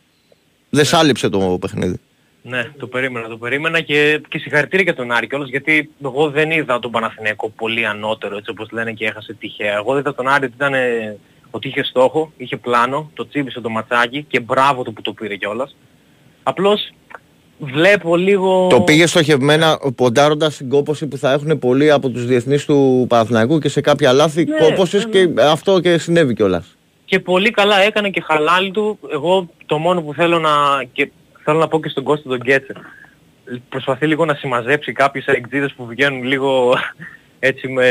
[0.69, 1.99] δεν σάλιψε το παιχνίδι.
[2.41, 6.51] Ναι, το περίμενα, το περίμενα και, και συγχαρητήρια για τον Άρη κιόλας γιατί εγώ δεν
[6.51, 9.75] είδα τον Παναθηναϊκό πολύ ανώτερο έτσι όπως λένε και έχασε τυχαία.
[9.75, 11.17] Εγώ είδα τον Άρη ότι, ήταν, ε,
[11.51, 15.35] ότι είχε στόχο, είχε πλάνο, το τσίμπησε το ματσάκι και μπράβο του που το πήρε
[15.35, 15.75] κιόλας.
[16.43, 16.91] Απλώς
[17.57, 18.67] βλέπω λίγο...
[18.67, 23.59] Το πήγε στοχευμένα ποντάροντας την κόπωση που θα έχουν πολλοί από τους διεθνείς του Παναθηναϊκού
[23.59, 26.75] και σε κάποια λάθη Ναι, κόπωσης ναι, και αυτό και συνέβη κιόλας.
[27.05, 28.99] Και πολύ καλά έκανε και χαλάλι του.
[29.11, 30.49] Εγώ το μόνο που θέλω να...
[30.93, 31.11] Και
[31.43, 32.73] θέλω να πω και στον Κώστα τον Γκέτσε.
[33.69, 36.73] Προσπαθεί λίγο να συμμαζέψει κάποιους αεκτζίδες που βγαίνουν λίγο
[37.45, 37.85] έτσι με...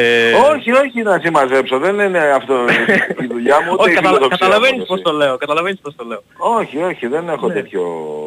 [0.53, 2.55] Όχι, όχι να συμμαζέψω, δεν είναι αυτό
[3.25, 4.15] η δουλειά μου, ούτε Όχι, η καταλα...
[4.15, 5.37] φιλοδοξία καταλαβαίνεις μου, πώς το λέω.
[5.37, 6.23] Καταλαβαίνεις πώς το λέω.
[6.37, 7.55] Όχι, όχι, δεν έχω Ναι.
[7.55, 7.83] τέτοιο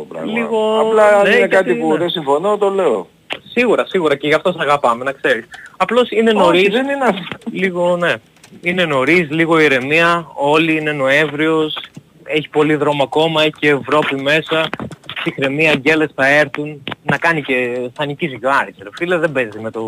[0.10, 0.32] πράγμα.
[0.32, 1.98] Λίγο- Απλά αν ναι, είναι γιατί κάτι που είναι.
[1.98, 3.08] δεν συμφωνώ, το λέω.
[3.54, 5.46] Σίγουρα, σίγουρα και γι' αυτό σε αγαπάμε, να ξέρεις.
[5.78, 7.38] Απλώς είναι Όχι, νωρίς, δεν είναι αυτό.
[7.52, 8.14] λίγο, ναι.
[8.62, 11.78] Είναι νωρίς, λίγο ηρεμία, όλοι είναι Νοέμβριος,
[12.24, 14.70] έχει πολύ δρόμο ακόμα, έχει και Ευρώπη μέσα,
[15.16, 19.32] ψυχραιμία, γκέλες θα έρθουν, να κάνει και, θα νικήσει και ο Άρης, ρε φίλε, δεν
[19.32, 19.82] παίζει με το...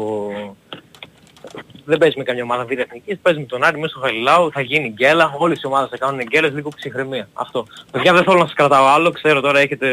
[1.90, 4.62] Δεν παίζεις με καμιά ομάδα β' εθνικής, παίζεις με τον Άρη μέσα στο Γαλιλάου, θα
[4.62, 7.30] γίνει γκέλα, όλες οι ομάδες θα κάνουν γκέλες, λίγο ψυχραιμία.
[7.34, 7.66] Αυτό.
[7.92, 9.88] Παιδιά δεν θέλω να σας κρατάω άλλο, ξέρω τώρα έχετε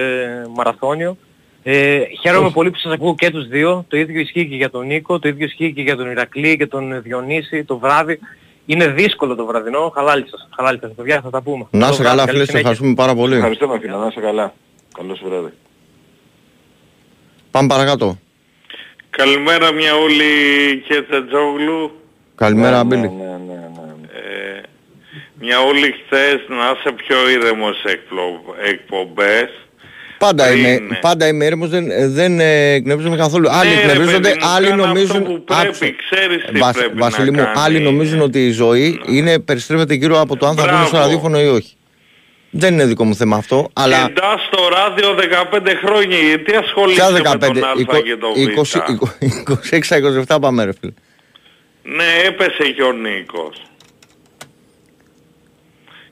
[0.57, 1.17] μαραθώνιο.
[1.63, 3.85] Ε, χαίρομαι πολύ που σας ακούω και τους δύο.
[3.89, 6.67] Το ίδιο ισχύει και για τον Νίκο, το ίδιο ισχύει και για τον Ηρακλή και
[6.67, 8.19] τον Διονύση το βράδυ.
[8.67, 9.93] Είναι δύσκολο το βραδινό.
[9.95, 10.49] Χαλάλι σας.
[10.57, 10.93] Χαλάλι σας.
[10.97, 11.67] Παιδιά θα τα πούμε.
[11.71, 12.71] Να Καλό είσαι βράδυ, καλά καλή φίλες, σε συνέχεια.
[12.71, 13.35] ευχαριστούμε πάρα πολύ.
[13.35, 14.53] Ευχαριστώ φίλε, να είσαι καλά.
[14.99, 15.53] Καλό σου βράδυ.
[17.51, 18.19] Πάμε παρακάτω.
[19.17, 20.31] Καλημέρα μια όλη
[20.89, 21.91] και Τζόγλου.
[22.35, 23.01] Καλημέρα Ναι, Μπίλη.
[23.01, 24.09] ναι, ναι, ναι, ναι.
[24.57, 24.61] Ε,
[25.41, 29.49] μια όλη χθες να είσαι πιο ήρεμος σε εκπλο- εκπομπές.
[30.19, 30.97] Πάντα Πριν, είμαι, ναι.
[31.01, 33.51] πάντα είμαι ήρεμος, δεν, δεν ε, εκνευρίζομαι καθόλου.
[33.51, 35.17] Άλλοι Ναι, ρε εκνευρίζονται, παιδί μου, άλλοι κάνε νομίζουν...
[35.17, 35.95] Αυτό που πρέπει, Άκουσε.
[36.11, 37.61] ξέρεις τι Βασ- πρέπει Βασίλη να μου, κάνεις.
[37.63, 41.05] άλλοι νομίζουν ότι η ζωή είναι, περιστρέφεται γύρω από το αν θα βγουν στο Μπράβο.
[41.05, 41.77] ραδιόφωνο ή όχι.
[42.51, 43.97] Δεν είναι δικό μου θέμα αυτό, αλλά...
[43.97, 45.15] Και εντάς στο ράδιο
[45.53, 47.73] 15 χρόνια, γιατί Ποια ασχολείσαι με 15, τον Α
[48.05, 48.39] και τον Β.
[50.29, 50.93] 26-27 πάμε ρε φίλε.
[51.83, 53.63] Ναι, έπεσε και ο Νίκος.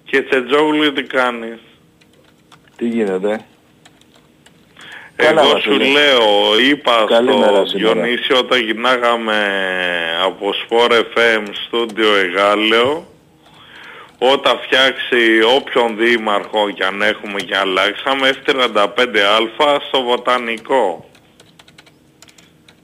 [0.05, 1.59] Και Τσετζόγλου τι κάνεις;
[2.77, 3.41] Τι γίνεται;
[5.17, 5.85] Καλά, Εγώ Βασίλη.
[5.85, 7.93] σου λέω, είπα Καλημέρα στο σήμερα.
[7.95, 9.49] Διονύση όταν γυρνάγαμε
[10.25, 13.07] από Sport FM στούντιο Εγάλεο
[14.33, 21.11] όταν φτιάξει όποιον δήμαρχο και αν έχουμε και αλλάξαμε F35α στο βοτανικό.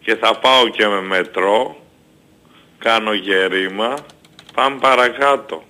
[0.01, 1.76] Και θα πάω και με μετρό
[2.78, 3.95] κάνω γερίμα
[4.55, 5.62] πάμε παρακάτω.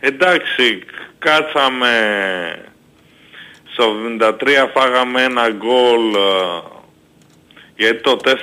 [0.00, 0.84] Εντάξει
[1.18, 1.92] κάτσαμε
[3.72, 4.32] στο 73
[4.74, 6.78] φάγαμε ένα γκολ ε,
[7.76, 8.34] γιατί το 4-3-3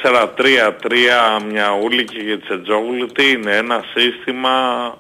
[1.50, 3.06] μια ούλικη και Τσετζόγλου.
[3.06, 4.98] Τι είναι ένα σύστημα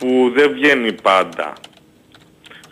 [0.00, 1.52] που δεν βγαίνει πάντα.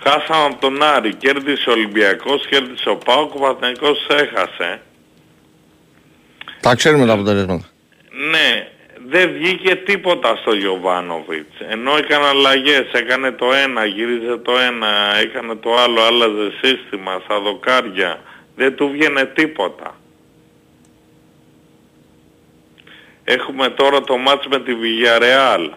[0.02, 4.80] Χάσαμε από τον Άρη, κέρδισε ο Ολυμπιακός, κέρδισε ο Πάοκ, ο Παναθηναϊκός έχασε.
[6.60, 7.68] Τα ξέρουμε τα αποτελέσματα.
[8.30, 8.68] Ναι,
[9.08, 11.56] δεν βγήκε τίποτα στο Γιωβάνοβιτς.
[11.68, 14.88] Ενώ έκανε αλλαγές, έκανε το ένα, γύριζε το ένα,
[15.22, 18.20] έκανε το άλλο, άλλαζε σύστημα στα δοκάρια.
[18.56, 19.96] Δεν του βγαινε τίποτα.
[23.24, 25.70] Έχουμε τώρα το μάτς με τη Villarreal.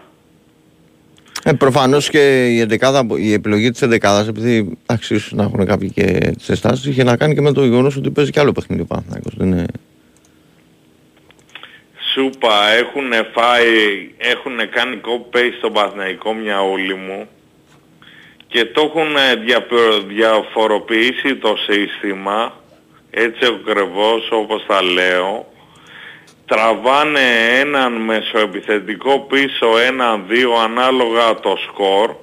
[1.44, 6.32] Ε, προφανώς και η, εντεκάδα, η επιλογή της εντεκάδας, επειδή αξίζει να έχουν κάποιοι και
[6.36, 8.84] τις αισθάσεις, είχε να κάνει και με το γεγονός ότι παίζει και άλλο παιχνίδι ο
[8.84, 9.32] Παναθηναϊκός.
[9.36, 9.66] Δεν είναι...
[12.12, 17.28] Σούπα, έχουν φάει, έχουν κάνει copy-paste στον Παθηναϊκό μια όλοι μου
[18.46, 19.14] και το έχουν
[19.44, 19.66] δια-
[20.08, 22.60] διαφοροποιήσει το σύστημα
[23.10, 25.51] έτσι ακριβώς όπως τα λέω
[26.46, 32.14] τραβάνε έναν μεσοεπιθετικό πίσω έναν-δύο ανάλογα το σκορ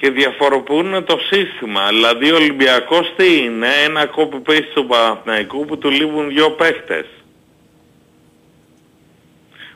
[0.00, 1.88] και διαφοροποιούν το σύστημα.
[1.88, 7.06] Δηλαδή ο Ολυμπιακός τι είναι, ένα κόπι paste του Παναθηναϊκού που του λείπουν δύο παίχτες.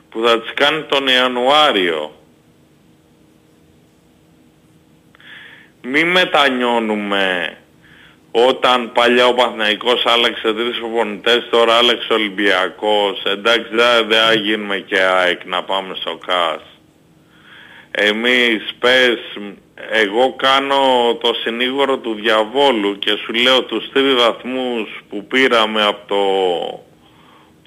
[0.09, 2.15] Που θα τις κάνει τον Ιανουάριο.
[5.81, 7.57] Μη μετανιώνουμε
[8.31, 13.23] όταν παλιά ο Παναθηναϊκός άλλαξε τρεις προπονητές, τώρα άλλαξε ο Ολυμπιακός.
[13.25, 16.61] Εντάξει δεν θα γίνουμε και ΑΕΚ να πάμε στο ΚΑΣ.
[17.91, 19.19] Εμείς πες,
[19.91, 26.07] εγώ κάνω το συνήγορο του διαβόλου και σου λέω τους τρεις βαθμούς που πήραμε από
[26.07, 26.23] το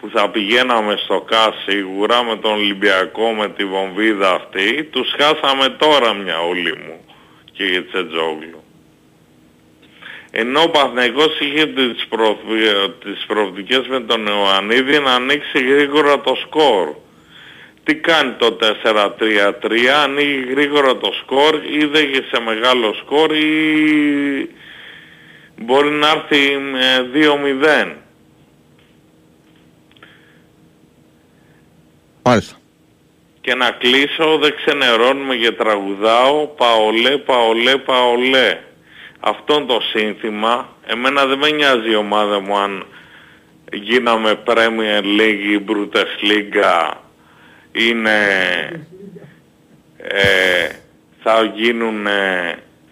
[0.00, 5.68] που θα πηγαίναμε στο ΚΑΣ σίγουρα με τον Ολυμπιακό με τη βομβίδα αυτή, τους χάσαμε
[5.68, 7.04] τώρα μια όλη μου
[7.52, 8.63] και η Τσετζόγλου.
[10.36, 12.08] Ενώ ο Παθηναϊκός είχε τις,
[13.04, 16.88] τις προοπτικές με τον Ιωαννίδη να ανοίξει γρήγορα το σκορ.
[17.84, 24.50] Τι κάνει το 4-3-3, ανοίγει γρήγορα το σκορ ή δεν σε μεγάλο σκορ ή
[25.56, 27.10] μπορεί να έρθει με
[27.84, 27.92] 2-0.
[32.22, 32.56] Μάλιστα.
[33.40, 38.58] Και να κλείσω, δεν ξενερώνουμε και τραγουδάω, παολέ, παολέ, παολέ.
[39.26, 42.86] Αυτό το σύνθημα, εμένα δεν με νοιάζει η ομάδα μου αν
[43.72, 46.90] γίναμε Premier League ή Bundesliga.
[47.72, 48.18] Είναι
[49.96, 50.68] ε,
[51.22, 52.06] θα γίνουν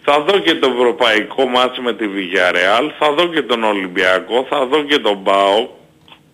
[0.05, 4.67] θα δω και το ευρωπαϊκό μάτς με τη Villarreal θα δω και τον Ολυμπιακό θα
[4.67, 5.77] δω και τον Μπάου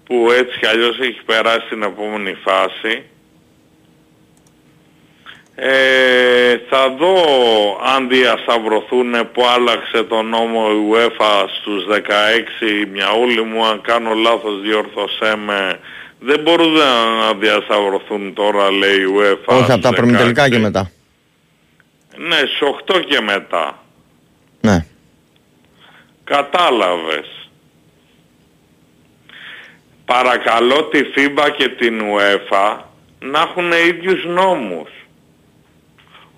[0.04, 3.04] που έτσι κι αλλιώς έχει περάσει στην επόμενη φάση
[5.60, 7.14] ε, θα δω
[7.96, 14.14] αν διασταυρωθούν που άλλαξε το νόμο η UEFA στους 16 μια όλη μου αν κάνω
[14.14, 15.80] λάθος διόρθωσέ με.
[16.20, 20.90] Δεν μπορούν να διασταυρωθούν τώρα λέει η UEFA Όχι από τα προμητελικά και μετά.
[22.16, 23.82] Ναι στις 8 και μετά.
[24.60, 24.86] Ναι.
[26.24, 27.50] Κατάλαβες.
[30.04, 32.76] Παρακαλώ τη FIBA και την UEFA
[33.18, 34.88] να έχουν ίδιους νόμους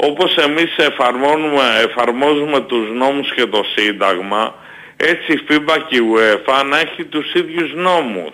[0.03, 4.55] όπως εμείς εφαρμόζουμε, εφαρμόζουμε τους νόμους και το Σύνταγμα,
[4.97, 8.33] έτσι η FIBA και η UEFA να έχει τους ίδιους νόμους.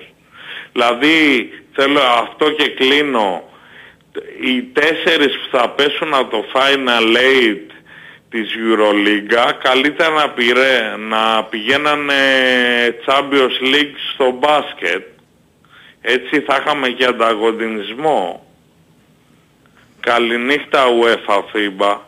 [0.73, 3.43] Δηλαδή, θέλω αυτό και κλείνω,
[4.41, 7.71] οι τέσσερις που θα πέσουν από το Final Eight
[8.31, 12.15] της Euroliga καλύτερα να, πηρέ, να πηγαίνανε
[13.07, 15.07] Champions League στο μπάσκετ.
[16.01, 18.46] Έτσι θα είχαμε και ανταγωνισμό.
[20.07, 21.99] Καληνύχτα UEFA FIBA.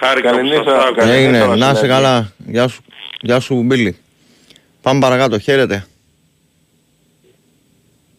[0.00, 1.12] Χάρηκα που σας άκουσα.
[1.12, 2.32] Έγινε, να είσαι καλά.
[2.46, 2.82] Γεια σου,
[3.20, 3.96] Γεια σου Μπίλη.
[4.82, 5.86] Πάμε παρακάτω, χαίρετε.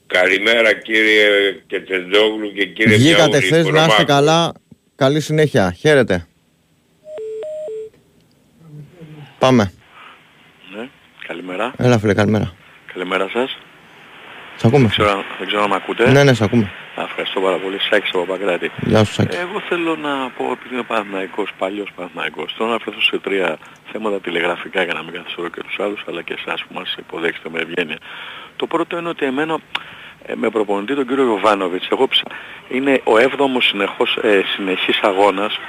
[0.07, 1.27] Καλημέρα κύριε
[1.67, 4.51] Κετσεντζόγλου και κύριε Βγήκατε χθες, να είστε καλά.
[4.95, 5.75] Καλή συνέχεια.
[5.79, 6.27] Χαίρετε.
[9.39, 9.73] Πάμε.
[10.75, 10.87] Ναι,
[11.27, 11.73] καλημέρα.
[11.77, 12.53] Έλα φίλε, καλημέρα.
[12.93, 13.57] Καλημέρα σας.
[14.57, 14.87] Σ' ακούμε.
[14.87, 16.11] Δεν ξέρω, δεν ξέρω αν με ακούτε.
[16.11, 16.71] Ναι, ναι, σ' ακούμε.
[16.95, 17.79] Α, ευχαριστώ πάρα πολύ.
[17.79, 18.71] Σάκης από Παγκράτη.
[18.81, 19.37] Γεια σου Σάκης.
[19.37, 23.57] Εγώ θέλω να πω, επειδή είμαι Παναθηναϊκός, παλιός Παναθηναϊκός, θέλω να αφαιρθώ σε τρία
[23.91, 27.49] θέματα τηλεγραφικά για να μην καθυστερώ και τους άλλους, αλλά και εσάς που μας υποδέχεστε
[27.49, 27.97] με ευγένεια.
[28.55, 29.59] Το πρώτο είναι ότι εμένα
[30.25, 32.23] ε, με προπονητή τον κύριο Γιωβάνοβιτς, εγώ ψα...
[32.69, 35.59] είναι ο έβδομος συνεχώς, ε, συνεχής αγώνας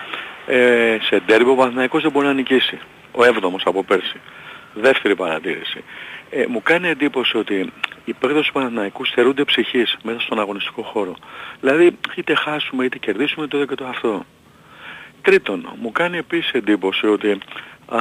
[0.46, 2.78] ε, σε ντέρμπι ο Παναθηναϊκός δεν μπορεί να νικήσει.
[3.12, 4.20] Ο έβδομος από πέρσι.
[4.74, 5.84] Δεύτερη παρατήρηση.
[6.30, 7.72] Ε, μου κάνει εντύπωση ότι
[8.04, 11.14] οι παίκτες του Παναθηναϊκού στερούνται ψυχής μέσα στον αγωνιστικό χώρο.
[11.60, 14.24] Δηλαδή είτε χάσουμε είτε κερδίσουμε το και το αυτό.
[15.22, 17.38] Τρίτον, μου κάνει επίσης εντύπωση ότι
[17.86, 18.00] α,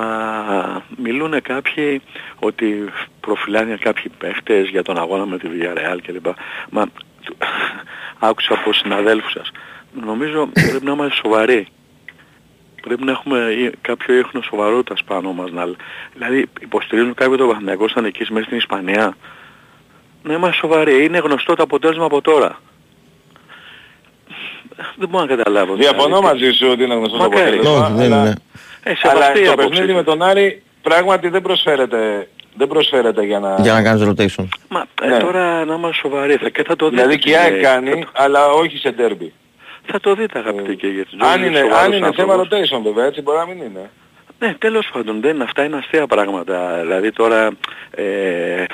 [0.97, 2.01] μιλούν κάποιοι
[2.39, 2.89] ότι
[3.19, 6.25] προφυλάνε κάποιοι παίχτες για τον αγώνα με τη Villarreal κλπ.
[6.69, 6.85] Μα
[8.19, 9.51] άκουσα από συναδέλφους σας.
[9.93, 11.67] Νομίζω πρέπει να είμαστε σοβαροί
[12.83, 15.51] πρέπει να έχουμε κάποιο ίχνος σοβαρότητας πάνω μας.
[15.51, 15.67] Να...
[16.13, 19.15] Δηλαδή υποστηρίζουν κάποιο το Παναθηναϊκό σαν εκεί μέσα στην Ισπανία.
[20.24, 21.03] Να είμαστε σοβαροί.
[21.05, 22.59] Είναι γνωστό το αποτέλεσμα από τώρα.
[24.95, 25.76] Δεν μπορώ να καταλάβω.
[25.76, 26.26] Διαφωνώ δηλαδή.
[26.26, 27.41] μαζί σου ότι είναι γνωστό το Μακάρι.
[27.57, 27.86] αποτέλεσμα.
[27.86, 28.34] Όχι, δεν αλλά- είναι.
[28.84, 29.69] Ε, Αλλά σεβαστή το απόψη.
[29.69, 33.55] παιχνίδι με τον Άρη πράγματι δεν προσφέρεται, δεν προσφέρεται για να...
[33.59, 34.45] Για να κάνεις rotation.
[34.69, 35.17] Μα ε, Ναι.
[35.17, 37.01] τώρα να είμαστε σοβαροί θα, και θα το δείτε.
[37.01, 37.61] Δηλαδή και η τι ΑΕΚ λέει.
[37.61, 39.34] κάνει, Θα το- αλλά όχι σε ντέρμπι.
[39.86, 42.69] Θα το δείτε αγαπητοί και για τους Αν δύο είναι, σοβαρούς αν είναι θέμα άνθρωπους.
[42.69, 43.89] rotation βέβαια, έτσι μπορεί να μην είναι.
[44.39, 46.78] Ναι, τέλος πάντων, δεν, αυτά είναι αστεία πράγματα.
[46.82, 47.51] Δηλαδή τώρα
[47.91, 48.65] ε, ε,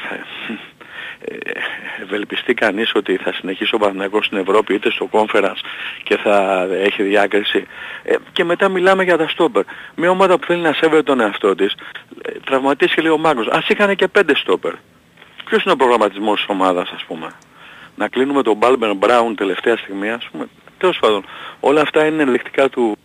[2.01, 5.59] ευελπιστεί κανείς ότι θα συνεχίσει ο Παναθηναϊκός στην Ευρώπη είτε στο Conference
[6.03, 7.67] και θα έχει διάκριση.
[8.03, 9.63] Ε, και μετά μιλάμε για τα στόπερ.
[9.95, 11.76] Μια ομάδα που θέλει να σέβεται τον εαυτό της,
[12.22, 13.47] ε, τραυματίστηκε λίγο ο Μάγκος.
[13.47, 14.74] Ας είχαν και πέντε στόπερ.
[15.45, 17.28] Ποιος είναι ο προγραμματισμός της ομάδας ας πούμε;
[17.95, 20.47] Να κλείνουμε τον Μπάλμπερ Μπράουν τελευταία στιγμή ας πούμε.
[20.78, 21.26] Τέλος πάντων,
[21.59, 22.97] όλα αυτά είναι ενδεικτικά του,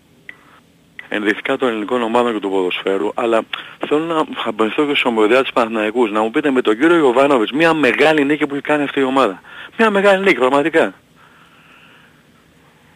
[1.15, 3.43] ενδεικτικά των ελληνικών ομάδων και του ποδοσφαίρου, αλλά
[3.89, 7.75] θέλω να απευθυνθώ και στους ομοδιάτες Παναθηναϊκούς, να μου πείτε με τον κύριο Ιωβάνοβιτς μια
[7.75, 9.41] μεγάλη νίκη που έχει κάνει αυτή η ομάδα.
[9.77, 10.95] Μια μεγάλη νίκη, πραγματικά.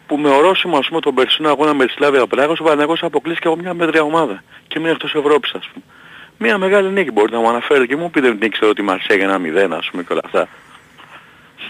[0.07, 3.47] Που με ορόσημο ας πούμε τον περσινό αγώνα με τη Σλάβια Πράγος, ο Παναθηναϊκός αποκλείστηκε
[3.47, 5.85] από μια μέτρια ομάδα και έμεινε εκτός Ευρώπης ας πούμε.
[6.37, 9.29] Μια μεγάλη νίκη μπορείτε να μου αναφέρετε και μου πείτε ότι ήξερα ότι μας έγινε
[9.29, 10.47] ένα μηδέν ας πούμε και όλα αυτά.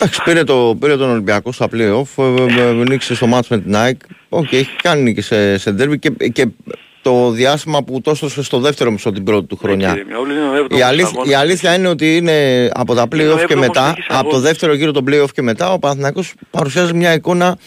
[0.02, 3.60] Εντάξει, πήρε, το, πήρε τον Ολυμπιακό στα play-off, ε, ε, ε, νίκησε στο μάτς με
[3.60, 4.00] την ΑΕΚ.
[4.30, 6.47] Οκ, έχει κάνει νίκη σε, σε derby και, και
[7.02, 9.88] το διάστημα που τόσο στο δεύτερο μισό την πρώτη του χρονιά.
[9.89, 11.30] κύριε, μια όλη είναι ο έβδομος Η αλήθεια, αγώνας.
[11.30, 14.14] η αλήθεια είναι ότι είναι από τα Είναι ο play-off και έβδομος μετά, νίκης από
[14.14, 14.41] το αγώνας.
[14.41, 17.58] δεύτερο γύρο των play-off και μετά, ο Παναθηναϊκός παρουσιάζει μια εικόνα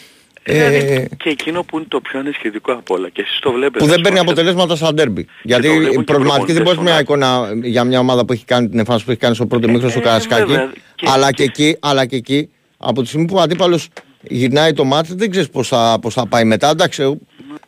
[0.45, 3.09] Δηλαδή, ε, και εκείνο που είναι το πιο ανησυχητικό από όλα.
[3.09, 3.79] Και εσείς το βλέπετε.
[3.79, 5.27] που δεν ας παίρνει πούμε, αποτελέσματα στα ντέρμπι.
[5.43, 8.33] Γιατί το βλέπουν και προβληματική δεν προπονητές μπορεί μια στον εικόνα για μια ομάδα που
[8.33, 10.45] έχει κάνει την εμφάνιση που έχει κάνει στο πρώτο μήχρονο στο ε, Καρασκάκι.
[10.45, 10.73] βέβαια.
[10.95, 13.89] Και- Αλλά και εκεί, αλλά και εκεί, από τη στιγμή που ο αντίπαλος
[14.23, 16.71] γυρνάει το μάτι, δεν ξέρεις πώς θα, πώς θα πάει μετά.
[16.71, 17.19] Εντάξει,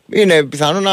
[0.09, 0.91] είναι πιθανό να.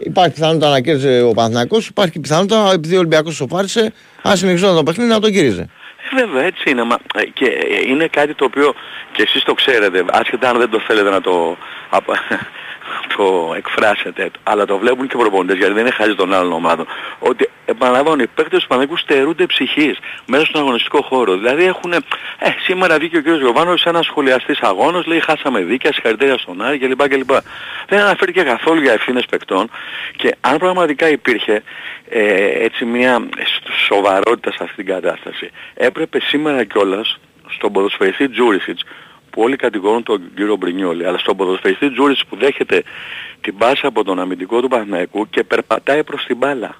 [0.00, 3.92] Υπάρχει πιθανότητα να κέρδιζε ο Παναθηναϊκός, υπάρχει και πιθανότητα επειδή ο Ολυμπιακός σοφάρισε,
[4.22, 5.68] αν συνεχιζόταν το παιχνίδι να το γύριζε.
[6.12, 6.82] Ε, Βέβαια, έτσι είναι.
[6.82, 8.74] Μα, ε, και ε, είναι κάτι το οποίο
[9.12, 11.56] και εσείς το ξέρετε, άσχετα αν δεν το θέλετε να το,
[11.90, 12.08] απ-
[13.16, 16.86] το εκφράσετε, αλλά το βλέπουν και οι προπονητές, γιατί δεν είναι χάρη των άλλων ομάδων,
[17.18, 21.36] ότι επαναλαμβάνω, οι παίκτες του Παναγικού στερούνται ψυχής μέσα στον αγωνιστικό χώρο.
[21.36, 21.98] Δηλαδή έχουν, ε,
[22.62, 23.26] σήμερα βγήκε ο κ.
[23.26, 27.08] Γιωβάνος ένας σχολιαστής αγώνος, λέει χάσαμε δίκαια, συγχαρητήρια στον Άρη κλπ.
[27.08, 27.30] κλπ.
[27.88, 29.70] Δεν αναφέρθηκε καθόλου για ευθύνες παικτών
[30.16, 31.62] και αν πραγματικά υπήρχε
[32.08, 33.28] ε, έτσι μια
[33.86, 37.18] σοβαρότητα σε αυτή την κατάσταση, έπρεπε σήμερα κιόλας
[37.48, 38.82] στον ποδοσφαιριστή Τζούρισιτς
[39.30, 42.82] που όλοι κατηγορούν τον κύριο Μπρινιόλη, αλλά στον ποδοσφαιριστή Τζούρισιτς που δέχεται
[43.40, 46.74] την πάσα από τον αμυντικό του Παναθηναϊκού και περπατάει προς την μπάλα.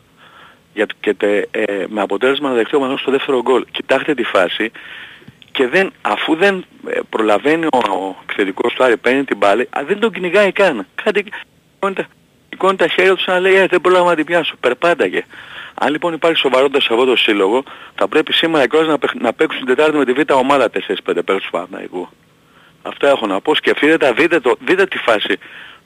[0.74, 3.64] Για, και τε, ε, με αποτέλεσμα να δεχτεί ο Παναθηναϊκός στο δεύτερο γκολ.
[3.70, 4.70] Κοιτάξτε τη φάση
[5.52, 9.82] και δεν, αφού δεν ε, προλαβαίνει ο, ο επιθετικός του Άρη παίρνει την μπάλα, α,
[9.86, 10.86] δεν τον κυνηγάει καν.
[11.02, 11.24] Κάτι,
[11.72, 12.06] σηκώνει τα-
[12.48, 15.24] σηκώνει τα χέρια του σαν να λέει «Ε, δεν προλάβα να την πιάσω, περπάταγε.
[15.74, 17.62] Αν λοιπόν υπάρχει σοβαρότητα σε αυτό το σύλλογο,
[17.94, 20.78] θα πρέπει σήμερα οι να, παιχ- να παίξουν την Τετάρτη με τη Β' ομάδα 4-5
[21.04, 22.08] παίκτες του Παναθηναϊκού.
[22.82, 23.54] Αυτά έχω να πω.
[23.54, 25.38] Σκεφτείτε τα, δείτε, το, δείτε τη φάση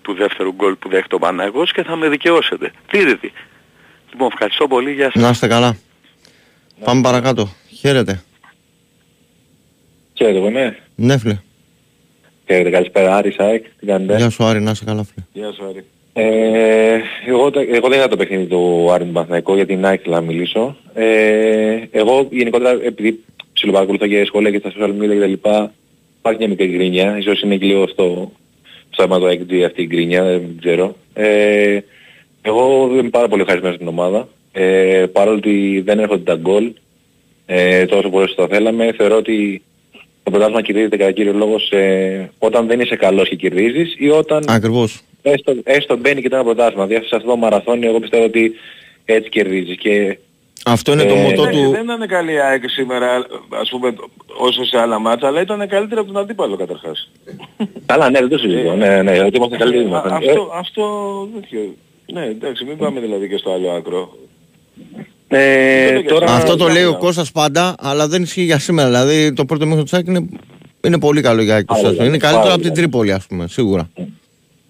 [0.02, 2.72] του δεύτερου γκολ που δέχεται ο Παναθηναϊκός και θα με δικαιώσετε.
[2.90, 3.30] Δείτε τη.
[4.12, 4.92] Λοιπόν, ευχαριστώ πολύ.
[4.92, 5.22] Γεια σας.
[5.22, 5.76] Να είστε καλά.
[6.84, 7.48] Πάμε παρακάτω.
[7.78, 8.22] Χαίρετε.
[10.14, 10.78] Ξέρετε εγώ είμαι.
[10.94, 11.38] Ναι, φίλε.
[12.44, 13.64] Ξέρετε καλησπέρα Άρη Σάικ.
[13.78, 15.24] Τι κάνετε; Γεια σου Άρη, να είστε καλά, φίλε.
[15.32, 15.84] Γεια σου Άρη.
[16.14, 20.14] Ε, εγώ, τα- εγώ δεν είδα το παιχνίδι του Άρη του Παναθηναϊκού γιατί να ήθελα
[20.14, 20.76] να μιλήσω.
[20.94, 25.48] Ε, εγώ γενικότερα επειδή ψιλοπαρακολουθώ και σχόλια και στα social media κτλ.
[26.22, 27.18] Υπάρχει μια μικρή γκρίνια.
[27.18, 28.32] Ίσως είναι και λίγο στο,
[28.90, 30.96] στο θέμα του XG αυτή η γκρίνια, δεν ξέρω.
[31.14, 31.78] Ε,
[32.42, 34.28] εγώ είμαι πάρα πολύ ευχαριστημένος στην ομάδα.
[34.52, 36.72] Ε, παρόλο ότι δεν έρχονται τα γκολ
[37.46, 39.62] ε, τόσο πολύ όσο θα θέλαμε, θεωρώ ότι
[40.22, 41.76] το πρωτάθλημα κερδίζεται κατά κύριο λόγο σε,
[42.38, 45.00] όταν δεν είσαι καλός και κερδίζεις ή όταν Ακριβώς.
[45.22, 46.86] έστω, έστω μπαίνει και το ένα πρωτάθλημα.
[46.86, 48.52] Δηλαδή σε αυτό το μαραθώνιο εγώ πιστεύω ότι
[49.04, 49.76] έτσι κερδίζεις.
[49.76, 50.18] Και,
[50.64, 51.70] Αυτό είναι το Ε, μοτό Εντάξει, του.
[51.70, 53.06] δεν ήταν καλή η ΑΕΚ σήμερα,
[53.62, 53.94] ας πούμε,
[54.38, 57.10] όσο σε άλλα μάτσα, αλλά ήταν καλύτερη από τον αντίπαλο καταρχάς.
[57.86, 58.74] καλά, ναι, δεν το συζητώ.
[58.74, 59.84] Ναι, ναι, ότι είμαστε καλύτεροι.
[59.84, 60.12] Α, ήμασταν.
[60.12, 60.84] αυτό, αυτό,
[61.34, 61.74] τέτοιο.
[62.12, 64.16] Ναι, εντάξει, μην πάμε δηλαδή και στο άλλο άκρο.
[65.28, 66.96] Ε, ε, τώρα, Αυτό το Ναι, λέει ο ναι.
[66.96, 68.88] Κώστας πάντα, αλλά δεν ισχύει για σήμερα.
[68.88, 70.28] Δηλαδή το πρώτο μήχρονο του Σάκη είναι,
[70.84, 72.62] είναι πολύ καλό για 20 Πάρα πολύ, Είναι πάρα καλύτερο από πολύ.
[72.62, 73.90] την Τρίπολη, ας πούμε, σίγουρα.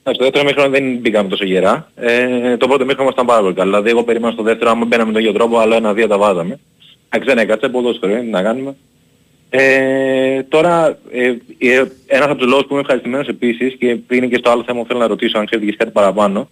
[0.04, 1.90] Ναι, στο δεύτερο μήχρονο δεν μπήκαμε τόσο γερά.
[1.94, 3.70] Ε, το πρώτο μήχρονο ήταν πάρα πολύ καλό.
[3.70, 6.58] Δηλαδή εγώ περίμενα στο δεύτερο, άμα μπαίναμε με τον ίδιο τρόπο, αλλά ένα-δύο τα βάζαμε.
[7.08, 8.76] Εντάξει δεν έκατσε, ποδόσφαιρο είναι, τι να κάνουμε.
[9.50, 11.26] Ε, τώρα, ε,
[11.58, 14.80] ε, ένας από τους λόγους που είμαι ευχαριστημένος επίσης και είναι και στο άλλο θέμα
[14.80, 16.48] που θέλω να ρωτήσω αν ξέρετε και κάτι παραπάνω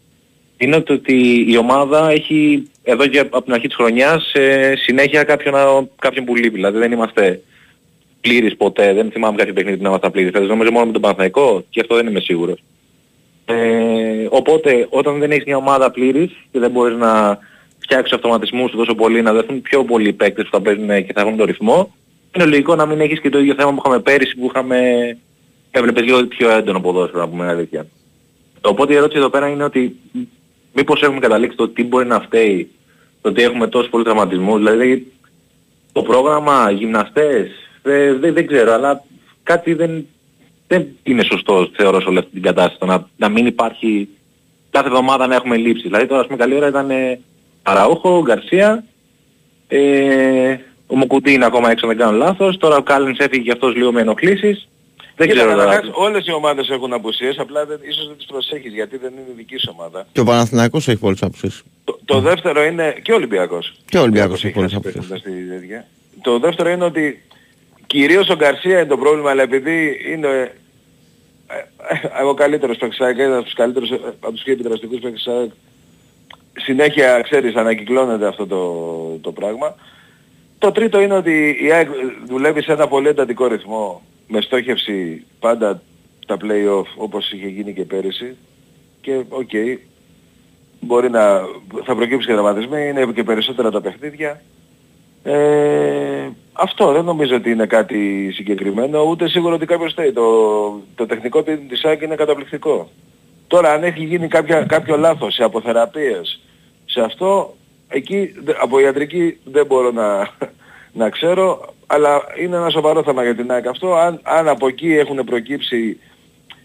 [0.61, 5.23] είναι το ότι η ομάδα έχει εδώ και από την αρχή της χρονιάς ε, συνέχεια
[5.23, 5.55] κάποιον,
[5.99, 6.55] κάποιον που λείπει.
[6.55, 7.41] Δηλαδή δεν είμαστε
[8.21, 10.31] πλήρης ποτέ, δεν θυμάμαι κάποιο παιχνίδι που να είμαστε πλήρης.
[10.31, 12.63] Δηλαδή νομίζω μόνο με τον Παναθηναϊκό και αυτό δεν είμαι σίγουρος.
[13.51, 17.39] Ε, οπότε όταν δεν έχεις μια ομάδα πλήρης και δεν μπορείς να
[17.79, 21.37] φτιάξεις αυτοματισμούς τόσο πολύ, να δεθούν πιο πολλοί παίκτες που θα παίζουν και θα έχουν
[21.37, 21.95] το ρυθμό,
[22.37, 24.79] είναι λογικό να μην έχεις και το ίδιο θέμα που είχαμε πέρυσι που είχαμε
[25.71, 27.87] έβλεπες λίγο πιο έντονο ποδόσφαιρο να πούμε αλήθεια.
[28.61, 29.97] Οπότε η ερώτηση εδώ πέρα είναι ότι
[30.73, 32.71] μήπως έχουμε καταλήξει το τι μπορεί να φταίει
[33.21, 34.59] το ότι έχουμε τόσους πολλούς τραυματισμούς.
[34.59, 35.13] Δηλαδή
[35.93, 37.49] το πρόγραμμα, γυμναστές,
[37.83, 39.05] ε, δεν, δεν ξέρω, αλλά
[39.43, 40.07] κάτι δεν,
[40.71, 42.79] δεν είναι σωστό θεωρώ σε όλη αυτή την κατάσταση.
[42.79, 44.09] το Να, να μην υπάρχει
[44.71, 45.83] κάθε εβδομάδα να έχουμε λήψεις.
[45.83, 47.21] Δηλαδή τώρα ας πούμε καλή ώρα ήταν ε,
[47.63, 48.85] Αραούχο, Γκαρσία,
[49.69, 50.57] ε,
[50.87, 53.75] ο Μουκουτί είναι ακόμα έξω αν δεν κάνω λάθος, τώρα ο Κάλενς έφυγε και αυτός
[53.75, 54.69] λίγο με ενοχλήσεις.
[55.17, 55.65] Δεν Κοίτα, ξέρω τώρα.
[55.65, 59.33] καταρχάς, όλες οι ομάδες έχουν απουσίες, απλά δεν, ίσως δεν τις προσέχεις γιατί δεν είναι
[59.37, 60.07] δική σου ομάδα.
[60.13, 61.63] Και ο Παναθηναϊκός έχει πολλές άποψεις.
[61.85, 63.75] Το, το δεύτερο είναι και ο Ολυμπιακός.
[63.85, 65.09] Και ο Ολυμπιακός έχει έχει πολλές χάσει άποψεις.
[65.11, 65.87] παίχτοντας στη τέτοια.
[66.23, 67.23] Το δεύτερο είναι ότι
[67.93, 70.55] κυρίως ο Γκαρσία είναι το πρόβλημα, αλλά επειδή είναι
[72.19, 75.27] ε, ο καλύτερος παίκτης ΑΕΚ, ένας από τους καλύτερους, ε, από τους πιο επιδραστικούς παίκτες
[75.27, 75.51] ΑΕΚ.
[76.53, 79.75] Συνέχεια, ξέρεις, ανακυκλώνεται αυτό το, το πράγμα.
[80.59, 81.89] Το τρίτο είναι ότι η ΑΕΚ
[82.27, 85.83] δουλεύει σε ένα πολύ εντατικό ρυθμό με στόχευση πάντα
[86.27, 88.37] τα play-off όπως είχε γίνει και πέρυσι
[89.01, 89.77] και ok, okay,
[90.81, 91.41] μπορεί να
[91.85, 94.43] θα προκύψει και τραυματισμοί, είναι και περισσότερα τα παιχνίδια.
[95.23, 96.29] Ε,
[96.63, 100.13] αυτό δεν νομίζω ότι είναι κάτι συγκεκριμένο, ούτε σίγουρο ότι κάποιος θέλει.
[100.13, 100.25] Το,
[100.95, 102.91] το τεχνικό της ΑΕΚ είναι καταπληκτικό.
[103.47, 106.41] Τώρα αν έχει γίνει κάποια, κάποιο λάθος σε αποθεραπείες,
[106.85, 107.55] σε αυτό,
[107.89, 110.29] εκεί από ιατρική δεν μπορώ να,
[111.01, 113.95] να ξέρω, αλλά είναι ένα σοβαρό θέμα για την ΑΕΚ αυτό.
[113.95, 115.99] Αν, αν από εκεί έχουν προκύψει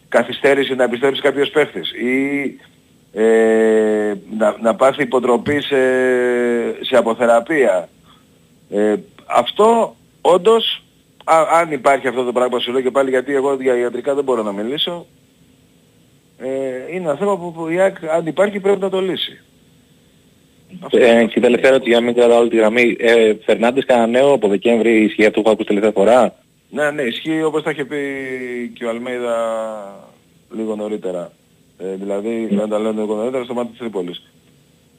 [0.10, 2.60] καθυστέρηση να επιστρέψει κάποιος παίχτης ή
[3.14, 5.76] ε, να, να πάθει υποτροπή σε,
[6.86, 7.90] σε αποθεραπεία.
[8.70, 10.84] Ε, αυτό όντως,
[11.54, 14.44] αν υπάρχει αυτό το πράγμα σου λέω και πάλι γιατί εγώ για ιατρικά δεν μπορώ
[14.44, 15.06] να μιλήσω,
[16.38, 16.48] ε,
[16.90, 19.40] είναι ένα θέμα που η ΑΕΚ αν υπάρχει πρέπει να το λύσει.
[20.92, 22.96] Ε, και τελευταία ερώτηση για να μην κρατάω όλη τη γραμμή.
[23.00, 26.36] Ε, Φερνάντες κανένα νέο από Δεκέμβρη ισχύει αυτό που ακούσει τελευταία φορά;
[26.70, 27.98] Ναι, ναι, ισχύει όπως τα είχε πει
[28.74, 29.36] και ο Αλμέιδα
[30.56, 31.32] λίγο νωρίτερα.
[31.78, 32.56] Ε, δηλαδή, mm.
[32.56, 34.24] να τα λένε λίγο νωρίτερα στο μάτι της Τρίπολης.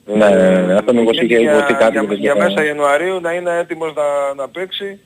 [0.06, 1.98] Ναι, ναι, ναι, ναι, αυτό μήπως είχε υποθεί κάτι.
[1.98, 4.98] Για, για μέσα Ιανουαρίου να είναι έτοιμος να, να παίξει.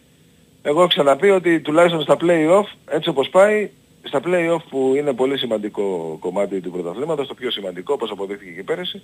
[0.62, 3.70] Εγώ έχω ξαναπεί ότι τουλάχιστον στα play-off, έτσι όπως πάει,
[4.02, 8.62] στα play-off που είναι πολύ σημαντικό κομμάτι του πρωταθλήματος, το πιο σημαντικό όπως αποδείχθηκε και
[8.62, 9.02] πέρυσι,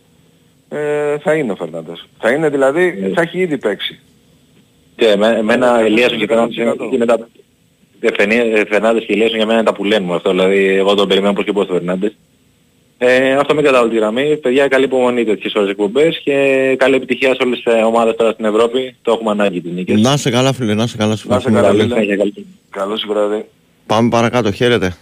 [0.68, 2.08] ε, θα είναι ο Φερνάντες.
[2.18, 3.12] Θα είναι δηλαδή, yeah.
[3.14, 4.00] θα έχει ήδη παίξει.
[4.96, 6.56] Και εμένα Ελίασον και Φερνάντες
[6.90, 7.28] είναι τα...
[8.68, 11.44] Φερνάντες και Ελίασον για μένα είναι τα που λένε αυτό, δηλαδή εγώ τον περιμένω πως
[11.44, 12.16] και πως το Φερνάντες.
[12.98, 14.36] Ε, αυτό μην κατάλαβα τη γραμμή.
[14.36, 18.44] Παιδιά, καλή υπομονή τέτοιες ώρες εκπομπές και καλή επιτυχία σε όλες τις ομάδες τώρα στην
[18.44, 18.96] Ευρώπη.
[19.02, 19.92] Το έχουμε ανάγκη την νίκη.
[19.94, 21.16] Να σε καλά φίλε, να σε καλά.
[21.24, 22.16] Να σε καλά φίλε.
[22.70, 23.44] Καλώς βράδυ.
[23.86, 24.96] Πάμε παρακάτω, χαίρετε.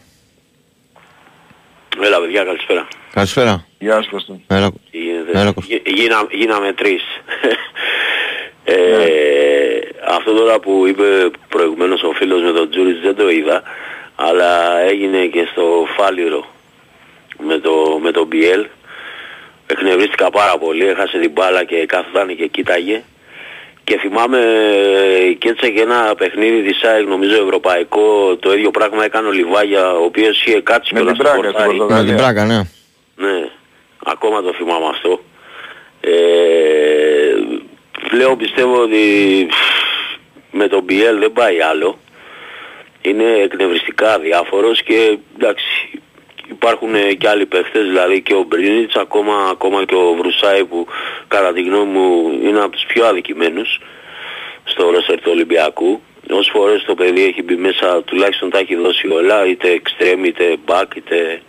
[2.02, 2.88] Έλα παιδιά, καλησπέρα.
[3.12, 3.66] Καλησπέρα.
[3.78, 4.44] Γεια σας Κωστή.
[4.46, 4.70] Έλα,
[5.32, 5.54] Έλα,
[5.86, 7.02] Γίνα, γίναμε τρεις.
[8.64, 9.06] ε, ναι.
[10.16, 13.62] Αυτό τώρα που είπε προηγουμένως ο φίλος με τον Τζούρις δεν το είδα,
[14.14, 16.53] αλλά έγινε και στο Φάλιρο
[17.38, 18.64] με το, με το BL.
[19.66, 23.02] Εκνευρίστηκα πάρα πολύ, έχασε την μπάλα και κάθονταν και κοίταγε.
[23.84, 24.38] Και θυμάμαι
[25.38, 29.92] και έτσι και ένα παιχνίδι της ΑΕΚ νομίζω ευρωπαϊκό το ίδιο πράγμα έκανε ο Λιβάγια
[29.92, 32.60] ο οποίος είχε κάτσει με την Πράγκα, με την Πράγκα, ναι.
[33.16, 33.48] Ναι,
[34.04, 35.20] ακόμα το θυμάμαι αυτό.
[36.00, 36.10] Ε,
[38.08, 39.46] πλέον πιστεύω ότι
[40.50, 41.98] με τον BL δεν πάει άλλο.
[43.00, 46.00] Είναι εκνευριστικά διάφορος και εντάξει
[46.50, 50.86] υπάρχουν ε, και άλλοι παίχτες, δηλαδή και ο Μπρίνιτς, ακόμα, ακόμα και ο Βρουσάη που
[51.28, 53.80] κατά τη γνώμη μου είναι από τους πιο αδικημένους
[54.64, 56.00] στο ρόστερ του Ολυμπιακού.
[56.30, 60.56] Όσες φορές το παιδί έχει μπει μέσα, τουλάχιστον τα έχει δώσει όλα, είτε extreme, είτε
[60.66, 61.40] back, είτε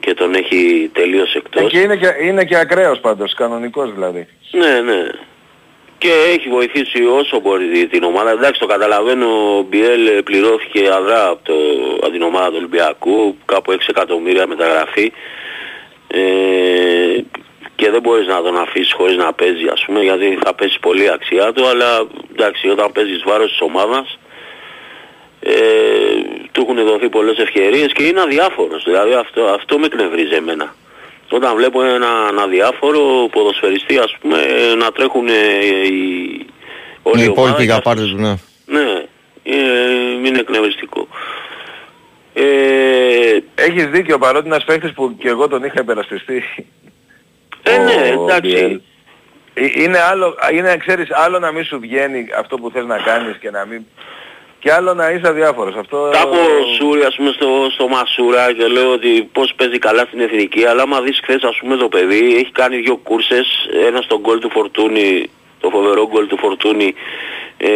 [0.00, 1.62] και τον έχει τελείως εκτός.
[1.62, 4.26] Ε, και είναι και, είναι και ακραίος πάντως, κανονικός δηλαδή.
[4.50, 5.10] Ναι, ναι
[6.02, 8.30] και έχει βοηθήσει όσο μπορεί την ομάδα.
[8.30, 9.26] Εντάξει το καταλαβαίνω,
[9.58, 11.54] ο Μπιέλ πληρώθηκε αδρά από, το,
[12.00, 15.12] από την ομάδα του Ολυμπιακού, κάπου 6 εκατομμύρια μεταγραφή.
[16.06, 16.20] Ε,
[17.74, 21.10] και δεν μπορείς να τον αφήσεις χωρίς να παίζει ας πούμε γιατί θα πέσει πολύ
[21.10, 21.66] αξιά του.
[21.66, 24.18] Αλλά εντάξει όταν παίζεις βάρος της ομάδας
[25.40, 25.52] ε,
[26.52, 28.84] του έχουν δοθεί πολλές ευκαιρίες και είναι αδιάφορος.
[28.84, 30.74] Δηλαδή αυτό, αυτό με εκνευρίζει εμένα
[31.34, 34.38] όταν βλέπω ένα αδιάφορο ποδοσφαιριστή ας πούμε
[34.78, 36.46] να τρέχουν οι
[37.02, 38.34] όλοι οι υπόλοιποι για πάρτε του, ναι.
[38.66, 39.04] Ναι,
[39.42, 39.56] ε,
[40.24, 41.08] είναι εκνευριστικό.
[42.34, 46.42] Ε, Έχεις δίκιο παρότι ένας παίχτης που και εγώ τον είχα υπερασπιστεί.
[47.62, 48.82] Ε, ναι, εντάξει.
[49.54, 53.36] Ε, είναι άλλο, είναι, ξέρεις, άλλο να μην σου βγαίνει αυτό που θες να κάνεις
[53.36, 53.82] και να μην
[54.62, 55.74] και άλλο να είσαι αδιάφορος.
[55.76, 56.08] Αυτό...
[56.12, 56.36] Τα έχω
[56.76, 60.82] Σούρι ας πούμε στο, στο Μασούρα και λέω ότι πώς παίζει καλά στην εθνική αλλά
[60.82, 64.50] άμα δεις χθες ας πούμε το παιδί έχει κάνει δύο κούρσες, ένα στον γκολ του
[64.50, 65.30] Φορτούνη,
[65.60, 66.94] το φοβερό γκολ του Φορτούνη
[67.56, 67.68] ε,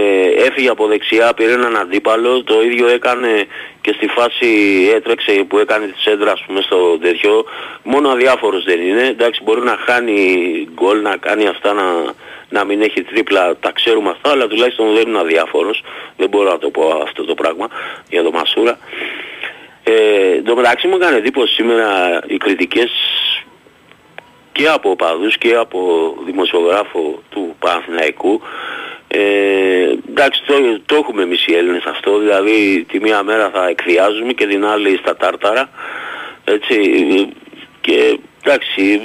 [0.47, 3.47] έφυγε από δεξιά, πήρε έναν αντίπαλο, το ίδιο έκανε
[3.81, 4.48] και στη φάση
[4.94, 7.44] έτρεξε που έκανε τη σέντρα ας πούμε στο τέτοιο,
[7.82, 10.19] μόνο αδιάφορος δεν είναι, εντάξει μπορεί να χάνει
[10.74, 11.85] γκολ, να κάνει αυτά να
[12.48, 15.82] να μην έχει τρίπλα, τα ξέρουμε αυτά, αλλά τουλάχιστον δεν είναι αδιάφορος.
[16.16, 17.69] Δεν μπορώ να το πω αυτό το πράγμα
[18.09, 18.78] για τον Μασούρα.
[19.85, 22.90] Ε, το μεταξύ μου έκανε εντύπωση σήμερα οι κριτικές
[24.53, 28.40] και από οπαδούς και από δημοσιογράφο του Παναθηναϊκού
[29.16, 30.55] ε, εντάξει το,
[30.86, 34.97] το έχουμε εμείς οι Έλληνες αυτό δηλαδή τη μία μέρα θα εκδιάζουμε και την άλλη
[34.97, 35.70] στα τάρταρα
[36.44, 36.76] έτσι
[37.80, 39.01] και εντάξει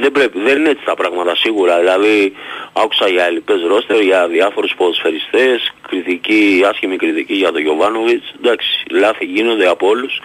[0.00, 1.78] δεν πρέπει, δεν είναι έτσι τα πράγματα σίγουρα.
[1.78, 2.32] Δηλαδή
[2.72, 8.34] άκουσα για ελληπές ρόστερ, για διάφορους ποδοσφαιριστές, κριτική, άσχημη κριτική για τον Γιωβάνοβιτς.
[8.36, 10.20] Εντάξει, λάθη γίνονται από όλους.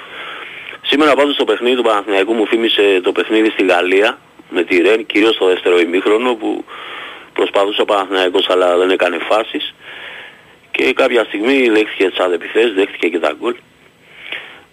[0.81, 5.05] Σήμερα πάντως το παιχνίδι του Παναθηναϊκού μου θύμισε το παιχνίδι στη Γαλλία με τη Ρεν,
[5.05, 6.65] κυρίως στο δεύτερο ημίχρονο που
[7.33, 9.73] προσπαθούσε ο Παναθηναϊκός αλλά δεν έκανε φάσεις
[10.71, 13.55] και κάποια στιγμή δέχτηκε τις αντεπιθέσεις, δέχτηκε και τα γκολ.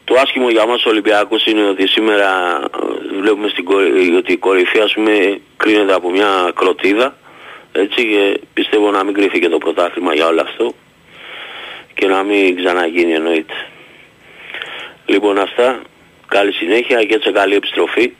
[0.04, 2.60] Το άσχημο για μας ο Ολυμπιακός είναι ότι σήμερα
[3.14, 4.16] ε, βλέπουμε στην κορυ...
[4.16, 7.16] ότι η κορυφή ας πούμε κρίνεται από μια κροτίδα
[7.72, 10.74] έτσι και πιστεύω να μην κρύφει και το πρωτάθλημα για όλο αυτό
[11.94, 13.54] και να μην ξαναγίνει εννοείται.
[15.06, 15.82] Λοιπόν αυτά,
[16.26, 18.12] καλή συνέχεια και έτσι καλή επιστροφή.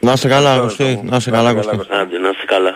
[0.00, 1.00] Να είσαι καλά, Κωστή.
[1.04, 1.78] Να είσαι καλά, Κωστή.
[1.88, 2.74] Άντε, να είστε καλά.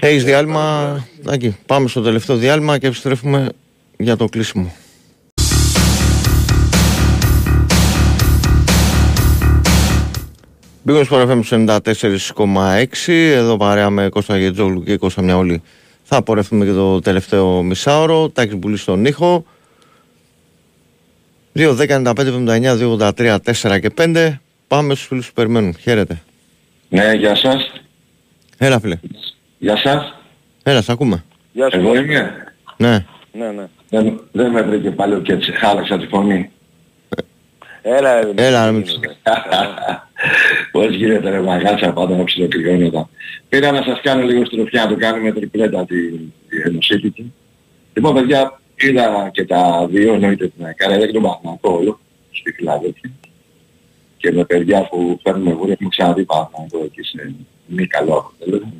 [0.00, 3.48] Έχεις διάλειμμα, Άκη, πάμε στο τελευταίο διάλειμμα και επιστρέφουμε
[3.96, 4.72] για το κλείσιμο.
[10.82, 11.68] Μπήκαμε στο FM
[12.34, 15.62] 94,6 Εδώ παρέα με Κώστα Γετζόγλου και Κώστα Μιαόλη.
[16.02, 18.28] Θα απορρεύουμε και το τελευταίο μισάωρο.
[18.28, 19.44] Τάκης Μπουλή στον ήχο.
[21.52, 25.76] 2, 10, 95, 79, 2, 83, 4 και 5 Πάμε στους φίλους που περιμένουν.
[25.80, 26.22] Χαίρετε.
[26.88, 27.72] Ναι, γεια σας.
[28.58, 28.98] Έλα φίλε
[29.66, 30.14] Γεια σας.
[30.62, 31.78] Έλα, σ' ακούμε Γεια σου.
[31.78, 32.44] Εγώ είμαι.
[32.76, 33.66] Ναι Ναι, ναι.
[33.88, 36.50] Δεν, δεν με βρήκε πάλι και έτσι χάλαξα τη φωνή.
[37.82, 38.82] Έλα, ρε, Έλα, ρε,
[40.72, 43.06] Πώς γίνεται ρε μαγάτσα πάντα να ψιλοκρυγώνεται.
[43.48, 46.10] Πήρα να σας κάνω λίγο στροφιά να το κάνουμε τριπλέτα τη,
[46.48, 47.32] τη ενωσίτικη.
[47.94, 53.10] Λοιπόν παιδιά, είδα και τα δύο, εννοείται την έκανα, δεν τον Παναγικό όλο, στη Φιλαδέλφια.
[54.16, 57.34] Και με παιδιά που φέρνουμε εγώ, έχουμε ξαναδεί Παναγικό εκεί σε
[57.66, 58.72] μη καλό αποτέλεσμα.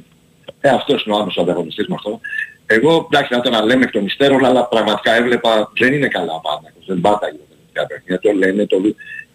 [0.61, 2.21] Ε, αυτός είναι ο άμεσος ανταγωνιστής με αυτό.
[2.67, 6.33] Εγώ, εντάξει, θα το να λέμε εκ των υστέρων, αλλά πραγματικά έβλεπα, δεν είναι καλά
[6.33, 8.77] ο Παναγικός, δεν πάταγε τα τελευταία παιχνίδια, το λένε, το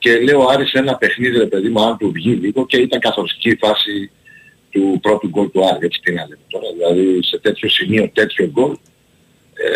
[0.02, 3.50] και λέω Άρης ένα παιχνίδι ρε παιδί μου αν του βγει λίγο και ήταν καθοριστική
[3.50, 4.12] η φάση
[4.70, 8.46] του πρώτου γκολ του Άρη, έτσι τι να λέμε τώρα, δηλαδή σε τέτοιο σημείο τέτοιο
[8.46, 8.78] γκολ ε,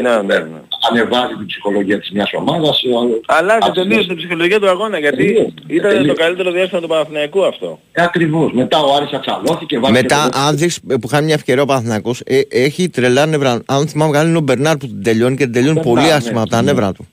[0.01, 0.59] Ναι, ναι, ναι.
[0.89, 2.81] ανεβάζει την ψυχολογία της μιας ομάδας.
[2.83, 2.89] ε,
[3.25, 6.15] Αλλάζει αυτό- τελείως την ψυχολογία του αγώνα γιατί Τελείως, ήταν τελείως.
[6.15, 7.79] το καλύτερο διάστημα του Παναθηναϊκού αυτό.
[7.91, 8.51] Ε, ακριβώς.
[8.53, 11.65] Μετά ο Άρης ατσαλώθηκε, βάλε Μετά, και το- αν δεις που χάνει μια ευκαιρία ο
[11.65, 13.61] Παναθηναϊκός ε, έχει τρελά νεύρα.
[13.65, 16.13] Αν θυμάμαι καλά, είναι ο Μπερνάρ που την τελειώνει και την τελειώνει Μπερνάρ, πολύ ναι,
[16.13, 16.71] άσχημα από τα ναι.
[16.71, 17.07] νεύρα του.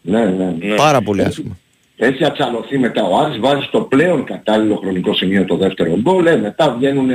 [0.00, 0.74] Ναι, ναι, ναι.
[0.74, 1.56] Πάρα πολύ άσχημα.
[1.96, 6.36] Έχει ατσαλωθεί μετά ο Άρης, βάζει στο πλέον κατάλληλο χρονικό σημείο το δεύτερο γκολ, ε,
[6.36, 7.10] μετά βγαίνουν,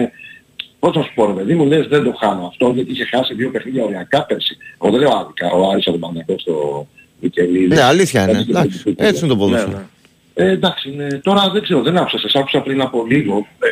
[0.79, 3.33] πώς θα σου πω ρε παιδί μου, λες δεν το χάνω αυτό, γιατί είχε χάσει
[3.33, 4.57] δύο παιχνίδια οριακά πέρσι.
[4.81, 6.87] Εγώ δεν λέω άδικα, ο Άρης από τον Παναγιώτο στο
[7.19, 7.67] Μικελίδη.
[7.67, 8.31] Ναι, αλήθεια είναι.
[8.37, 9.89] Έτσι, Εντάξει, έτσι είναι το ποδόσφαιρο.
[10.33, 11.07] Ε, εντάξει, ναι.
[11.07, 13.47] τώρα δεν ξέρω, δεν άκουσα, σας άκουσα πριν από λίγο.
[13.59, 13.67] Ε,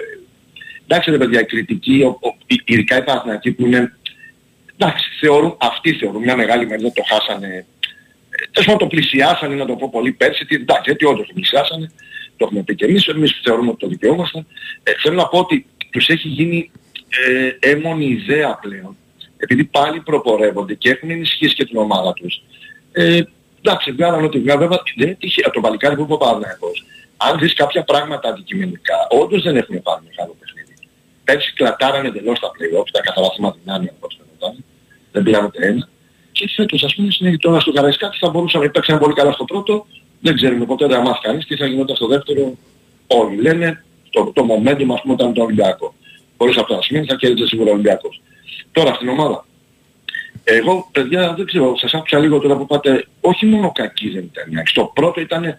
[0.84, 3.94] εντάξει ρε παιδιά, η κριτική, ο, ο, η- ειδικά οι Παναθηναϊκοί που είναι,
[4.78, 7.48] εντάξει, θεωρούν, αυτοί θεωρούν μια μεγάλη μερίδα το χάσανε,
[8.30, 11.34] ε, τέλος πάντων το πλησιάσανε, να το πω πολύ πέρσι, τι, εντάξει, γιατί όντως το
[11.34, 11.92] πλησιάσανε,
[12.38, 14.46] το έχουμε πει και εμείς, εμείς θεωρούμε ότι το δικαιόμαστε.
[14.84, 16.72] Ε, θέλω να πω ότι τους έχει γίνει
[17.26, 18.98] ε, έμονη ιδέα πλέον,
[19.38, 22.42] επειδή πάλι προπορεύονται και έχουν ενισχύσει και την ομάδα τους.
[22.92, 23.22] Ε,
[23.62, 26.86] εντάξει, βγάλαν ό,τι βγάλαν, βέβαια δεν είναι τυχαίο το παλικάρι που είπε ο Παναγιώτος.
[27.18, 30.74] Αν δεις κάποια πράγματα αντικειμενικά, όντως δεν έχουν πάρει μεγάλο παιχνίδι.
[31.24, 34.64] Πέρσι κλατάρανε εντελώς τα play-offs, τα καθαρά δυνάμει όπως φαινόταν.
[35.12, 35.90] Δεν πήραν ούτε ένα.
[36.32, 39.46] Και φέτος ας πούμε συνέχεια τώρα στο Καραϊσκάτι θα μπορούσαμε να παίξουμε πολύ καλά στο
[39.46, 39.86] πρώτο.
[40.22, 42.58] Δεν ξέρουμε ποτέ δεν μάθει κανείς τι θα γινόταν στο δεύτερο.
[43.08, 45.94] Όλοι λένε το, το momentum ας πούμε ήταν το Ολυμπιακός.
[46.38, 48.22] Χωρίς αυτό να σημαίνει θα κέρδιζε σίγουρα ο Ολυμπιακός.
[48.72, 49.46] Τώρα στην ομάδα.
[50.44, 54.44] Εγώ παιδιά δεν ξέρω, σας άκουσα λίγο τώρα που πάτε, όχι μόνο κακή δεν ήταν.
[54.50, 54.64] μια.
[54.66, 55.58] Στο πρώτο ήταν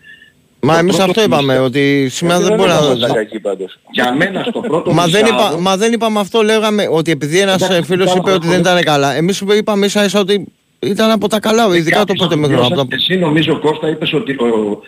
[0.60, 3.09] Μα Το εμείς πρώτο αυτό είπαμε, ότι σήμερα δεν μπορεί να...
[3.12, 3.78] κακή πάντως.
[3.90, 7.38] για μένα στο πρώτο Μα δεν, μισάωρο- είπα, μα δεν είπαμε αυτό, λέγαμε ότι επειδή
[7.40, 8.72] ένας Εντάξει, ε, φίλος πάρα είπε ότι δεν πολύ.
[8.74, 9.14] ήταν καλά.
[9.14, 10.44] Εμείς είπαμε ίσα ίσα ότι
[10.78, 12.76] ήταν από τα καλά, ειδικά το Κάποιος πρώτο από μικρό.
[12.76, 14.80] σας, Εσύ νομίζω Κώστα είπες ότι ο,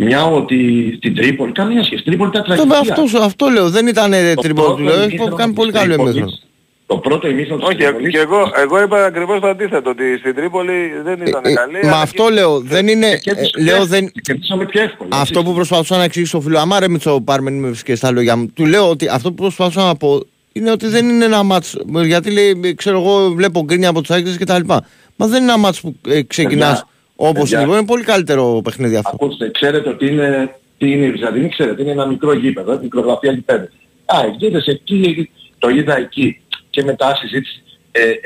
[0.00, 2.90] μια ότι στην Τρίπολη, καμία σχέση, Τρίπολη ήταν τραγική.
[2.90, 5.70] Αυτό, αυτό λέω, δεν ήταν ε, Το τριμπόλ του πρώτο λέω, έχει ημίχρονο κάνει πολύ
[5.72, 6.38] της καλό Τρίπολης, εμίχρονο.
[6.86, 10.34] Το πρώτο ημίχρονο της Όχι, Τρίπολης, και εγώ, εγώ είπα ακριβώς το αντίθετο, ότι στην
[10.34, 10.72] Τρίπολη
[11.04, 11.78] δεν ήταν Ε, καλή.
[11.82, 15.08] Μα αλλά αυτό λέω, δεν είναι, και ε, κέρδισε λέω πιο- δεν, κερδίσαμε πιο εύκολα.
[15.12, 18.36] αυτό που προσπαθούσα να εξηγήσω στο φίλο, αμά ρε Μητσό πάρουμε με και στα λόγια
[18.36, 20.22] μου, του λέω ότι αυτό που προσπαθούσα να πω
[20.52, 24.36] είναι ότι δεν είναι ένα μάτς, γιατί λέει, ξέρω εγώ βλέπω γκρίνια από τους άκρες
[24.36, 24.86] και τα λοιπά.
[25.16, 26.88] Μα δεν είναι ένα μάτς που ε, ξεκινάς Παιδιά,
[27.20, 27.56] όπως παιδιά.
[27.56, 29.10] είναι, Λοιπόν, είναι πολύ καλύτερο παιχνίδι αυτό.
[29.14, 33.32] Ακούστε, ξέρετε ότι είναι, τι είναι η Βυζαντινή, ξέρετε, είναι ένα μικρό γήπεδο, ε, μικρογραφία
[33.32, 33.68] γηπέδου.
[34.04, 36.40] Α, εκδίδες εκεί, το είδα εκεί
[36.70, 37.62] και μετά συζήτηση.
[37.92, 38.16] Ε, ε, ε,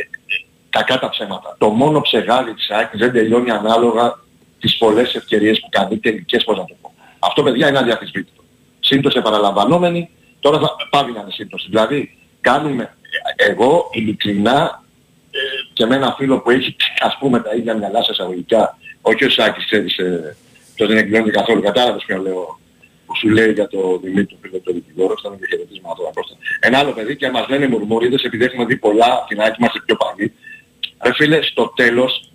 [0.70, 1.56] κακά τα ψέματα.
[1.59, 4.20] Το μόνο ψεγάδι της ΑΕΚ δεν τελειώνει ανάλογα
[4.60, 6.94] τις πολλές ευκαιρίες που κάνει, τελικές πώς να το πω.
[7.19, 8.43] Αυτό παιδιά είναι αδιαφυσβήτητο.
[8.81, 10.10] Σύμπτωση επαναλαμβανόμενη,
[10.40, 11.66] τώρα θα πάβει να είναι σύμπτωση.
[11.69, 12.97] Δηλαδή, κάνουμε,
[13.36, 14.82] ε, εγώ ειλικρινά
[15.31, 15.39] ε,
[15.73, 19.31] και με ένα φίλο που έχει ας πούμε τα ίδια μυαλά σε εισαγωγικά, όχι ο
[19.31, 20.37] Σάκης ξέρεις, ε,
[20.77, 22.59] το δεν εκδηλώνεται καθόλου, κατάλαβες ποιο λέω,
[23.07, 26.37] που που σου λέει για το Δημήτρη φίλο του δικηγόρο, ήταν και χαιρετίσμα τώρα Κώστα.
[26.61, 29.81] Ένα άλλο παιδί και μας λένε μουρμουρίδες επειδή έχουμε δει πολλά από την ΑΕΚ είμαστε
[29.85, 30.33] πιο παλιοί.
[31.05, 32.31] Ρε φίλε, στο τέλος,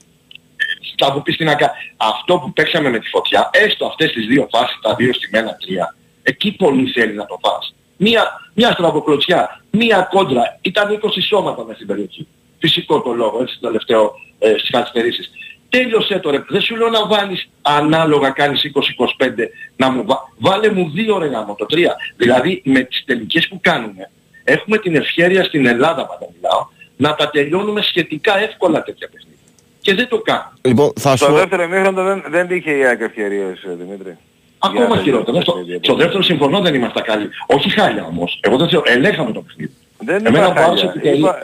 [0.98, 1.72] θα μου πεις τι να κάνει.
[1.98, 5.58] Αυτό που παίξαμε με τη φωτιά, έστω αυτές τις δύο φάσεις, τα δύο στη μένα
[5.66, 7.76] τρία, εκεί πολύ θέλει να το φας.
[7.98, 8.24] Μία,
[8.54, 12.28] μια στραβοκλωτσιά, μία κόντρα, ήταν 20 σώματα μέσα στην περιοχή.
[12.60, 15.32] Φυσικό το λόγο, έτσι, το τελευταίο ε, στις καθυστερήσεις.
[15.78, 16.44] Τέλειωσέ το ρε.
[16.50, 18.72] Δεν σου λέω να βάλεις ανάλογα κάνεις
[19.18, 19.30] 20-25
[19.76, 20.16] να μου βά...
[20.38, 21.96] Βάλε μου δύο ρε γάμο, το τρία.
[22.18, 24.10] Δηλαδή με τις τελικές που κάνουμε
[24.44, 26.66] έχουμε την ευχαίρεια στην Ελλάδα πάντα μιλάω
[26.98, 29.38] να τα τελειώνουμε σχετικά εύκολα τέτοια παιχνίδια.
[29.82, 30.50] Και δεν το κάνουμε.
[30.62, 31.24] Λοιπόν, θα σου...
[31.24, 34.18] Στο δεύτερο ημίχρονο δεν, δεν είχε η ΑΕΚ ευκαιρίες, ε, Δημήτρη.
[34.60, 35.42] Ακόμα Για χειρότερα.
[35.42, 37.30] Στο, παιχνίδι, στο δεύτερο συμφωνώ δεν είμαστε καλοί.
[37.48, 38.40] Όχι χάλια όμως.
[38.44, 39.74] Εγώ δεν ξέρω, ελέγχαμε το παιχνίδι.
[40.00, 40.92] Δεν Εμένα είπα μου άρεσε χάλια.
[40.92, 41.38] που τελεί- Είπα,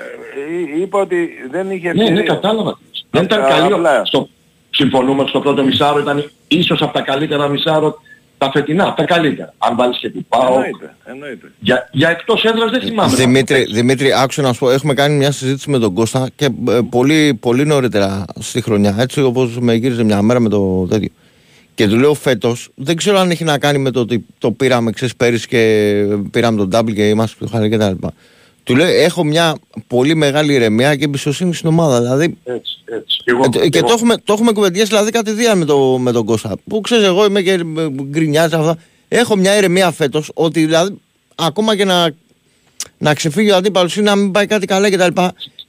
[0.77, 2.19] ε, είπα ότι δεν είχε Ναι, ευκαιρίες.
[2.19, 2.79] ναι, κατάλαβα.
[3.13, 3.73] Δεν ήταν Α, καλή.
[3.73, 4.05] απλά.
[4.05, 4.29] Στο,
[4.69, 7.99] συμφωνούμε ότι στο πρώτο μισάρο ήταν ίσως από τα καλύτερα μισάρο
[8.37, 9.53] τα φετινά, από τα καλύτερα.
[9.57, 10.47] Αν βάλεις και του πάω.
[10.47, 11.51] Εννοείται, εννοείται.
[11.59, 13.15] Για, για εκτός έδρας δεν θυμάμαι.
[13.15, 16.79] Δημήτρη, Δημήτρη, άκουσα να σου πω, έχουμε κάνει μια συζήτηση με τον Κώστα και ε,
[16.89, 21.09] πολύ, πολύ νωρίτερα στη χρονιά, έτσι όπως με γύριζε μια μέρα με το τέτοιο.
[21.75, 24.91] Και του λέω φέτος, δεν ξέρω αν έχει να κάνει με το ότι το πήραμε
[24.91, 28.07] ξέρεις πέρυσι και πήραμε τον double και είμαστε πιο χαλαροί κτλ.
[28.63, 29.55] Του λέω, έχω μια
[29.87, 32.01] πολύ μεγάλη ηρεμία και εμπιστοσύνη στην ομάδα.
[32.01, 33.17] Δηλαδή, Έτσι, έτσι.
[33.23, 36.25] Εγώ, ε, και εγώ- το έχουμε, το έχουμε κουβεντιάσει δηλαδή κατηδίαν με, το, με τον
[36.25, 36.55] Κώστα.
[36.67, 37.63] Που ξέρεις, εγώ είμαι και
[38.03, 38.77] γκρινιάζει αυτά.
[39.07, 40.99] Έχω μια ηρεμία φέτος ότι δηλαδή
[41.35, 42.11] ακόμα και να,
[42.97, 45.21] να ξεφύγει ο αντίπαλος ή να μην πάει κάτι καλά κτλ.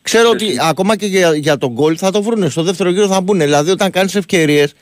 [0.02, 2.48] Ξέρω ότι ακόμα και για, για τον γκολ θα το βρούνε.
[2.48, 3.38] Στο δεύτερο γύρο θα μπουν.
[3.38, 4.72] Δηλαδή όταν κάνεις ευκαιρίες,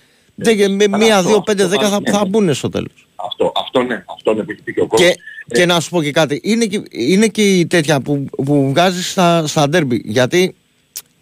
[0.69, 2.29] με μία, αυτό, δύο, πέντε, αυτό, δέκα θα, ναι, θα ναι.
[2.29, 3.07] μπουν στο τέλος.
[3.15, 5.09] Αυτό, αυτό ναι, αυτό ναι που έχει πει και ο κόσμος.
[5.11, 5.17] Και,
[5.47, 9.11] και να σου πω και κάτι, είναι και, είναι και η τέτοια που, που βγάζεις
[9.11, 10.03] στα, στα ντέρμπι.
[10.05, 10.55] Γιατί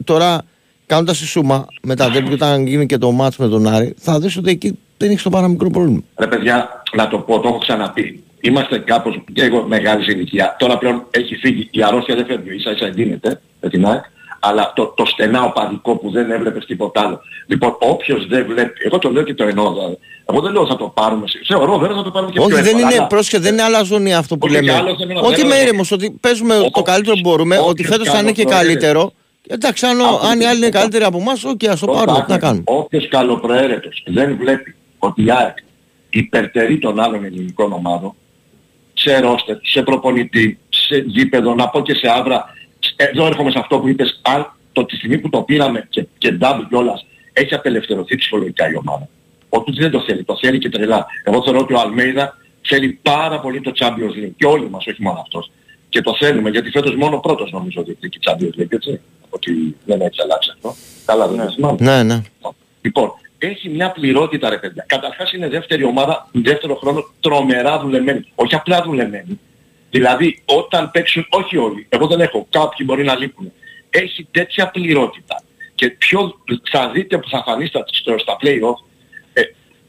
[0.04, 0.42] τώρα
[0.86, 4.20] κάνοντας τη σούμα με τα ντέρμπι, όταν γίνει και το μάτς με τον Άρη, θα
[4.20, 6.00] δεις ότι εκεί δεν έχεις το παραμικρό πρόβλημα.
[6.16, 8.22] Ρε παιδιά, να το πω, το έχω ξαναπεί.
[8.40, 10.56] Είμαστε κάπως και εγώ μεγάλη ηλικία.
[10.58, 11.68] Τώρα πλέον έχει φύγει.
[11.70, 12.54] Η αρρώστια δεν φεύγει.
[12.54, 14.04] Ίσα ίσα εντείνεται με την ΑΕΚ.
[14.42, 17.20] Αλλά το, το στενά οπαδικό που δεν έβλεπες τίποτα άλλο.
[17.46, 19.72] Λοιπόν, όποιος δεν βλέπει, εγώ το λέω και το εννοώ.
[19.72, 19.98] δηλαδή.
[20.30, 21.24] Εγώ δεν λέω θα το πάρουμε.
[21.46, 23.62] Θεωρώ βέβαια θα το πάρουμε και Όχι, πιο δεν εύκολα, είναι, αλλά- πρόσεχε, δεν είναι
[23.62, 24.66] αλαζονεία αυτό που Όχι, λέμε.
[24.72, 27.58] και άλλος δεν είναι- Όχι δεν είμαι είναι- ήρεμος, ότι παίζουμε το καλύτερο που μπορούμε,
[27.58, 28.82] ότι όποιος φέτος θα είναι και καλοπροαίρετος.
[28.82, 29.12] καλύτερο.
[29.46, 32.30] Εντάξει, αν, ο- αν οι άλλοι είναι καλύτεροι από εμάς, οκ, ας το πάρουμε, τι
[32.30, 32.62] να κάνουμε.
[32.66, 35.56] Όποιος καλοπροαίρετος δεν βλέπει ότι η ΑΕΚ
[36.10, 38.14] υπερτερεί των άλλων ελληνικών ομάδων,
[38.94, 42.44] σε ρόστερ, σε προπονητή, σε γήπεδο, να πω και σε αύρα,
[42.96, 46.38] εδώ έρχομαι σε αυτό που είπες, αν το τη στιγμή που το πήραμε και, και
[46.40, 49.08] double κιόλας, έχει απελευθερωθεί ψυχολογικά η ομάδα.
[49.48, 51.06] Ότι δεν το θέλει, το θέλει και τρελά.
[51.24, 55.02] Εγώ θεωρώ ότι ο Αλμέιδα θέλει πάρα πολύ το Champions League και όλοι μας, όχι
[55.02, 55.50] μόνο αυτός.
[55.88, 59.00] Και το θέλουμε, γιατί φέτος μόνο πρώτος νομίζω ότι έχει Champions League, έτσι.
[59.30, 60.74] Ότι δεν έχει αλλάξει αυτό.
[61.04, 61.76] Καλά δεν το θυμάμαι.
[61.80, 62.22] Ναι, ναι.
[62.80, 64.84] Λοιπόν, έχει μια πληρότητα ρε παιδιά.
[64.88, 68.24] Καταρχάς είναι δεύτερη ομάδα, δεύτερο χρόνο τρομερά δουλεμένη.
[68.34, 69.40] Όχι απλά δουλεμένη.
[69.90, 73.52] Δηλαδή όταν παίξουν, όχι όλοι, εγώ δεν έχω, κάποιοι μπορεί να λείπουν.
[73.90, 75.42] Έχει τέτοια πληρότητα.
[75.74, 76.34] Και πιο
[76.70, 78.84] θα δείτε που θα φανεί στα, στο- στα play-off
[79.32, 79.42] ε,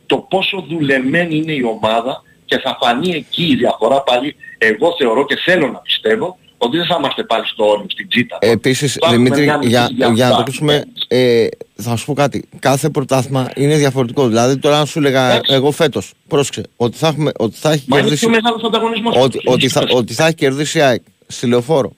[0.06, 4.36] το πόσο δουλεμένη είναι η ομάδα και θα φανεί εκεί η διαφορά πάλι.
[4.58, 8.38] Εγώ θεωρώ και θέλω να πιστεύω ότι δεν θα είμαστε πάλι στο όριο, στην τζίτα.
[8.42, 10.44] Επίσης, Υπάρχουν Δημήτρη, μια για, μικρή για να το διαφορά.
[10.44, 12.44] κλείσουμε, ε, θα σου πω κάτι.
[12.60, 14.28] Κάθε πρωτάθλημα είναι διαφορετικό.
[14.28, 15.54] Δηλαδή, τώρα αν σου έλεγα Εντάξει.
[15.54, 18.26] εγώ φέτος, πρόσεξε, ότι θα, έχουμε, ότι θα έχει Μα είναι κερδίσει...
[18.26, 19.16] πιο μεγάλος ανταγωνισμός.
[19.18, 21.92] ότι, ότι, θα, ότι θα έχει κερδίσει η ΑΕΚ στη Λεωφόρο,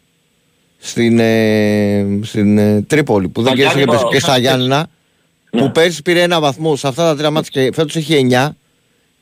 [0.78, 4.40] στην, ε, στην ε, Τρίπολη που δεν Στα κέρδισε και, Γιάννηνα, και στα ναι.
[4.40, 4.88] Γιάννηνα
[5.50, 8.56] που πέρσι πήρε ένα βαθμό σε αυτά τα τρία μάτια και φέτος έχει εννιά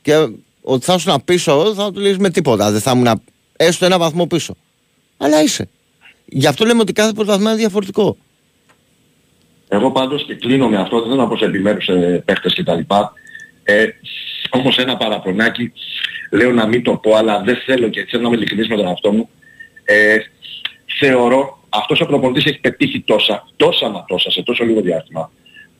[0.02, 0.28] και
[0.62, 3.22] ότι θα ήσουν πίσω θα του λες με τίποτα δεν θα ήμουν
[3.56, 4.54] έστω ένα βαθμό πίσω
[5.22, 5.68] αλλά είσαι
[6.24, 8.16] γι' αυτό λέμε ότι κάθε πρωταθλήμα είναι διαφορετικό
[9.68, 12.94] Εγώ πάντως και κλείνω με αυτό, δεν θέλω να πω σε επιμέρους ε, παίχτες κτλ.
[13.62, 13.86] Ε,
[14.50, 15.72] όμως ένα παραπονάκι,
[16.30, 18.86] λέω να μην το πω, αλλά δεν θέλω και θέλω να είμαι ειλικρινής με τον
[18.86, 19.28] εαυτό μου.
[19.84, 20.16] Ε,
[20.98, 25.30] θεωρώ, αυτός ο προπονητής έχει πετύχει τόσα, τόσα μα τόσα σε τόσο λίγο διάστημα,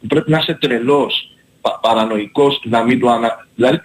[0.01, 3.47] που πρέπει να είσαι τρελός, πα, παρανοϊκός, να μην του ανα...
[3.55, 3.81] Δηλαδή,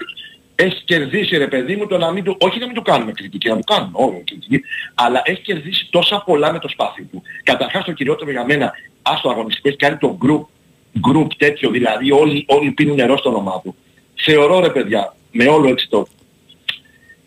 [0.60, 3.50] έχει κερδίσει ρε παιδί μου το να μην του, όχι να μην του κάνουμε κριτική,
[3.50, 4.62] να του κάνουμε όλοι κριτική,
[4.94, 7.22] αλλά έχει κερδίσει τόσα πολλά με το σπάθι του.
[7.44, 8.72] Καταρχάς το κυριότερο για μένα,
[9.02, 10.46] άστο αγωνιστικό, έχει κάνει το group,
[11.10, 13.76] group τέτοιο, δηλαδή όλοι, όλοι πίνουν νερό στο όνομά του.
[14.16, 16.08] Θεωρώ ρε παιδιά, με όλο έτσι το,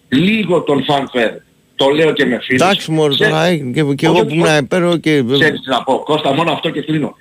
[0.09, 1.37] λίγο τον fanfare,
[1.75, 2.63] το λέω και με φίλους.
[2.63, 5.61] εντάξει μωρέ Ξέρεις- τώρα ε, και, και Όχι, εγώ που όχι, ήμουν πέρα και Ξέρεις
[5.61, 7.15] τι να πω, Κώστα, μόνο αυτό και κλείνω.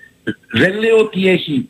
[0.51, 1.69] Δεν λέω ότι έχει...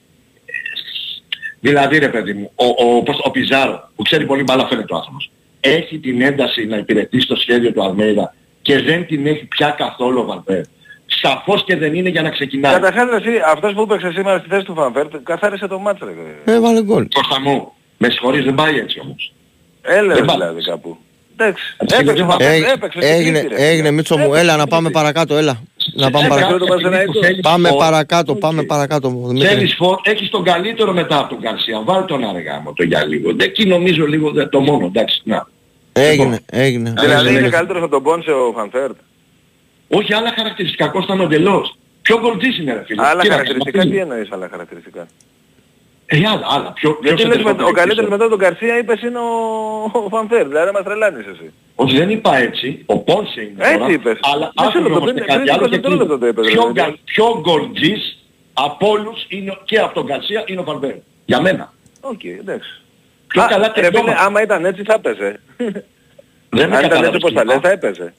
[1.60, 4.96] Δηλαδή ρε παιδί μου, ο, ο, πώς- ο Πιζάρο, που ξέρει πολύ μπάλα φαίνεται ο
[4.96, 9.70] άνθρωπος, έχει την ένταση να υπηρετήσει το σχέδιο του Αλμέιδα και δεν την έχει πια
[9.78, 10.62] καθόλου ο Βαλπέρ.
[11.06, 12.74] Σαφώς και δεν είναι για να ξεκινάει.
[12.74, 16.00] Καταρχάς εσύ, αυτός που έπαιξε σήμερα στη θέση του Φανβέρτ, καθάρισε το μάτς
[16.46, 16.54] ρε.
[16.54, 19.34] έβαλε γκολ Κώστα μου, με συγχωρείς δεν πάει έτσι όμως.
[19.82, 20.98] Έλεος Δεν πά- δηλαδή κάπου.
[21.38, 21.76] Εντάξει.
[21.78, 23.68] Εντάξει, Έπαιξε, δεν έπαιξε, Έ- έπαιξε στην Έγινε, Κρήτη, ρε.
[23.68, 24.34] έγινε Μίτσο μου.
[24.34, 25.62] Έλα να πάμε παρακάτω, έλα.
[25.94, 26.58] Να πάμε Έπαιξε παρακάτω.
[26.58, 27.24] το Παναθηναϊκό.
[27.24, 27.80] Θέλεις Πάμε σπορ.
[27.80, 29.10] παρακάτω, πάμε παρακάτω.
[29.10, 29.48] Δημήτρη.
[29.48, 31.82] Θέλεις φορ, έχεις τον καλύτερο μετά από τον Καρσία.
[31.84, 33.36] Βάλ τον άργα μου το για λίγο.
[33.40, 35.22] Εκεί νομίζω λίγο δε- το μόνο, εντάξει.
[35.24, 35.48] Να.
[35.94, 36.94] Έγινε, έγινε.
[37.00, 37.50] Δηλαδή είναι έγινε.
[37.50, 38.96] καλύτερος από τον Πόνσε ο Φανφέρτ.
[39.88, 41.76] Όχι άλλα χαρακτηριστικά, Κώστα είναι ο εντελώς.
[42.02, 43.02] Πιο γκολτζής είναι ρε φίλε.
[43.02, 45.08] Άλλα Κοίταξε, χαρακτηριστικά, αυτή- τι εννοείς άλλα χαρακτηριστικά;
[46.12, 46.72] Ε, άλλα, άλλα.
[46.74, 47.80] Πιο, πιο Γιατί λες με- ο σεντερφορικός.
[47.82, 49.30] καλύτερος μετά τον Γκαρσία είπες είναι ο,
[50.06, 51.54] ο Φανφέρτ, δηλαδή μας τρελάνεις εσύ.
[51.76, 52.84] Όχι δεν είπα έτσι.
[52.86, 54.20] Ο Πόνσε είναι Έτσι τώρα, είπες.
[54.22, 56.46] Αλλά Μισό άκουσε λεπτό, όμως πριν- και κάτι πριν άλλο 20 και δευτερόλεπτα το είπες,
[56.48, 56.80] πιο, δηλαδή.
[56.80, 58.18] γκαλ- πιο γκολτζής
[58.54, 60.96] από όλους είναι, ο- και από τον Γκαρσία είναι ο Φανφέρτ.
[61.26, 61.74] Για μένα.
[62.02, 62.82] Οκ, εντάξει.
[63.28, 64.22] Πιο Α, καλά ρε φίλε, τελειώματα.
[64.26, 65.40] άμα ήταν έτσι θα έπαιζε.
[65.58, 65.74] Δεν
[66.50, 67.54] με Αν ήταν έτσι κατάλαβες όπως τι τα είπα.
[67.54, 68.14] λες θα έπαιζε.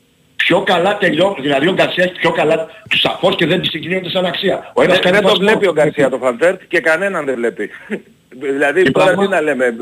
[0.50, 1.34] Πιο καλά τελειώνει.
[1.40, 4.72] Δηλαδή ο Γκαρσίας έχει πιο καλά σαφώς και δεν συγκρίνονται σαν αξία.
[4.74, 5.46] Ο ένας Δεν κάνει δεν το πασμό.
[5.46, 7.70] βλέπει ο Γκαρσία το Φανφέρτ και κανέναν δεν βλέπει.
[8.56, 9.74] Δηλαδή Τι τώρα πράγμα; τι να λέμε.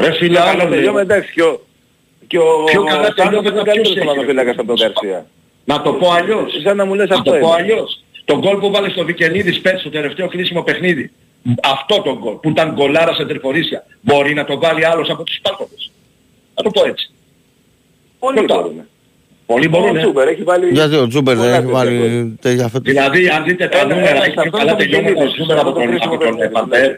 [0.00, 0.68] Ρε φίλε, Πιο άλλο καλά λέω.
[0.78, 1.60] τελειώμα, εντάξει και ο...
[2.26, 4.62] Και ο Πιο καλά Σάνος τελειώματα είναι ποιος καλύτερος έχει, ρε τερματοφύλακας φίλε.
[4.62, 5.26] από τον Γκαρσία.
[5.64, 6.52] Να το πω αλλιώς.
[6.62, 7.56] Σαν να μου λες Να αυτό το πω είναι.
[7.58, 8.02] αλλιώς.
[8.24, 11.10] Το γκολ που βάλε στο Βικενίδης πέρσι στο τελευταίο κρίσιμο παιχνίδι.
[11.62, 13.84] Αυτό το γκολ που ήταν γκολάρα σε τερφορίσια.
[14.00, 15.90] Μπορεί να το βάλει άλλος από τους υπάρχοντες.
[16.54, 17.10] Να το πω έτσι.
[18.18, 18.60] Όλοι Ρωτάω.
[18.60, 18.86] μπορούν.
[19.52, 19.96] Πολλοί μπορούν.
[19.96, 20.02] Ο ε.
[20.02, 20.66] Τσούμπερ έχει βάλει...
[20.70, 21.98] Γιατί ο Τσούμπερ δεν πολλά έχει τέτοια γκολ.
[21.98, 22.92] βάλει τέτοια φέτος.
[22.92, 25.32] Δηλαδή αν δείτε τα Ένα- νούμερα ένα έχει πιο εξαρτάται καλά από το τελειώματα παιχνίδι.
[25.32, 26.54] ο Τσούμπερ από Από το τον κρίσιμο από τον παιχνίδι.
[26.54, 26.90] Φανφέρτ.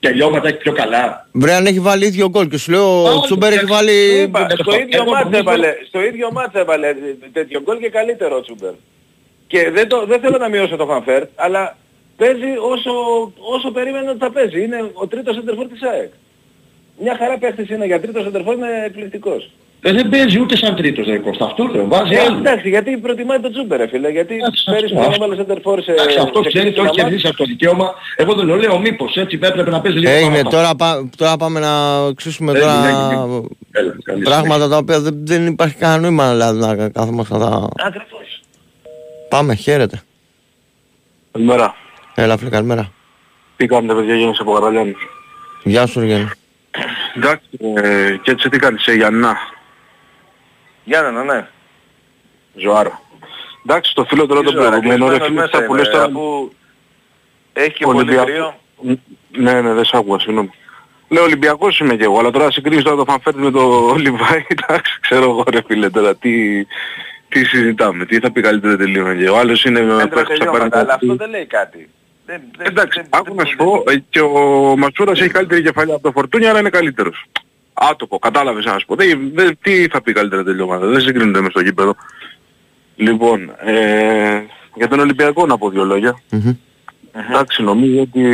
[0.00, 1.28] Τελειώματα έχει πιο καλά.
[1.32, 3.74] Βρε αν έχει βάλει ίδιο γκολ και σου λέω ο Α, Τσούμπερ έχει εντάξει.
[3.74, 3.96] βάλει...
[4.22, 6.88] Είπα, στο ίδιο Εγώ ματς νομίζω- έβαλε, στο ίδιο ματς έβαλε
[7.32, 8.72] τέτοιο γκολ και καλύτερο ο Τσούμπερ.
[9.46, 11.76] Και δεν, το, δεν θέλω να μειώσω το Φανφέρτ, αλλά
[12.16, 12.92] παίζει όσο,
[13.54, 14.62] όσο περίμενε ότι θα παίζει.
[14.64, 16.10] Είναι ο τρίτος σεντερφόρ της ΑΕΚ.
[17.02, 19.50] Μια χαρά παίχτης είναι για τρίτος σεντερφόρ, είναι εκπληκτικός.
[19.82, 21.44] Ε, δεν παίζει ούτε σαν τρίτος ρε Κώστα.
[21.44, 21.86] Αυτό λέω.
[21.88, 22.36] Βάζει Ε, άλλο.
[22.36, 24.08] εντάξει, γιατί προτιμάει τον Τσούμπερ, ρε φίλε.
[24.10, 25.04] Γιατί Εντάξει, πέρυσι αυτό.
[25.04, 25.90] τον έβαλε σεντερφόρ σε...
[25.92, 26.96] Εντάξει, αυτό σε ξέρεις το κρίσιμα έχεις μάτς.
[27.02, 27.94] κερδίσει αυτό το δικαίωμα.
[28.16, 30.50] Εγώ δεν το λέω μήπως έτσι έπρεπε να παίζει λίγο Έγινε, παραπάνω.
[30.50, 31.70] τώρα, πά- τώρα πάμε να
[32.14, 33.42] ξύσουμε Έγινε, τώρα έγινε.
[33.72, 37.68] Έλα, καλή πράγματα τα οποία δεν, δεν υπάρχει κανένα νόημα δηλαδή, να κάθομαστε να τα...
[37.86, 38.40] Ακριβώς.
[39.28, 40.00] Πάμε, χαίρετε.
[41.32, 41.74] Καλημέρα.
[42.14, 42.92] Έλα φίλε, καλημέρα.
[43.56, 44.94] Τι κάνετε παιδιά, Γιάννης από Καραλιάνη.
[45.64, 46.28] Γεια σου Γιάννη.
[47.16, 49.36] Εντάξει, ε, και έτσι τι κάνεις, ε, Γιάννα.
[50.88, 51.46] Γιάννενα, ναι.
[52.54, 53.00] Ζωάρα.
[53.66, 55.86] Εντάξει, το φίλο τώρα Τι τον ζωάρα, προηγουμένο, ρε κλεισμένος φίλε, μέσα αυτά που λες
[55.86, 56.04] είναι, τώρα...
[56.04, 56.50] αφού
[57.52, 58.24] Έχει και πολύ Ολυμπιακό.
[58.26, 58.54] κρύο.
[59.36, 60.50] Ναι, ναι, δεν σ' άκουγα, συγγνώμη.
[61.08, 64.98] Λέω Ολυμπιακός είμαι κι εγώ, αλλά τώρα συγκρίνεις τώρα το Φανφέρτ με το Λιβάη, εντάξει,
[65.00, 66.64] ξέρω εγώ ρε φίλε τώρα τι,
[67.28, 70.44] τι συζητάμε, τι θα πει καλύτερα τελείωμα και ο άλλος είναι με Έντρα παίχτης θα
[70.44, 71.04] πάρει τελειώματα, αλλά κάτι.
[71.04, 71.88] αυτό δεν λέει κάτι.
[72.26, 75.94] Δεν, δεν, Εντάξει, δεν- άκου να σου πω, ε, και ο Μασούρας έχει καλύτερη κεφαλιά
[75.94, 77.24] από το Φορτούνι, αλλά είναι καλύτερος.
[77.80, 78.94] Άτοπο, κατάλαβες να σου πω.
[78.94, 81.94] Δεν, δεν- τι θα πει καλύτερα τελειώματα, δεν συγκρίνονται μες στο γήπεδο.
[82.96, 84.42] Λοιπόν, ε,
[84.74, 86.18] για τον Ολυμπιακό να πω δύο λόγια.
[87.30, 88.26] Εντάξει, νομίζω ότι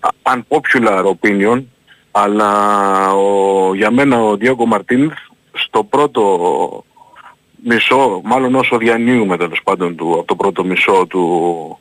[0.00, 1.62] α- unpopular opinion,
[2.10, 5.12] αλλά ο, για μένα ο Διόγκο Μαρτίνθ
[5.52, 6.84] στο πρώτο
[7.64, 11.78] μισό, μάλλον όσο διανύουμε τέλος πάντων του, από το πρώτο μισό του,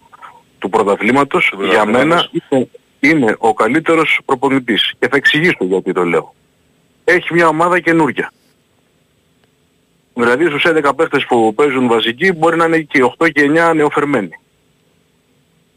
[0.60, 2.70] του πρωταθλήματος, για μένα είναι,
[3.00, 4.94] είναι ο καλύτερος προπονητής.
[5.00, 6.36] Και θα εξηγήσω γιατί το λέω.
[7.04, 8.32] Έχει μια ομάδα καινούργια.
[10.14, 14.40] Δηλαδή στους 11 παίχτες που παίζουν βασικοί μπορεί να είναι και 8 και 9 νεοφερμένοι.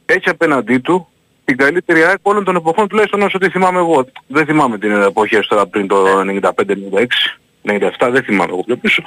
[0.07, 1.09] Έχει απέναντί του
[1.45, 4.07] την καλύτερη ΑΕΚ όλων των εποχών τουλάχιστον όσο τη θυμάμαι εγώ.
[4.27, 6.51] Δεν θυμάμαι την εποχή τώρα πριν το 95-96,
[7.63, 9.03] 97, δεν θυμάμαι εγώ πιο πίσω.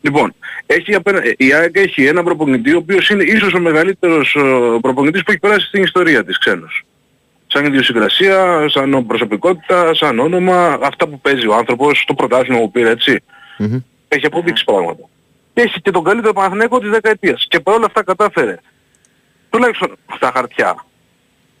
[0.00, 0.34] Λοιπόν,
[0.66, 1.22] έχει απένα...
[1.36, 5.40] η ΑΕΚ έχει ένα προπονητή ο οποίος είναι ίσως ο μεγαλύτερος ε, προπονητής που έχει
[5.40, 6.84] περάσει στην ιστορία της ξένος.
[7.56, 12.90] Σαν ιδιοσυγκρασία, σαν προσωπικότητα, σαν όνομα, αυτά που παίζει ο άνθρωπος, το πρωτάθλημα που πήρε
[12.90, 13.22] έτσι.
[14.08, 15.08] Έχει αποδείξει πράγματα.
[15.54, 17.46] Και έχει και τον καλύτερο Παναθηναϊκό της δεκαετίας.
[17.48, 18.56] Και παρόλα αυτά κατάφερε.
[19.50, 20.84] Τουλάχιστον στα χαρτιά.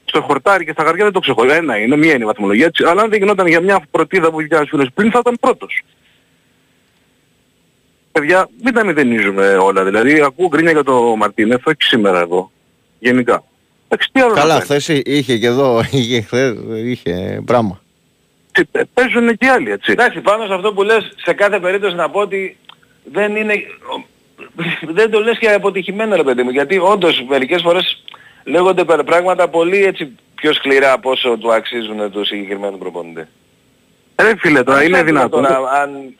[0.04, 1.54] Στο χορτάρι και στα χαρτιά δεν το ξεχωρίζω.
[1.54, 2.66] Ένα είναι, μία είναι η βαθμολογία.
[2.66, 2.84] έτσι.
[2.84, 5.82] Αλλά αν δεν γινόταν για μια πρωτίδα που βγήκε ένας φίλος πριν θα ήταν πρώτος.
[8.12, 9.84] Παιδιά, μην τα μηδενίζουμε όλα.
[9.84, 12.50] Δηλαδή, ακούω γκρίνια για το Μαρτίνεθ, όχι σήμερα εδώ.
[12.98, 13.44] Γενικά.
[13.88, 14.64] Εντάξει, τι άλλο να Καλά, κάνει.
[14.64, 17.80] χθες είχε και εδώ, είχε χθες, είχε πράγμα.
[18.52, 19.92] Τι, ε, Παίζουν και άλλοι, έτσι.
[19.92, 22.56] Εντάξει, πάνω σε αυτό που λες, σε κάθε περίπτωση να πω ότι
[23.12, 23.54] δεν είναι...
[24.80, 28.02] Δεν το λες και αποτυχημένο ρε παιδί μου, γιατί όντως μερικές φορές
[28.44, 33.26] λέγονται πέρα πράγματα πολύ έτσι πιο σκληρά από όσο του αξίζουν του συγκεκριμένου προπονητή.
[34.22, 35.42] Ρε φίλε, τώρα είναι Άσχετα δυνατόν.
[35.42, 36.14] Τώρα, αν,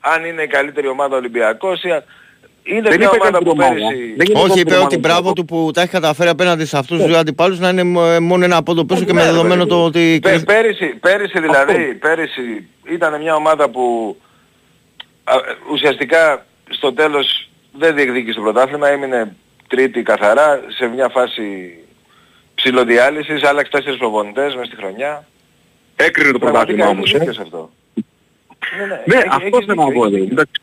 [0.00, 2.04] αν είναι η καλύτερη ομάδα Ολυμπιακός ή αν...
[2.62, 3.88] Είναι Δεν μια είπε ομάδα που καλύτερη ομάδα.
[3.88, 4.14] πέρυσι...
[4.16, 6.64] Δεν είναι Όχι, καλύτερη είπε ομάδα ότι του μπράβο του που τα έχει καταφέρει απέναντι
[6.64, 9.26] σε αυτούς τους δύο αντιπάλους να είναι μ- μόνο ένα πόντο πίσω και με Ναι,
[9.26, 9.84] ρε δεδομένο παιδί το μου.
[9.84, 10.18] ότι...
[10.22, 14.16] Πέ- Πέρυσι, πέρυσι δηλαδή, πέρυσι ήταν μια ομάδα που
[15.24, 15.34] α,
[15.72, 19.36] ουσιαστικά στο τέλος δεν διεκδίκησε το πρωτάθλημα, έμεινε
[19.68, 21.74] τρίτη καθαρά σε μια φάση
[22.54, 25.24] ψηλοδιάλυσης, άλλαξε τέσσερις προπονητές μέσα στη χρονιά.
[25.96, 27.06] Έκρινε το Πραγματικά πρωτάθλημα όμως.
[27.08, 27.18] έχει ε.
[27.18, 27.70] δίκιο σε αυτό.
[28.78, 30.06] Ναι, ναι, Ναι, έχει- αυτό έχει θέλω να δίκιο, πω.
[30.06, 30.32] έχεις ρε.
[30.32, 30.60] Εντάξει,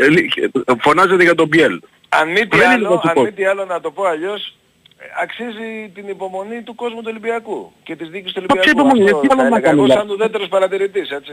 [0.00, 1.80] ε, ε, λι- ε, Φωνάζετε για τον Μπιέλ.
[2.08, 3.20] Αν μη τι Δεν είναι άλλο, βασικό.
[3.20, 4.54] αν μη τι άλλο να το πω αλλιώς,
[4.98, 8.78] ε, αξίζει την υπομονή του κόσμου του Ολυμπιακού και της δίκης του Μα ποια Ολυμπιακού.
[8.88, 11.32] υπομονή, Αυτό τι άλλο θα να έλεγα εγώ κάνει, σαν ουδέτερος παρατηρητής, έτσι.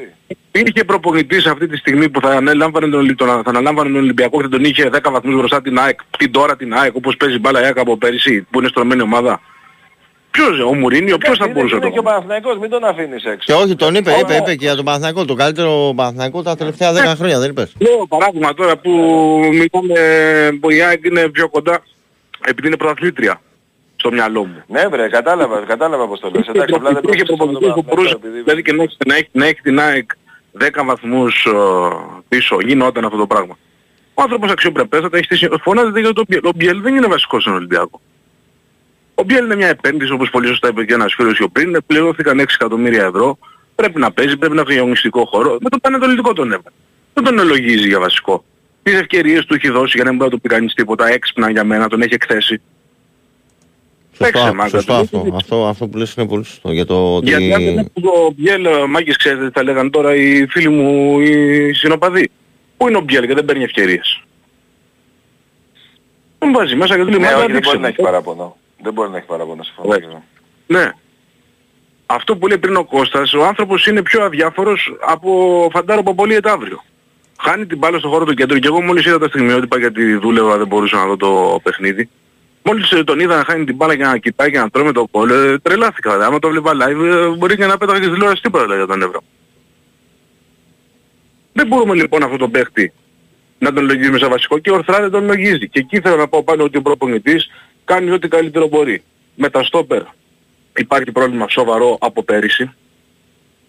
[0.51, 4.43] Υπήρχε προπονητής αυτή τη στιγμή που θα ανέλαμβανε τον, τον, θα αναλάμβανε τον Ολυμπιακό και
[4.43, 7.61] θα τον είχε 10 βαθμούς μπροστά την ΑΕΚ, την τώρα την ΑΕΚ, όπως παίζει μπάλα
[7.61, 9.41] η ΑΕΚ από πέρυσι, που είναι στρωμένη ομάδα.
[10.37, 12.83] Ποιος, ο Μουρίνιο, ποιος θα Είναι- μπορούσε να Είναι το και ο Παναθηναϊκός, μην τον
[12.83, 13.45] αφήνεις έξω.
[13.45, 15.25] Και όχι, τον είπε, Όλα- είπε, είπε και για τον Παναθηναϊκό.
[15.25, 17.73] Το καλύτερο Παναθηναϊκό τα τελευταία 10 χρόνια, δεν είπες.
[17.79, 18.91] Λέω παράδειγμα τώρα που
[19.51, 21.83] μιλάμε που η ΑΕΚ είναι πιο κοντά
[22.47, 23.41] επειδή είναι πρωταθλήτρια
[23.95, 24.63] στο μυαλό μου.
[24.67, 26.47] Ναι βρε, κατάλαβα, κατάλαβα πώς το λες.
[26.47, 29.45] Εντάξει, απλά δεν Υπήρχε πρόσεξα προπονητής που μπορούσε δηλαδή και να έχει, να έχει, να
[29.45, 30.09] έχει την ΑΕΚ
[30.59, 31.51] 10 βαθμούς ε,
[32.27, 33.57] πίσω, γινόταν αυτό το πράγμα.
[34.13, 36.45] Ο άνθρωπος αξιοπρεπέστατα έχει στήσει, φωνάζεται για τον Μπιέλ.
[36.45, 38.01] Ο Μπιέλ δεν είναι βασικός στον Ολυμπιακό.
[39.19, 42.39] Ο Μπιέλ είναι μια επένδυση όπως πολύ σωστά είπε και ένας φίλος πιο πριν, πληρώθηκαν
[42.39, 43.37] 6 εκατομμύρια ευρώ,
[43.75, 46.75] πρέπει να παίζει, πρέπει να έχει αγωνιστικό χώρο, με το πανετολικό τον έβαλε.
[47.13, 48.43] Δεν τον ελογίζει για βασικό.
[48.83, 51.49] Τις ευκαιρίες του έχει δώσει για να μην μπορεί να του πει κανείς τίποτα, έξυπνα
[51.49, 52.61] για μένα, τον έχει εκθέσει.
[54.17, 55.17] Παίξε, Σωστό, μάγκας, σωστό του.
[55.17, 55.35] αυτό.
[55.35, 55.67] αυτό.
[55.67, 56.71] Αυτό που λες είναι πολύ σωστό.
[56.71, 57.27] Για το ότι...
[57.29, 60.69] Γιατί αν δεν έπαιζε ο Μπιέλ, ε, μάγκες ξέρετε τι θα λέγανε τώρα οι φίλοι
[60.69, 62.31] μου οι συνοπαδοί.
[62.77, 64.21] Πού είναι ο Μπιέλ και δεν παίρνει ευκαιρίες;
[66.37, 67.81] Τον βάζει μέσα και του λέει Ναι, «Μάγκας, όχι, δεν δείξε μπορεί μου».
[67.83, 68.57] να έχει παράπονο.
[68.81, 69.97] Δεν μπορεί να έχει παράπονο, συμφωνώ.
[69.97, 70.23] και εγώ.
[70.67, 70.91] Ναι.
[72.05, 76.83] Αυτό που λέει πριν ο Κώστας, ο άνθρωπος είναι πιο αδιάφορος από φαντάρο Παπολί αύριο.
[77.39, 80.57] Χάνει την μπάλα στο χώρο του κέντρου και εγώ μόλις είδα τα στιγμιότυπα γιατί δούλευα
[80.57, 82.09] δεν μπορούσα να δω το παιχνίδι.
[82.63, 84.91] Μόλις ε, τον είδα να χάνει την μπάλα και να κοιτάει και να τρώει με
[84.91, 86.11] το κόλλο, ε, τρελάθηκα.
[86.11, 88.93] Δηλαδή, άμα το βλέπα live ε, μπορεί και να πέταγα και τηλεόραση τίποτα δηλαδή, για
[88.93, 89.23] τον Εύρο.
[91.53, 92.93] Δεν μπορούμε λοιπόν αυτό το παίχτη
[93.59, 95.69] να τον λογίζουμε σε βασικό και ορθρά δεν τον λογίζει.
[95.69, 97.49] Και εκεί θέλω να πω πάνω ότι ο προπονητής
[97.87, 99.03] κάνει ό,τι καλύτερο μπορεί.
[99.35, 100.01] Με τα στόπερ
[100.77, 102.71] υπάρχει πρόβλημα σοβαρό από πέρυσι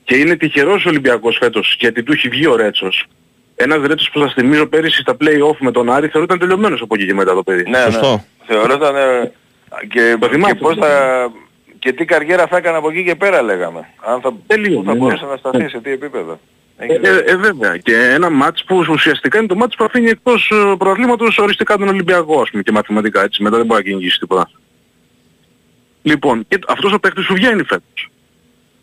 [0.05, 3.07] και είναι τυχερός ο Ολυμπιακός φέτος γιατί του έχει βγει ο Ρέτσος.
[3.57, 7.07] Ένας Ρέτσος που σας θυμίζω πέρυσι στα play-off με τον Άρη θεωρούταν τελειωμένος από εκεί
[7.07, 7.71] και μετά το παιδί.
[7.71, 8.25] Ναι, ναι.
[8.47, 9.33] Θεωρώταν ε,
[9.89, 11.33] και, και πώς θα...
[11.79, 13.89] Και τι καριέρα θα έκανε από εκεί και πέρα λέγαμε.
[14.05, 14.99] Αν θα, Τελείως, πού θα ναι.
[14.99, 16.41] μπορούσε να σταθείς, σε τι επίπεδο.
[16.79, 17.77] Ε, ε, ε, βέβαια.
[17.77, 21.89] Και ένα μάτς που ουσιαστικά είναι το μάτς που αφήνει εκτός ε, προαθλήματος οριστικά τον
[21.89, 23.43] Ολυμπιακό ας πούμε και μαθηματικά έτσι.
[23.43, 24.51] Μετά δεν μπορεί να κυνηγήσει τίποτα.
[26.03, 28.11] Λοιπόν, και αυτός ο παίκτης σου βγαίνει φέτος.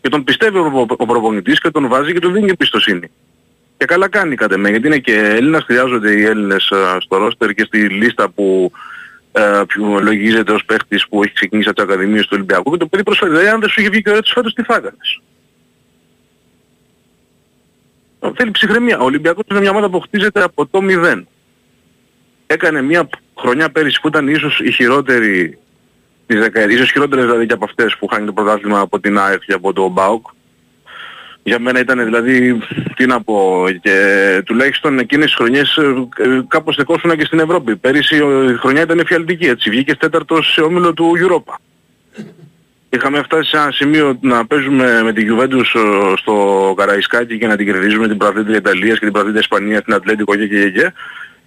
[0.00, 3.10] Και τον πιστεύει ο, προπο- ο προπονητής και τον βάζει και του δίνει εμπιστοσύνη.
[3.76, 7.54] Και καλά κάνει κατ' εμέ, γιατί είναι και Έλληνας, χρειάζονται οι Έλληνες ε, στο ρόστερ
[7.54, 8.72] και στη λίστα που
[9.32, 12.86] ε, που λογίζεται ως παίχτης που έχει ξεκινήσει από τις Ακαδημίες του Ολυμπιακού και το
[12.86, 13.30] παιδί προσφέρει.
[13.30, 15.20] Δηλαδή αν δεν σου είχε βγει και ο Ρέτσος φέτος τι θα έκανες;
[18.26, 18.98] Ε, Θέλει ψυχραιμία.
[18.98, 21.26] Ο Ολυμπιακός είναι μια ομάδα που χτίζεται από το μηδέν.
[22.46, 23.08] Έκανε μια
[23.38, 25.58] χρονιά πέρυσι που ήταν ίσως η χειρότερη
[26.26, 29.40] της δεκαετίας, ίσως χειρότερες δηλαδή και από αυτές που χάνει το πρωτάθλημα από την ΑΕΚ
[29.46, 30.26] και από το ΜΠΑΟΚ.
[31.42, 32.58] Για μένα ήταν δηλαδή,
[32.96, 37.76] τι να πω, και τουλάχιστον εκείνες τις χρονιές ε, ε, κάπως στεκόσουνα και στην Ευρώπη.
[37.76, 41.54] Πέρυσι ε, η χρονιά ήταν εφιαλτική έτσι, βγήκε τέταρτος σε όμιλο του Europa.
[42.88, 47.56] Είχαμε φτάσει σε ένα σημείο να παίζουμε με την Juventus ε, στο Καραϊσκάκι και να
[47.56, 50.92] την κερδίζουμε την πρωταθλήτρια Ιταλίας και την πρωταθλήτρια Ισπανίας, την Ατλέντικο και και και και.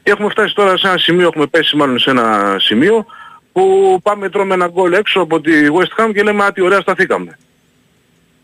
[0.04, 3.06] Και έχουμε φτάσει τώρα σε ένα σημείο, έχουμε πέσει μάλλον σε ένα σημείο
[3.52, 6.80] που πάμε τρώμε ένα γκολ έξω από τη West Ham και λέμε «Α, τι ωραία
[6.80, 7.38] σταθήκαμε».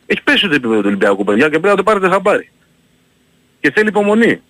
[0.05, 2.51] Έχει πέσει το επίπεδο του Ολυμπιακού παιδιά και πρέπει να το πάρετε χαμπάρι.
[3.59, 4.41] Και θέλει υπομονή.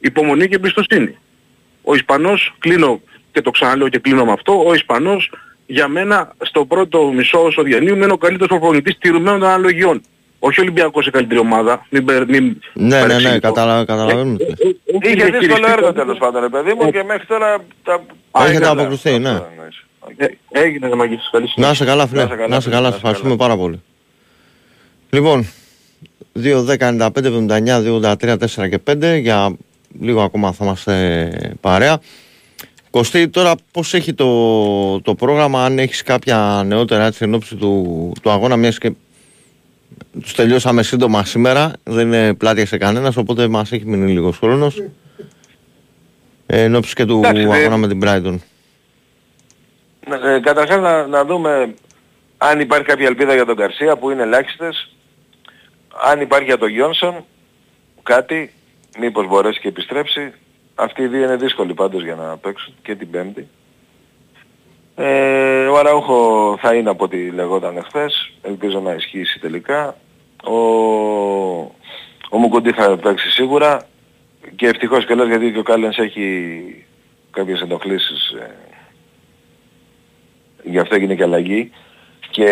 [0.00, 1.18] Υπομονή και εμπιστοσύνη.
[1.82, 3.00] Ο Ισπανός, κλείνω
[3.32, 5.30] και το ξαναλέω και κλείνω με αυτό, ο Ισπανός
[5.70, 10.00] για μένα στο πρώτο μισό όσο διανύουμε είναι ο καλύτερος προπονητής τηρουμένων των αναλογιών.
[10.38, 11.86] Όχι ο Ολυμπιακός σε καλύτερη ομάδα.
[11.90, 13.40] Μην, περ- μην Ναι, ναι, ναι, παρεξηγηθώ.
[13.40, 14.36] καταλα- καταλαβαίνω.
[14.36, 15.14] τι λες.
[15.14, 18.02] Είχε δύσκολο έργο τέλος πάντων, ρε παιδί μου, και μέχρι τώρα τα...
[18.46, 19.40] Έχετε αποκριθεί, ναι.
[20.16, 21.72] Ε, Έγινε ρε Μαγκής, καλή Να συνέχεια.
[21.72, 22.18] είσαι καλά, φίλε.
[22.24, 23.82] Να είσαι καλά, Να είσαι φίλε, καλά, να σε είσαι ευχαριστούμε πάρα πολύ.
[25.10, 25.46] Λοιπόν,
[26.42, 29.18] 2, 10, 95, 79, 2, 83, 4 και 5.
[29.20, 29.56] Για
[30.00, 31.98] λίγο ακόμα θα είμαστε παρέα.
[32.90, 38.12] Κωστή, τώρα πώς έχει το, το πρόγραμμα, αν έχεις κάποια νεότερα έτσι εν ώψη του,
[38.22, 38.92] του αγώνα, μιας και
[40.20, 44.82] τους τελειώσαμε σύντομα σήμερα, δεν είναι πλάτια σε κανένας, οπότε μας έχει μείνει λίγος χρόνος.
[46.46, 48.38] Ε, εν ώψη και του Εντάξει, δε- αγώνα με την Brighton.
[50.24, 51.74] Ε, καταρχάς να, να δούμε
[52.38, 54.90] αν υπάρχει κάποια ελπίδα για τον Καρσία που είναι ελάχιστες.
[56.02, 57.24] Αν υπάρχει για τον Γιόνσον
[58.02, 58.52] κάτι,
[58.98, 60.32] μήπως μπορέσει και επιστρέψει.
[60.80, 63.48] Αυτοί οι δύο είναι δύσκολοι πάντως για να παίξουν και την Πέμπτη.
[64.94, 68.32] Ε, ο Αραούχο θα είναι από ό,τι λεγόταν χθες.
[68.42, 69.96] Ελπίζω να ισχύσει τελικά.
[70.44, 70.56] Ο,
[72.30, 73.86] ο Μουκουντή θα παίξει σίγουρα.
[74.56, 76.86] Και ευτυχώς κιόλας γιατί και ο Κάλενς έχει
[77.30, 78.30] κάποιες ενοχλήσεις.
[78.30, 78.56] Ε,
[80.62, 81.70] γι' αυτό έγινε και αλλαγή.
[82.30, 82.46] Και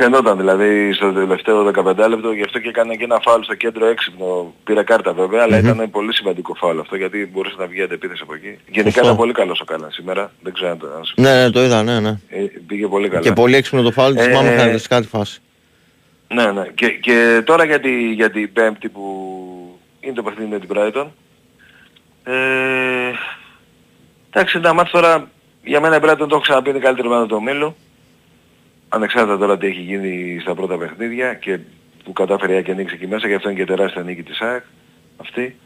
[0.00, 3.86] Φαινόταν δηλαδή στο τελευταίο 15 λεπτό, γι' αυτό και έκανε και ένα φάουλ στο κέντρο
[3.86, 4.54] έξυπνο.
[4.64, 8.34] Πήρε κάρτα βέβαια, αλλά ήταν πολύ σημαντικό φάουλ αυτό γιατί μπορούσε να βγει αντεπίθεση από
[8.34, 8.58] εκεί.
[8.66, 9.00] Γενικά Σωστό.
[9.04, 10.32] ήταν πολύ καλός ο Κάλαν σήμερα.
[10.42, 12.08] Δεν ξέρω αν το αν σου- Ναι, ναι, το είδα, ναι, ναι.
[12.28, 13.20] ε, Πήγε πολύ καλά.
[13.22, 15.40] Και πολύ έξυπνο το φάουλ της, Ε, θυμάμαι χαρακτηριστικά τη φάση.
[16.28, 16.66] Ναι, ναι.
[16.74, 19.02] Και, και τώρα για, τη, για την πέμπτη που
[20.00, 21.06] είναι το παιχνίδι με την Brighton.
[22.24, 22.32] Ε,
[24.30, 25.30] εντάξει, τα μάτς τώρα
[25.64, 27.76] για μένα η Brighton το έχω ξαναπεί είναι καλύτερη ομάδα του ομίλου.
[28.88, 31.58] Ανεξάρτητα τώρα τι έχει γίνει στα πρώτα παιχνίδια και
[32.04, 34.40] που κατάφερε η ΑΕΚ και ανοίξει εκεί μέσα και αυτό είναι και τεράστια νίκη της
[34.40, 34.62] ΑΕΚ
[35.16, 35.56] αυτή.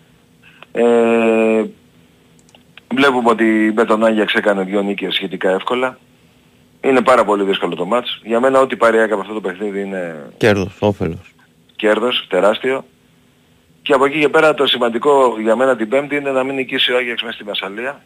[0.73, 1.62] Ε,
[2.94, 5.99] βλέπουμε ότι με τον Άγιαξ έκανε δύο νίκες σχετικά εύκολα.
[6.81, 8.20] Είναι πάρα πολύ δύσκολο το μάτς.
[8.24, 11.35] Για μένα ό,τι πάρει η ΑΕΚ από αυτό το παιχνίδι είναι Κέρδος, όφελος.
[11.77, 12.85] κέρδος τεράστιο.
[13.82, 16.93] Και από εκεί και πέρα το σημαντικό για μένα την Πέμπτη είναι να μην νικήσει
[16.93, 18.03] ο Άγιαξ μέσα στη Μασαλία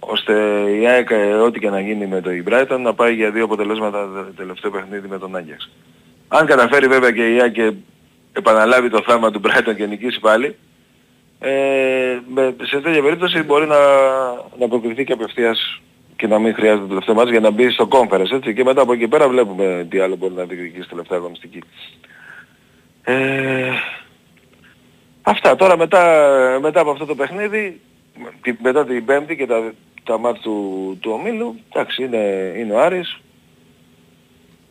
[0.00, 0.34] ώστε
[0.80, 3.44] η ΑΕΚ ε, ό,τι και να γίνει με το η Brighton να πάει για δύο
[3.44, 5.70] αποτελέσματα το τελευταίο παιχνίδι με τον Άγιαξ.
[6.28, 7.72] Αν καταφέρει βέβαια και η ΑΕΚ και
[8.32, 10.56] επαναλάβει το θάμα του Brighton και νικήσει πάλι
[11.40, 13.76] ε, με, σε τέτοια περίπτωση μπορεί να,
[14.58, 15.80] να προκριθεί και απευθείας
[16.16, 18.82] και να μην χρειάζεται το τελευταίο μάτς για να μπει στο conference έτσι και μετά
[18.82, 21.60] από εκεί πέρα βλέπουμε τι άλλο μπορεί να διεκδικήσει τελευταία αγωνιστική.
[23.04, 23.70] Ε,
[25.22, 26.02] αυτά τώρα μετά,
[26.62, 27.95] μετά από αυτό το παιχνίδι τη-
[28.62, 29.72] μετά την Πέμπτη και τα,
[30.04, 33.20] τα μάτς του, του ομίλου εντάξει είναι, είναι ο Άρης.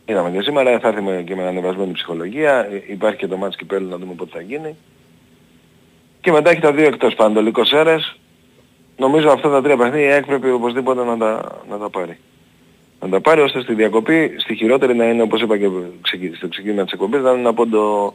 [0.04, 2.66] Είδαμε και σήμερα θα έρθει με- και με ανεβασμένη ψυχολογία.
[2.70, 4.76] Ε, υπάρχει και το μάτς κυπέλου να δούμε πότε θα γίνει.
[6.20, 8.16] Και μετά έχει τα δύο εκτός Πανατολικός Σέρες.
[8.96, 12.18] Νομίζω αυτά τα τρία παιχνίδια η ΑΕΚ πρέπει οπωσδήποτε να τα, να τα πάρει.
[13.00, 15.68] Να τα πάρει ώστε στη διακοπή, στη χειρότερη να είναι όπως είπα και
[16.00, 18.14] ξεκι- στο ξεκίνημα της εκπομπής να είναι ένα πόντο,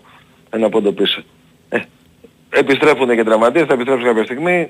[0.50, 1.22] ένα πόντο πίσω.
[1.70, 1.80] Ε,
[2.50, 4.70] επιστρέφουν και τραυματίες, θα επιστρέψουν κάποια στιγμή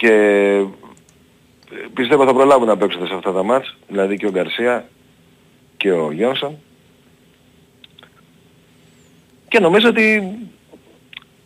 [0.00, 4.88] και ε, πιστεύω θα προλάβουν να παίξουν σε αυτά τα μάτς, δηλαδή και ο Γκαρσία
[5.76, 6.58] και ο Γιόνσον.
[9.48, 10.22] Και νομίζω ότι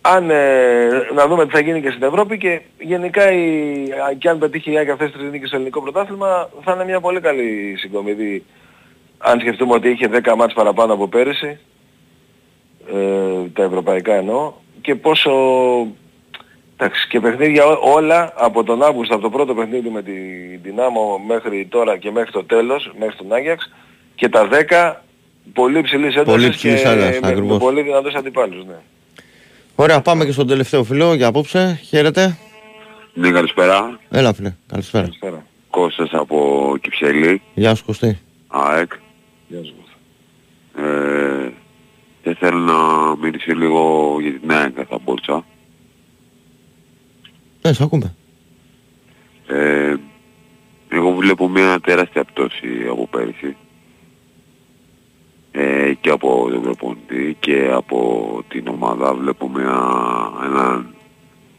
[0.00, 4.38] αν ε, να δούμε τι θα γίνει και στην Ευρώπη και γενικά η, και αν
[4.38, 7.74] πετύχει η ΑΕΚ αυτές τις τρεις νίκες στο ελληνικό πρωτάθλημα θα είναι μια πολύ καλή
[7.78, 8.44] συγκομιδή
[9.18, 11.58] αν σκεφτούμε ότι είχε 10 μάτς παραπάνω από πέρυσι
[12.92, 15.32] ε, τα ευρωπαϊκά εννοώ και πόσο
[16.76, 20.14] εντάξει, και παιχνίδια ό- όλα από τον Αύγουστο από το πρώτο παιχνίδι με την
[20.62, 23.70] Δυνάμο μέχρι τώρα και μέχρι το τέλος μέχρι τον Άγιαξ
[24.14, 25.04] και τα 10
[25.52, 27.58] πολύ ψηλής έντασης Πολύ και ψηλής έντασης, με, με ακριβώς.
[27.58, 28.74] πολύ δυνατούς αντιπάλους ναι.
[29.76, 31.80] Ωραία, πάμε και στον τελευταίο φιλό για απόψε.
[31.88, 32.38] Χαίρετε.
[33.14, 33.98] Ναι, καλησπέρα.
[34.10, 35.08] Έλα φίλε, καλησπέρα.
[35.70, 38.18] Κώστας από Κυψέλη, Γεια σου Κωστή.
[38.46, 38.92] ΑΕΚ.
[40.76, 41.48] Ε,
[42.22, 42.74] και θέλω να
[43.20, 45.44] μιλήσω λίγο για την ΑΕΚ θα μπορούσα.
[47.66, 48.14] Ναι, σε ακούμε.
[49.46, 49.94] Ε,
[50.88, 53.56] εγώ βλέπω μια τεράστια πτώση από πέρυσι.
[55.52, 59.78] Ε, και από τον προπονητή και από την ομάδα βλέπω μια,
[60.44, 60.94] έναν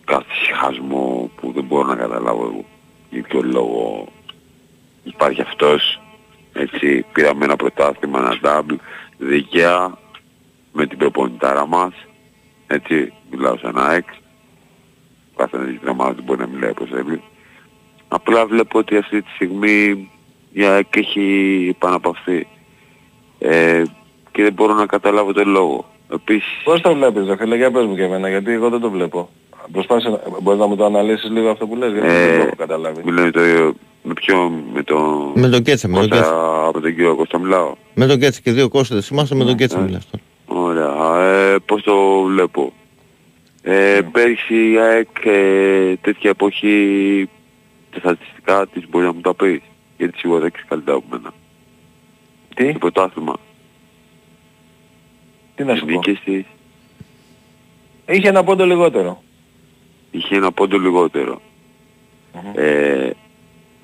[0.06, 2.66] καθυσχασμό που δεν μπορώ να καταλάβω εγώ
[3.10, 4.08] για ποιο λόγο
[5.04, 6.02] υπάρχει αυτός
[6.54, 8.76] έτσι πήραμε ένα πρωτάθλημα, ένα double
[9.18, 9.98] δίκαια
[10.72, 11.94] με την προπονητάρα μας
[12.68, 14.06] έτσι μιλάω σαν ΑΕΚ
[15.38, 17.22] καθένας για την ομάδα του μπορεί να μιλάει όπως θέλει
[18.08, 20.10] απλά βλέπω ότι αυτή τη στιγμή
[20.52, 22.48] η ΑΕΚ έχει επαναπαυθεί
[23.40, 23.82] ε,
[24.32, 27.86] και δεν μπορώ να καταλάβω τον λόγο επίσης Πώς το βλέπεις ρε φίλε, για πες
[27.86, 29.30] μου και εμένα, γιατί εγώ δεν το βλέπω.
[29.72, 32.56] Προσπάθησε, να- μπορείς να μου το αναλύσεις λίγο αυτό που λες, γιατί δεν το έχω
[32.58, 33.02] καταλάβει.
[33.06, 33.40] μιλάω το,
[34.04, 34.98] με ποιο με το
[35.36, 36.32] Με τον Κέτσε, με τον Κώστα, Κέτσε.
[36.68, 39.80] από τον κύριο Κώστα μιλάω Με τον Κέτσε και δύο Κώστες είμαστε, με τον Κέτσε
[39.80, 40.24] μιλάς τώρα.
[40.68, 41.22] Ωραία.
[41.24, 42.74] Ε, πώς το βλέπω;
[43.68, 47.30] Ε, πέρυσι η ΑΕΚ ε, τέτοια εποχή
[47.92, 49.62] τα στατιστικά της μπορεί να μου τα πεις.
[49.98, 51.34] Γιατί σίγουρα δεν έχεις καλύτερα από μένα.
[52.56, 53.36] Τι; Το πρωτάθλημα.
[55.56, 55.92] Τι να Οι σου πω.
[55.92, 56.46] νίκες της
[58.08, 59.24] Είχε ένα πόντο λιγότερο.
[60.12, 61.42] είχε ένα πόντο λιγότερο.
[62.56, 63.10] Ε,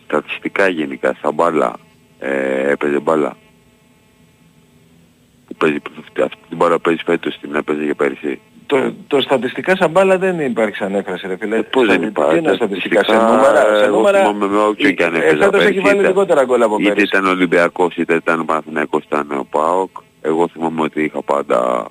[0.03, 1.75] στατιστικά γενικά, στα μπάλα,
[2.19, 3.37] ε, έπαιζε μπάλα.
[5.47, 5.77] Που παίζει,
[6.23, 8.39] αυτή την μπάλα που παίζει φέτος την έπαιζε και πέρυσι.
[8.71, 11.63] Το, το στατιστικά σαν μπάλα δεν υπάρχει σαν έκφραση ρε φίλε.
[11.63, 12.37] Πώς δεν Τι υπάρχει.
[12.37, 13.77] είναι στατιστικά σε Στατιστικά, νούμερα.
[13.77, 16.07] Σε εγώ νούμερα θυμάμαι με όποιον και αν ε, έπαιζα φέτος έχει πέρυσι, βάλει είτε-
[16.07, 17.05] λιγότερα γκολ από Είτε πέρυσι.
[17.05, 19.89] ήταν Ολυμπιακός είτε ήταν Παναθηναϊκός ήταν ο ΠΑΟΚ.
[20.21, 21.87] Εγώ θυμάμαι ότι είχα πάντα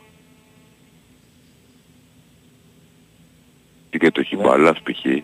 [3.90, 5.22] και το χιμπάλας π.χ.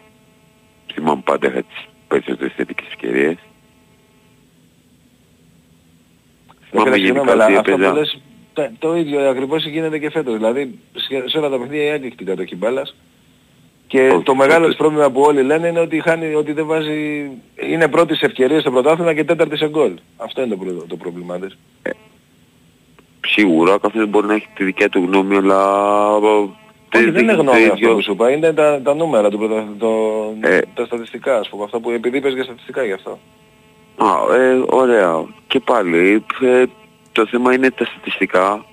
[0.94, 3.34] Θυμάμαι πάντα είχα τις περισσότερες θετικές ευκαιρίες.
[3.34, 3.36] Ρε
[6.70, 8.10] φίλε, Θυμάμαι συγγνώμη, γενικά αλλά ότι αυτό που έπαιζα.
[8.56, 10.34] Λες, τα- το ίδιο ακριβώς γίνεται και φέτος.
[10.36, 12.96] Δηλαδή σε σε όλα τα παιχνίδια η ΑΕΚ έχει την κατοχή μπάλας
[13.86, 17.30] Και το μεγάλος της πρόβλημα που όλοι λένε είναι ότι, χάνει, ότι δεν βάζει,
[17.70, 19.92] είναι πρώτης σε ευκαιρίες στο πρωτάθλημα και τέταρτης σε γκολ.
[20.16, 21.56] Αυτό είναι το, προ- το πρόβλημά της.
[23.26, 25.60] Σίγουρα ο καθένας μπορεί να έχει τη δικιά του γνώμη, αλλά...
[26.16, 29.38] Όχι, δεν είναι το γνώμη ίδιο- αυτό που σου είπα, είναι τα, τα νούμερα, του
[29.38, 29.88] πρωτα- το,
[30.40, 30.58] Ε.
[30.74, 33.18] τα στατιστικά, ας πούμε, αυτά που επειδή είπες για στατιστικά γι' αυτό.
[33.96, 35.24] Α, ε, ωραία.
[35.46, 36.64] Και πάλι, ε,
[37.16, 38.64] το θέμα είναι τα στατιστικά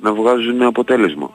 [0.00, 1.30] να βγάζουν αποτέλεσμα.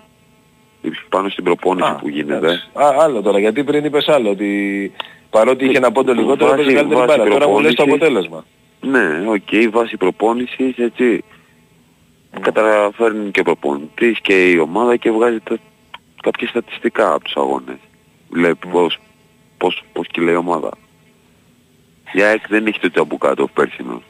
[1.09, 2.51] Πάνω στην προπόνηση που γίνεται.
[2.73, 4.91] Α, άλλο τώρα, γιατί πριν είπες άλλο, ότι
[5.29, 7.29] παρότι είχε ένα πόντο λιγότερο Βάση- έπαιζε καλύτερη βάση μπάλα.
[7.31, 8.05] Τώρα μου λες το προπόνησης.
[8.05, 8.45] αποτέλεσμα.
[8.81, 11.23] Ναι, οκ, βάση προπόνησης, έτσι.
[12.41, 15.57] Καταφέρνει και ο προπονητής και η ομάδα και βγάζει τα,
[16.21, 17.77] κάποια στατιστικά από τους αγώνες.
[18.29, 18.97] Βλέπεις πώς,
[19.57, 20.69] πώς, πώς κυλάει η ομάδα.
[22.13, 24.01] Η ΑΕΚ δεν έχει το τσαμπουκάτο πέρσινο.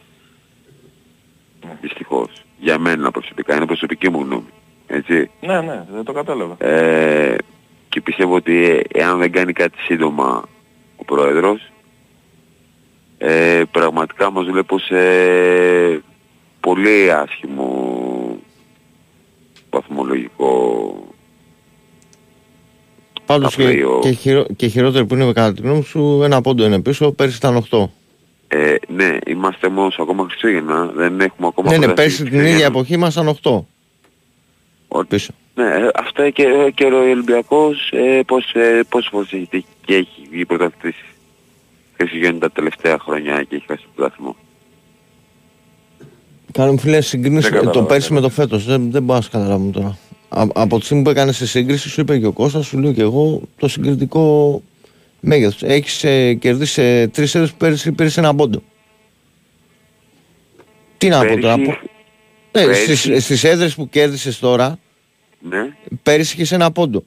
[1.82, 2.30] Δυστυχώς.
[2.60, 4.50] Για μένα προσωπικά, είναι προσωπική μου γνώμη.
[4.88, 5.30] Έτσι.
[5.42, 6.56] Ναι, ναι, δεν το κατάλαβα.
[6.66, 7.36] Ε,
[7.90, 10.44] και πιστεύω ότι ε, εάν δεν κάνει κάτι σύντομα
[10.96, 11.72] ο Πρόεδρος
[13.18, 14.96] ε, πραγματικά μας βλέπω σε
[16.60, 18.38] πολύ άσχημο
[19.70, 20.94] βαθμολογικό
[23.26, 24.02] Πάντως και, πλέον.
[24.02, 27.36] και, χειρο, και χειρότερο που είναι κατά τη γνώμη σου, ένα πόντο είναι πίσω, πέρσι
[27.36, 27.84] ήταν 8.
[28.48, 32.56] Ε, ναι, είμαστε όμως ακόμα Χριστούγεννα, δεν έχουμε ακόμα Ναι, ναι, περάσει πέρσι την Χριστούγεννα.
[32.56, 33.60] ίδια εποχή ήμασταν 8.
[35.08, 35.34] Πίσω.
[35.56, 39.96] Ναι, ε, αυτά και, και ο Ολυμπιακός ε, πώς, ε, πόσες φορές έχει τύχει και
[39.96, 41.04] έχει βγει πρωταθλητής
[41.98, 44.36] Χριστούγεννα τα τελευταία χρόνια και έχει χάσει το πρωτάθλημα.
[46.52, 48.66] Κάνουμε φίλε συγκρίνηση Δεν κατάλαβα, το πέρσι με το φέτος.
[48.66, 49.98] Δεν, δεν μπορώ να σε καταλάβω τώρα.
[50.30, 52.92] Α, από τη στιγμή που έκανες σε σύγκριση, σου είπε και ο Κώστας, σου λέω
[52.92, 54.62] και εγώ το συγκριτικό
[55.28, 55.64] μέγεθος.
[55.64, 58.62] Έχεις ε, κερδίσεις σε τρεις έδρες που πέρσι πήρες ένα πόντο.
[60.98, 61.56] Τι να πω Πέρυσι- τώρα.
[61.56, 61.80] πω-
[62.52, 64.80] Ναι, πέρυσι- στις, στις έδρες που κέρδισες τώρα,
[65.40, 65.74] Ναι,
[66.04, 67.04] πέρυσι είχες ένα πόντο.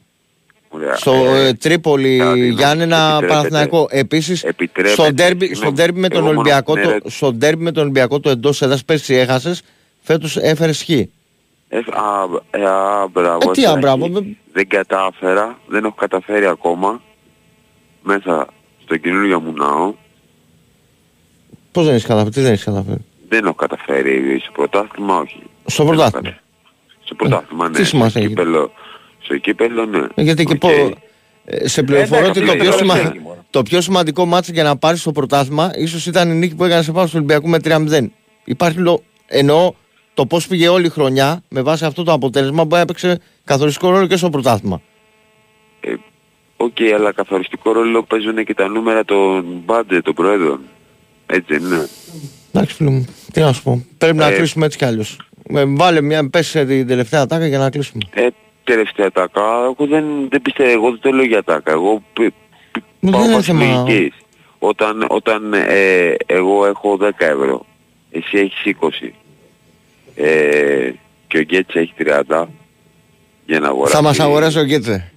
[0.68, 0.96] ωραία.
[0.96, 2.14] Στο Ε, ε, Τρίπολη,
[2.50, 3.86] Γιάννενα, επιτρέπετε- Παναθηναϊκό.
[3.90, 6.98] Επίσης, επιτρέπετε, στο ντέρμπι, στο συγγνώμη, ντέρμπι με τον εγώ μόνο- Ολυμπιακό, ναι, το, ρε.
[7.06, 9.62] στο ντέρμπι με τον Ολυμπιακό το εντός έδρας πέρσι έχασες,
[10.02, 10.88] φέτος έφερες χ.
[10.88, 11.06] Ε,
[11.76, 11.78] α,
[12.50, 13.50] ε, α, μπράβο.
[13.50, 13.78] Ε, τι α, Σάκη.
[13.78, 17.02] μπράβο, δεν- Δεν κατάφερα, δεν έχω καταφέρει ακόμα
[18.02, 18.46] μέσα
[18.82, 19.94] στο καινούργιο μου ναό.
[21.72, 25.42] Πώς δεν έχεις καταφέρει, τι δεν έχεις καταφέρει; Δεν έχω καταφέρει στο πρωτάθλημα, όχι.
[25.66, 26.36] Στο πρωτάθλημα.
[27.04, 27.76] Στο πρωτάθλημα, ναι.
[27.76, 28.70] τι σημασία στο έχει; κύπελο,
[29.18, 30.06] στο κύπελο, ναι.
[30.14, 30.58] Ε, Γιατί και Οκ.
[30.58, 30.68] πω,
[31.44, 33.12] ε, σε πληροφορώ εντάξει, ότι το αυτό πιο, είναι σημα...
[33.12, 33.44] το μόνο.
[33.50, 36.82] το πιο σημαντικό ματς για να πάρεις το πρωτάθλημα ίσως ήταν η νίκη που έκανε
[36.82, 38.06] σε πάνω του Ολυμπιακού με 3-0.
[38.44, 39.02] Υπάρχει λο...
[39.26, 39.72] εννοώ
[40.14, 44.06] το πώς πήγε όλη η χρονιά με βάση αυτό το αποτέλεσμα που έπαιξε καθοριστικό ρόλο
[44.06, 44.80] και στο πρωτάθλημα.
[46.62, 50.60] Οκ, αλλά καθοριστικό ρόλο παίζουν και τα νούμερα των μπάντε των προέδρων.
[51.26, 51.88] Έτσι δεν είναι.
[52.52, 53.84] Εντάξει φίλο μου, τι να σου πω.
[53.98, 55.20] Πρέπει να Ε, κλείσουμε έτσι κι αλλιώς.
[55.54, 58.02] Ε, βάλε μια, πες σε την τελευταία τάκα για να κλείσουμε.
[58.14, 58.26] Ε,
[58.64, 61.72] τελευταία τάκα, εγώ δεν, δεν πιστεύω, εγώ δεν το λέω για τάκα.
[61.72, 62.20] Εγώ π-
[62.72, 64.14] π- Δεν πάω είναι βάσει θέμα- λογικής.
[64.58, 67.66] Όταν, όταν ε, εγώ έχω 10 ευρώ,
[68.10, 69.12] εσύ έχεις 20
[70.14, 70.90] ε,
[71.26, 71.92] και ο Γκέτς έχει
[72.28, 72.44] 30
[73.46, 73.94] για να αγοράσει.
[73.96, 75.12] Θα μας αγοράσει ο Κίτσε.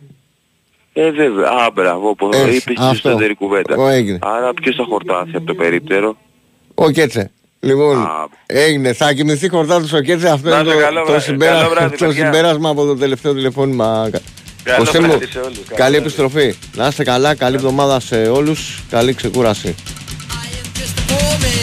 [0.93, 1.47] Ε, βέβαια.
[1.49, 3.09] Α, μπράβο, πως Έτσι, είπες την αυτό.
[3.09, 3.75] εσωτερική κουβέντα.
[3.75, 4.19] Ο έγινε.
[4.21, 6.17] Άρα ποιος θα χορτάσει από το περίπτερο;
[6.75, 7.31] Ο Κέτσε.
[7.59, 8.07] Λοιπόν,
[8.45, 8.93] έγινε.
[8.93, 10.29] Θα κοιμηθεί χορτάτος ο Κέτσε.
[10.29, 11.23] Αυτό Να είναι είστε το, καλό το, βράδυ.
[11.23, 12.23] συμπέρα- Καλό βράδυ, το παιδιά.
[12.25, 14.09] συμπέρασμα από το τελευταίο τηλεφώνημα.
[14.63, 15.55] Καλό Κωστή μου, βράδυ σε όλους.
[15.57, 15.95] Καλό καλή βράδυ.
[15.97, 16.55] επιστροφή.
[16.75, 18.79] Να είστε καλά, καλή εβδομάδα σε όλους.
[18.89, 19.75] Καλή ξεκούραση.
[21.09, 21.62] woman